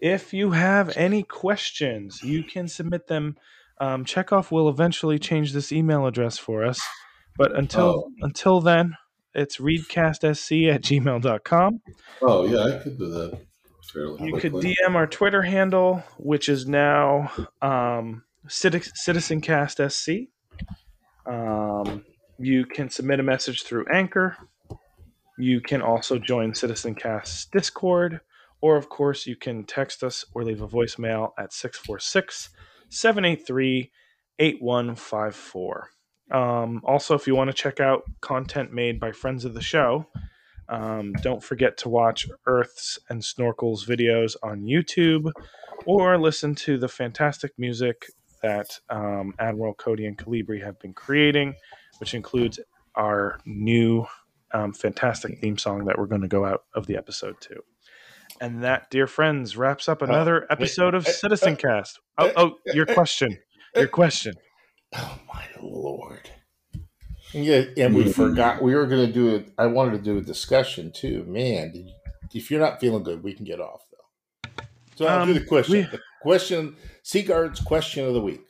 If 0.00 0.32
you 0.32 0.52
have 0.52 0.96
any 0.96 1.22
questions, 1.22 2.22
you 2.22 2.42
can 2.42 2.68
submit 2.68 3.06
them. 3.06 3.36
Um, 3.80 4.04
Chekov 4.04 4.50
will 4.50 4.68
eventually 4.68 5.18
change 5.18 5.52
this 5.52 5.72
email 5.72 6.06
address 6.06 6.38
for 6.38 6.64
us, 6.64 6.80
but 7.36 7.54
until 7.56 7.84
Oh. 7.84 8.12
until 8.22 8.60
then, 8.60 8.96
it's 9.34 9.58
reedcastsc 9.58 10.72
at 10.74 10.82
gmail.com. 10.82 11.80
Oh 12.22 12.46
yeah, 12.46 12.76
I 12.76 12.82
could 12.82 12.98
do 12.98 13.08
that 13.10 13.38
fairly 13.92 14.26
You 14.26 14.36
could. 14.38 14.52
DM 14.54 14.94
our 14.94 15.06
Twitter 15.06 15.42
handle, 15.42 16.02
which 16.18 16.48
is 16.48 16.66
now 16.66 17.30
um, 17.62 18.24
Citi- 18.48 18.90
CitizenCastSC. 19.06 20.28
Um, 21.26 22.04
you 22.38 22.64
can 22.66 22.88
submit 22.90 23.20
a 23.20 23.22
message 23.22 23.62
through 23.64 23.86
Anchor. 23.92 24.36
You 25.38 25.60
can 25.60 25.80
also 25.82 26.18
join 26.18 26.52
CitizenCast's 26.52 27.46
Discord, 27.46 28.20
or 28.60 28.76
of 28.76 28.88
course, 28.88 29.26
you 29.26 29.36
can 29.36 29.64
text 29.64 30.02
us 30.02 30.24
or 30.34 30.44
leave 30.44 30.62
a 30.62 30.68
voicemail 30.68 31.30
at 31.38 31.52
646 31.52 32.50
783 32.88 33.90
8154. 34.38 35.88
Um, 36.32 36.80
also, 36.84 37.14
if 37.14 37.26
you 37.26 37.34
want 37.34 37.48
to 37.48 37.54
check 37.54 37.80
out 37.80 38.02
content 38.20 38.72
made 38.72 39.00
by 39.00 39.12
friends 39.12 39.44
of 39.44 39.54
the 39.54 39.62
show, 39.62 40.06
um, 40.68 41.12
don't 41.14 41.42
forget 41.42 41.76
to 41.78 41.88
watch 41.88 42.28
Earths 42.46 42.98
and 43.08 43.20
Snorkels 43.20 43.86
videos 43.86 44.36
on 44.42 44.62
YouTube 44.62 45.32
or 45.84 46.18
listen 46.18 46.54
to 46.54 46.78
the 46.78 46.88
fantastic 46.88 47.52
music 47.58 48.06
that 48.42 48.78
um, 48.88 49.34
Admiral 49.38 49.74
Cody 49.74 50.06
and 50.06 50.16
Kalibri 50.16 50.64
have 50.64 50.78
been 50.78 50.94
creating, 50.94 51.54
which 51.98 52.14
includes 52.14 52.60
our 52.94 53.38
new 53.44 54.06
um, 54.52 54.72
fantastic 54.72 55.40
theme 55.40 55.58
song 55.58 55.84
that 55.84 55.98
we're 55.98 56.06
going 56.06 56.22
to 56.22 56.28
go 56.28 56.44
out 56.44 56.64
of 56.74 56.86
the 56.86 56.96
episode 56.96 57.40
to. 57.42 57.62
And 58.40 58.62
that, 58.64 58.90
dear 58.90 59.06
friends, 59.06 59.56
wraps 59.56 59.88
up 59.88 60.00
another 60.00 60.46
episode 60.50 60.94
of 60.94 61.06
uh, 61.06 61.10
Citizen 61.10 61.52
uh, 61.52 61.56
Cast. 61.56 62.00
Oh, 62.16 62.32
oh, 62.36 62.52
your 62.72 62.86
question. 62.86 63.36
Your 63.76 63.86
question. 63.88 64.34
Oh 64.96 65.18
my 65.32 65.44
lord! 65.62 66.30
Yeah, 67.32 67.64
and 67.76 67.94
we 67.94 68.04
Mhm. 68.04 68.14
forgot 68.14 68.62
we 68.62 68.74
were 68.74 68.86
going 68.86 69.06
to 69.06 69.12
do 69.12 69.34
it. 69.36 69.52
I 69.58 69.66
wanted 69.66 69.92
to 69.92 69.98
do 70.02 70.18
a 70.18 70.22
discussion 70.22 70.90
too. 70.90 71.24
Man, 71.28 71.70
did 71.72 71.86
you, 71.86 71.92
if 72.34 72.50
you're 72.50 72.60
not 72.60 72.80
feeling 72.80 73.02
good, 73.04 73.22
we 73.22 73.34
can 73.34 73.44
get 73.44 73.60
off 73.60 73.82
though. 73.92 74.64
So 74.96 75.06
I'll 75.06 75.26
do 75.26 75.32
Um, 75.32 75.38
the 75.38 75.44
question. 75.44 75.72
we- 75.74 75.82
The 75.82 76.00
question, 76.22 76.76
Sigard's 77.02 77.60
question 77.60 78.04
of 78.06 78.14
the 78.14 78.20
week: 78.22 78.40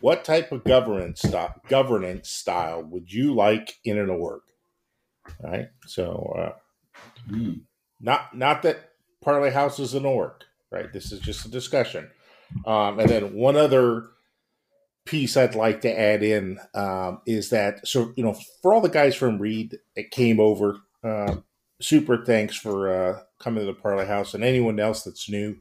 What 0.00 0.24
type 0.24 0.50
of 0.50 0.64
governance 0.64 1.20
style, 1.22 1.54
governance 1.68 2.30
style 2.30 2.82
would 2.82 3.12
you 3.12 3.34
like 3.34 3.74
in 3.84 3.98
an 3.98 4.10
org? 4.10 4.42
All 5.44 5.50
right. 5.50 5.68
So 5.86 6.32
uh, 6.38 6.58
Hmm. 7.28 7.52
Not 8.00 8.36
not 8.36 8.62
that 8.62 8.90
Parlay 9.20 9.50
House 9.50 9.78
is 9.78 9.94
an 9.94 10.04
org, 10.04 10.32
right? 10.70 10.92
This 10.92 11.12
is 11.12 11.20
just 11.20 11.44
a 11.46 11.50
discussion. 11.50 12.10
Um, 12.64 12.98
and 12.98 13.08
then 13.08 13.34
one 13.34 13.56
other 13.56 14.08
piece 15.04 15.36
I'd 15.36 15.54
like 15.54 15.80
to 15.82 15.98
add 15.98 16.22
in 16.22 16.58
um, 16.74 17.20
is 17.26 17.50
that 17.50 17.86
so 17.86 18.12
you 18.16 18.22
know 18.22 18.36
for 18.62 18.72
all 18.72 18.80
the 18.80 18.88
guys 18.88 19.14
from 19.14 19.38
Reed 19.38 19.78
that 19.96 20.10
came 20.10 20.38
over, 20.38 20.80
uh, 21.02 21.36
super 21.80 22.24
thanks 22.24 22.56
for 22.56 22.92
uh, 22.92 23.20
coming 23.38 23.60
to 23.60 23.66
the 23.66 23.78
Parlay 23.78 24.06
House 24.06 24.34
and 24.34 24.44
anyone 24.44 24.78
else 24.78 25.02
that's 25.02 25.28
new. 25.28 25.56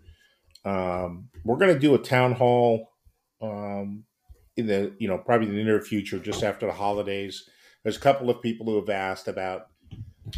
Um, 0.66 1.30
we're 1.46 1.58
going 1.58 1.74
to 1.74 1.80
do 1.80 1.96
a 1.96 2.00
town 2.00 2.34
hall 2.34 2.92
um, 3.42 4.04
in 4.58 4.68
the 4.68 4.94
you 5.00 5.08
know 5.08 5.18
probably 5.18 5.48
in 5.48 5.56
the 5.56 5.64
near 5.64 5.82
future, 5.82 6.20
just 6.20 6.44
after 6.44 6.66
the 6.66 6.74
holidays. 6.74 7.50
There's 7.84 7.98
a 7.98 8.02
couple 8.02 8.30
of 8.30 8.42
people 8.42 8.66
who 8.66 8.76
have 8.76 8.90
asked 8.90 9.28
about 9.28 9.68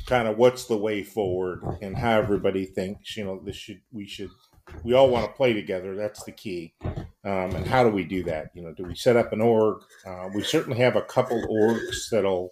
kind 0.06 0.28
of 0.28 0.38
what's 0.38 0.66
the 0.66 0.78
way 0.78 1.04
forward 1.04 1.64
and 1.82 1.98
how 1.98 2.20
everybody 2.20 2.66
thinks 2.66 3.18
you 3.18 3.24
know 3.24 3.42
this 3.44 3.56
should 3.56 3.82
we 3.92 4.08
should 4.08 4.30
we 4.84 4.94
all 4.94 5.10
want 5.10 5.26
to 5.26 5.36
play 5.36 5.54
together. 5.54 5.96
That's 5.96 6.24
the 6.24 6.32
key. 6.32 6.76
Um, 7.26 7.56
and 7.56 7.66
how 7.66 7.84
do 7.84 7.90
we 7.90 8.04
do 8.04 8.24
that? 8.24 8.52
You 8.54 8.64
know 8.64 8.74
do 8.74 8.84
we 8.84 8.96
set 8.96 9.16
up 9.16 9.34
an 9.34 9.42
org? 9.42 9.82
Uh, 10.06 10.30
we 10.34 10.44
certainly 10.44 10.80
have 10.80 10.96
a 10.96 11.02
couple 11.02 11.42
orgs 11.48 12.10
that'll 12.12 12.52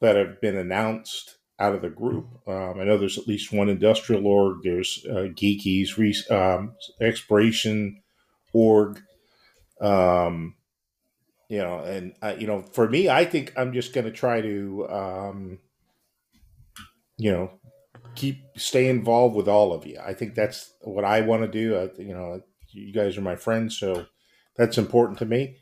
that 0.00 0.16
have 0.16 0.40
been 0.40 0.56
announced 0.56 1.36
out 1.58 1.74
of 1.74 1.82
the 1.82 1.90
group. 1.90 2.26
Um, 2.46 2.80
i 2.80 2.84
know 2.84 2.98
there's 2.98 3.18
at 3.18 3.28
least 3.28 3.52
one 3.52 3.68
industrial 3.68 4.26
org. 4.26 4.58
There's 4.62 5.04
uh, 5.08 5.28
geekies 5.34 5.96
re- 5.96 6.36
um, 6.36 6.74
exploration 7.00 8.02
org. 8.52 9.00
Um, 9.80 10.56
you 11.52 11.58
know 11.58 11.80
and 11.80 12.14
uh, 12.22 12.34
you 12.38 12.46
know 12.46 12.62
for 12.72 12.88
me 12.88 13.10
i 13.10 13.26
think 13.26 13.52
i'm 13.58 13.74
just 13.74 13.92
going 13.92 14.06
to 14.06 14.10
try 14.10 14.40
to 14.40 14.88
um, 14.88 15.58
you 17.22 17.30
know 17.30 17.50
keep 18.16 18.42
stay 18.56 18.88
involved 18.88 19.36
with 19.36 19.48
all 19.48 19.72
of 19.72 19.86
you. 19.86 19.98
I 20.04 20.12
think 20.12 20.34
that's 20.34 20.74
what 20.82 21.04
i 21.04 21.20
want 21.20 21.42
to 21.42 21.48
do. 21.48 21.76
I, 21.76 22.00
you 22.00 22.14
know 22.14 22.42
you 22.70 22.92
guys 22.92 23.16
are 23.16 23.22
my 23.22 23.36
friends 23.36 23.78
so 23.78 24.06
that's 24.56 24.76
important 24.76 25.18
to 25.20 25.26
me. 25.26 25.56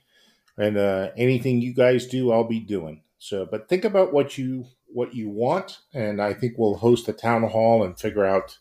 And 0.57 0.77
uh, 0.77 1.11
anything 1.17 1.61
you 1.61 1.75
guys 1.75 2.07
do 2.07 2.33
i'll 2.33 2.45
be 2.45 2.61
doing. 2.61 3.03
So 3.19 3.47
but 3.51 3.69
think 3.69 3.85
about 3.85 4.13
what 4.13 4.39
you 4.39 4.67
what 4.87 5.15
you 5.15 5.29
want 5.29 5.79
and 5.95 6.21
i 6.21 6.33
think 6.33 6.55
we'll 6.57 6.75
host 6.75 7.09
a 7.09 7.13
town 7.13 7.45
hall 7.45 7.85
and 7.85 8.01
figure 8.01 8.25
out 8.25 8.59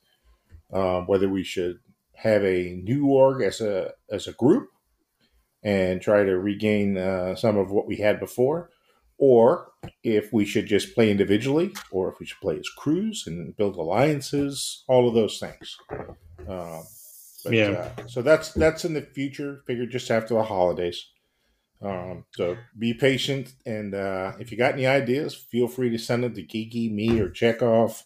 um, 0.72 1.07
whether 1.07 1.28
we 1.28 1.44
should 1.44 1.80
have 2.14 2.44
a 2.44 2.80
new 2.84 3.07
org 3.07 3.41
as 3.41 3.61
a 3.61 3.94
as 4.11 4.28
a 4.28 4.34
group 4.34 4.69
and 5.64 6.02
try 6.02 6.23
to 6.23 6.38
regain 6.38 6.98
uh, 6.98 7.36
some 7.36 7.57
of 7.57 7.72
what 7.72 7.88
we 7.88 7.95
had 7.95 8.19
before 8.19 8.69
or 9.18 9.69
if 10.03 10.31
we 10.34 10.45
should 10.45 10.65
just 10.65 10.93
play 10.93 11.11
individually, 11.11 11.73
or 11.91 12.11
if 12.11 12.19
we 12.19 12.26
should 12.26 12.39
play 12.41 12.57
as 12.57 12.69
crews 12.69 13.26
and 13.27 13.56
build 13.56 13.76
alliances, 13.76 14.84
all 14.88 15.07
of 15.07 15.14
those 15.14 15.39
things. 15.39 15.77
Um, 16.47 16.84
but, 17.43 17.53
Yeah. 17.53 17.91
Uh, 17.97 18.07
so 18.07 18.22
that's 18.22 18.53
that's 18.53 18.85
in 18.85 18.93
the 18.93 19.01
future. 19.01 19.61
Figure 19.65 19.85
just 19.85 20.11
after 20.11 20.34
the 20.34 20.43
holidays. 20.43 21.06
Um, 21.81 22.26
so 22.35 22.57
be 22.77 22.93
patient, 22.93 23.53
and 23.65 23.95
uh, 23.95 24.34
if 24.39 24.51
you 24.51 24.57
got 24.57 24.73
any 24.73 24.85
ideas, 24.85 25.34
feel 25.34 25.69
free 25.69 25.89
to 25.89 25.97
send 25.97 26.26
them 26.26 26.34
to 26.34 26.43
Kiki, 26.43 26.89
me, 26.89 27.22
or 27.22 27.30
Chekov, 27.30 28.03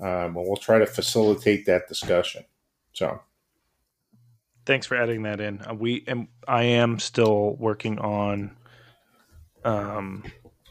um, 0.00 0.08
and 0.08 0.34
we'll 0.36 0.56
try 0.56 0.78
to 0.78 0.86
facilitate 0.86 1.66
that 1.66 1.88
discussion. 1.88 2.44
So 2.94 3.20
Thanks 4.66 4.84
for 4.84 4.96
adding 4.96 5.22
that 5.22 5.40
in. 5.40 5.62
Uh, 5.62 5.74
we 5.74 6.04
am 6.08 6.28
I 6.46 6.64
am 6.64 6.98
still 6.98 7.54
working 7.54 8.00
on 8.00 8.56
um, 9.64 10.24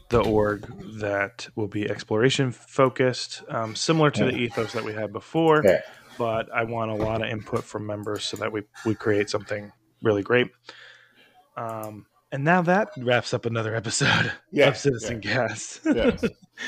the 0.08 0.20
org 0.20 0.66
that 1.00 1.48
will 1.56 1.66
be 1.66 1.88
exploration 1.90 2.52
focused, 2.52 3.42
um, 3.48 3.74
similar 3.74 4.10
to 4.12 4.24
the 4.24 4.36
ethos 4.36 4.72
that 4.72 4.84
we 4.84 4.92
had 4.92 5.12
before. 5.12 5.62
Yeah. 5.64 5.80
But 6.18 6.48
I 6.54 6.64
want 6.64 6.90
a 6.90 6.94
lot 6.94 7.22
of 7.22 7.28
input 7.28 7.64
from 7.64 7.86
members 7.86 8.24
so 8.24 8.36
that 8.38 8.52
we 8.52 8.62
we 8.84 8.94
create 8.94 9.28
something 9.28 9.72
really 10.02 10.22
great. 10.22 10.48
Um, 11.56 12.06
and 12.32 12.44
now 12.44 12.62
that 12.62 12.90
wraps 12.98 13.34
up 13.34 13.46
another 13.46 13.74
episode 13.74 14.32
yeah, 14.52 14.68
of 14.68 14.76
Citizen 14.76 15.20
Cast. 15.20 15.80
yeah. 15.84 16.16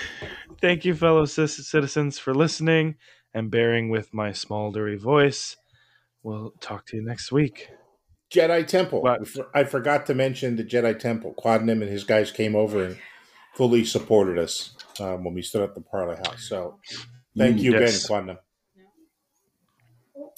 Thank 0.60 0.84
you, 0.84 0.94
fellow 0.94 1.24
citizens, 1.24 2.18
for 2.18 2.34
listening 2.34 2.96
and 3.32 3.50
bearing 3.50 3.90
with 3.90 4.12
my 4.12 4.30
smoldery 4.30 4.98
voice. 4.98 5.56
We'll 6.22 6.52
talk 6.60 6.86
to 6.86 6.96
you 6.96 7.02
next 7.02 7.30
week. 7.30 7.68
Jedi 8.32 8.66
Temple. 8.66 9.02
For- 9.24 9.48
I 9.54 9.64
forgot 9.64 10.06
to 10.06 10.14
mention 10.14 10.56
the 10.56 10.64
Jedi 10.64 10.98
Temple. 10.98 11.34
Quadnim 11.38 11.80
and 11.80 11.88
his 11.88 12.04
guys 12.04 12.30
came 12.30 12.54
over 12.54 12.84
and 12.84 12.98
fully 13.58 13.84
supported 13.84 14.38
us 14.38 14.76
um, 15.00 15.24
when 15.24 15.34
we 15.34 15.42
stood 15.42 15.62
at 15.62 15.74
the 15.74 15.80
Parlay 15.80 16.16
House. 16.16 16.46
So 16.48 16.78
thank 17.36 17.56
Mm, 17.56 17.62
you 17.62 17.72
yes. 17.72 18.04
again, 18.04 18.26
Quadnim. 18.26 18.38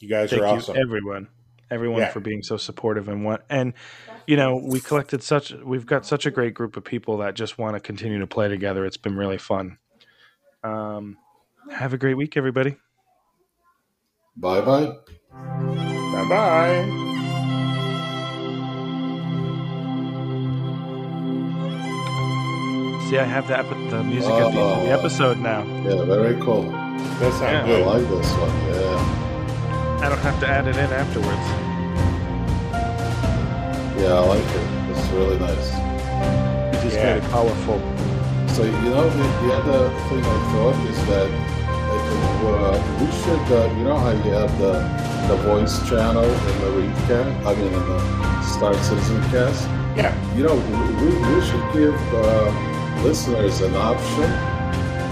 You 0.00 0.08
guys 0.08 0.30
Thank 0.30 0.42
are 0.42 0.46
you, 0.46 0.52
awesome. 0.52 0.76
everyone. 0.78 1.28
everyone 1.70 2.00
Yeah. 2.00 2.08
for 2.10 2.20
being 2.20 2.42
so 2.42 2.56
supportive 2.56 3.08
and 3.08 3.24
what 3.24 3.44
and 3.48 3.74
you 4.26 4.36
know 4.36 4.56
we 4.56 4.80
collected 4.80 5.22
such 5.22 5.52
we've 5.52 5.86
got 5.86 6.04
such 6.04 6.26
a 6.26 6.30
great 6.30 6.52
group 6.52 6.76
of 6.76 6.82
people 6.82 7.18
that 7.18 7.34
just 7.34 7.58
want 7.58 7.76
to 7.76 7.80
continue 7.80 8.18
to 8.18 8.26
play 8.26 8.48
together. 8.48 8.84
It's 8.86 8.96
been 8.96 9.16
really 9.16 9.38
fun. 9.38 9.76
Um, 10.64 11.18
have 11.70 11.92
a 11.92 11.98
great 11.98 12.14
week, 12.16 12.36
everybody. 12.38 12.76
Bye 14.34 14.62
bye. 14.62 14.96
Bye 15.30 16.28
bye. 16.28 16.96
See, 23.10 23.18
I 23.18 23.24
have 23.24 23.48
the, 23.48 23.58
epi- 23.58 23.88
the 23.90 24.04
music 24.04 24.30
at 24.30 24.52
the 24.52 24.60
end 24.60 24.78
of 24.78 24.82
the 24.86 24.92
Oh. 24.92 24.98
episode 24.98 25.38
now. 25.40 25.64
Yeah, 25.82 26.04
very 26.04 26.36
cool. 26.40 26.62
That 27.18 27.32
sounds 27.34 27.66
Yeah. 27.68 27.74
I 27.74 27.84
like 27.92 28.06
this 28.08 28.30
one. 28.38 28.54
Yeah. 28.70 30.04
I 30.04 30.08
don't 30.08 30.22
have 30.28 30.38
to 30.38 30.46
add 30.46 30.68
it 30.70 30.76
in 30.76 30.90
afterwards. 31.02 31.46
Yeah, 33.98 34.14
I 34.14 34.22
like 34.34 34.50
it. 34.58 34.66
It's 34.94 35.06
really 35.10 35.38
nice. 35.42 35.68
It 36.70 36.76
is 36.76 36.82
just 36.84 36.96
Yeah. 36.96 37.14
made 37.14 37.22
it 37.24 37.30
powerful. 37.34 37.80
So 38.54 38.62
you 38.62 38.90
know 38.94 39.08
the, 39.10 39.26
the 39.42 39.50
other 39.58 39.80
thing 40.08 40.22
I 40.22 40.38
thought 40.52 40.78
is 40.92 40.98
that 41.10 41.28
uh, 41.90 42.46
uh, 42.46 42.78
we 43.00 43.06
should 43.20 43.46
uh, 43.58 43.74
you 43.76 43.84
know 43.90 43.98
how 43.98 44.10
you 44.22 44.30
have 44.38 44.52
the 44.62 44.74
the 45.30 45.36
voice 45.50 45.74
channel 45.88 46.24
in 46.24 46.54
the 46.62 46.70
REEDcast, 46.78 47.46
I 47.46 47.54
mean 47.58 47.72
in 47.74 47.84
the 47.90 47.98
Star 48.54 48.74
Citizen 48.86 49.20
Cast. 49.30 49.66
Yeah. 49.96 50.14
You 50.36 50.44
know 50.46 50.54
we, 50.54 51.08
we 51.34 51.40
should 51.48 51.66
give 51.74 51.98
uh, 52.14 52.50
listeners 53.02 53.60
an 53.60 53.74
option 53.76 54.30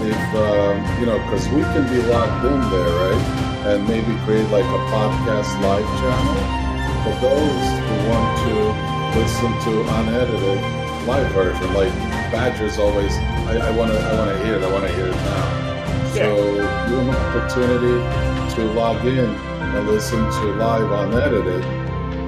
if 0.01 0.35
um, 0.35 0.79
you 0.99 1.05
know 1.05 1.17
because 1.25 1.47
we 1.49 1.61
can 1.61 1.83
be 1.89 2.01
locked 2.07 2.45
in 2.45 2.59
there, 2.71 2.93
right? 3.03 3.23
And 3.67 3.87
maybe 3.87 4.15
create 4.23 4.47
like 4.49 4.63
a 4.63 4.81
podcast 4.93 5.51
live 5.61 5.89
channel 5.99 6.59
for 7.03 7.15
those 7.19 7.65
who 7.83 7.95
want 8.09 8.29
to 8.47 9.19
listen 9.19 9.51
to 9.65 9.81
unedited 9.99 10.61
live 11.07 11.31
version. 11.33 11.73
Like 11.73 11.91
Badger's 12.31 12.77
always, 12.77 13.11
I, 13.49 13.57
I 13.57 13.71
want 13.71 13.91
to, 13.91 13.99
I 13.99 14.15
want 14.17 14.37
to 14.37 14.45
hear 14.45 14.55
it. 14.55 14.63
I 14.63 14.71
want 14.71 14.87
to 14.87 14.93
hear 14.93 15.07
it 15.07 15.15
now. 15.15 16.13
So 16.13 16.55
you 16.55 16.95
have 16.95 17.07
an 17.07 17.15
opportunity 17.15 18.55
to 18.55 18.73
log 18.73 19.05
in 19.05 19.19
and 19.19 19.87
listen 19.87 20.19
to 20.19 20.45
live 20.55 20.91
unedited, 20.91 21.63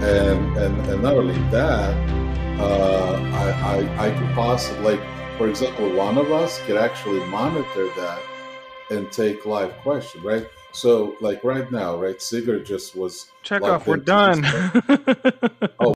and 0.03 0.57
and 0.57 0.87
and 0.87 1.01
not 1.01 1.13
only 1.15 1.37
that, 1.51 1.95
uh, 2.59 3.13
I, 3.33 3.51
I 3.75 4.07
I 4.07 4.11
could 4.11 4.33
possibly, 4.35 4.97
like 4.97 5.10
for 5.41 5.49
example, 5.49 5.91
one 5.95 6.19
of 6.19 6.31
us 6.31 6.59
could 6.67 6.77
actually 6.77 7.19
monitor 7.25 7.87
that 7.95 8.21
and 8.91 9.11
take 9.11 9.43
live 9.47 9.75
questions, 9.77 10.23
right? 10.23 10.45
So 10.71 11.15
like 11.19 11.43
right 11.43 11.71
now, 11.71 11.97
right? 11.97 12.21
Sigard 12.21 12.63
just 12.63 12.95
was 12.95 13.31
Check 13.41 13.63
off. 13.63 13.87
We're 13.87 13.97
done. 13.97 14.43
Oh, 15.79 15.89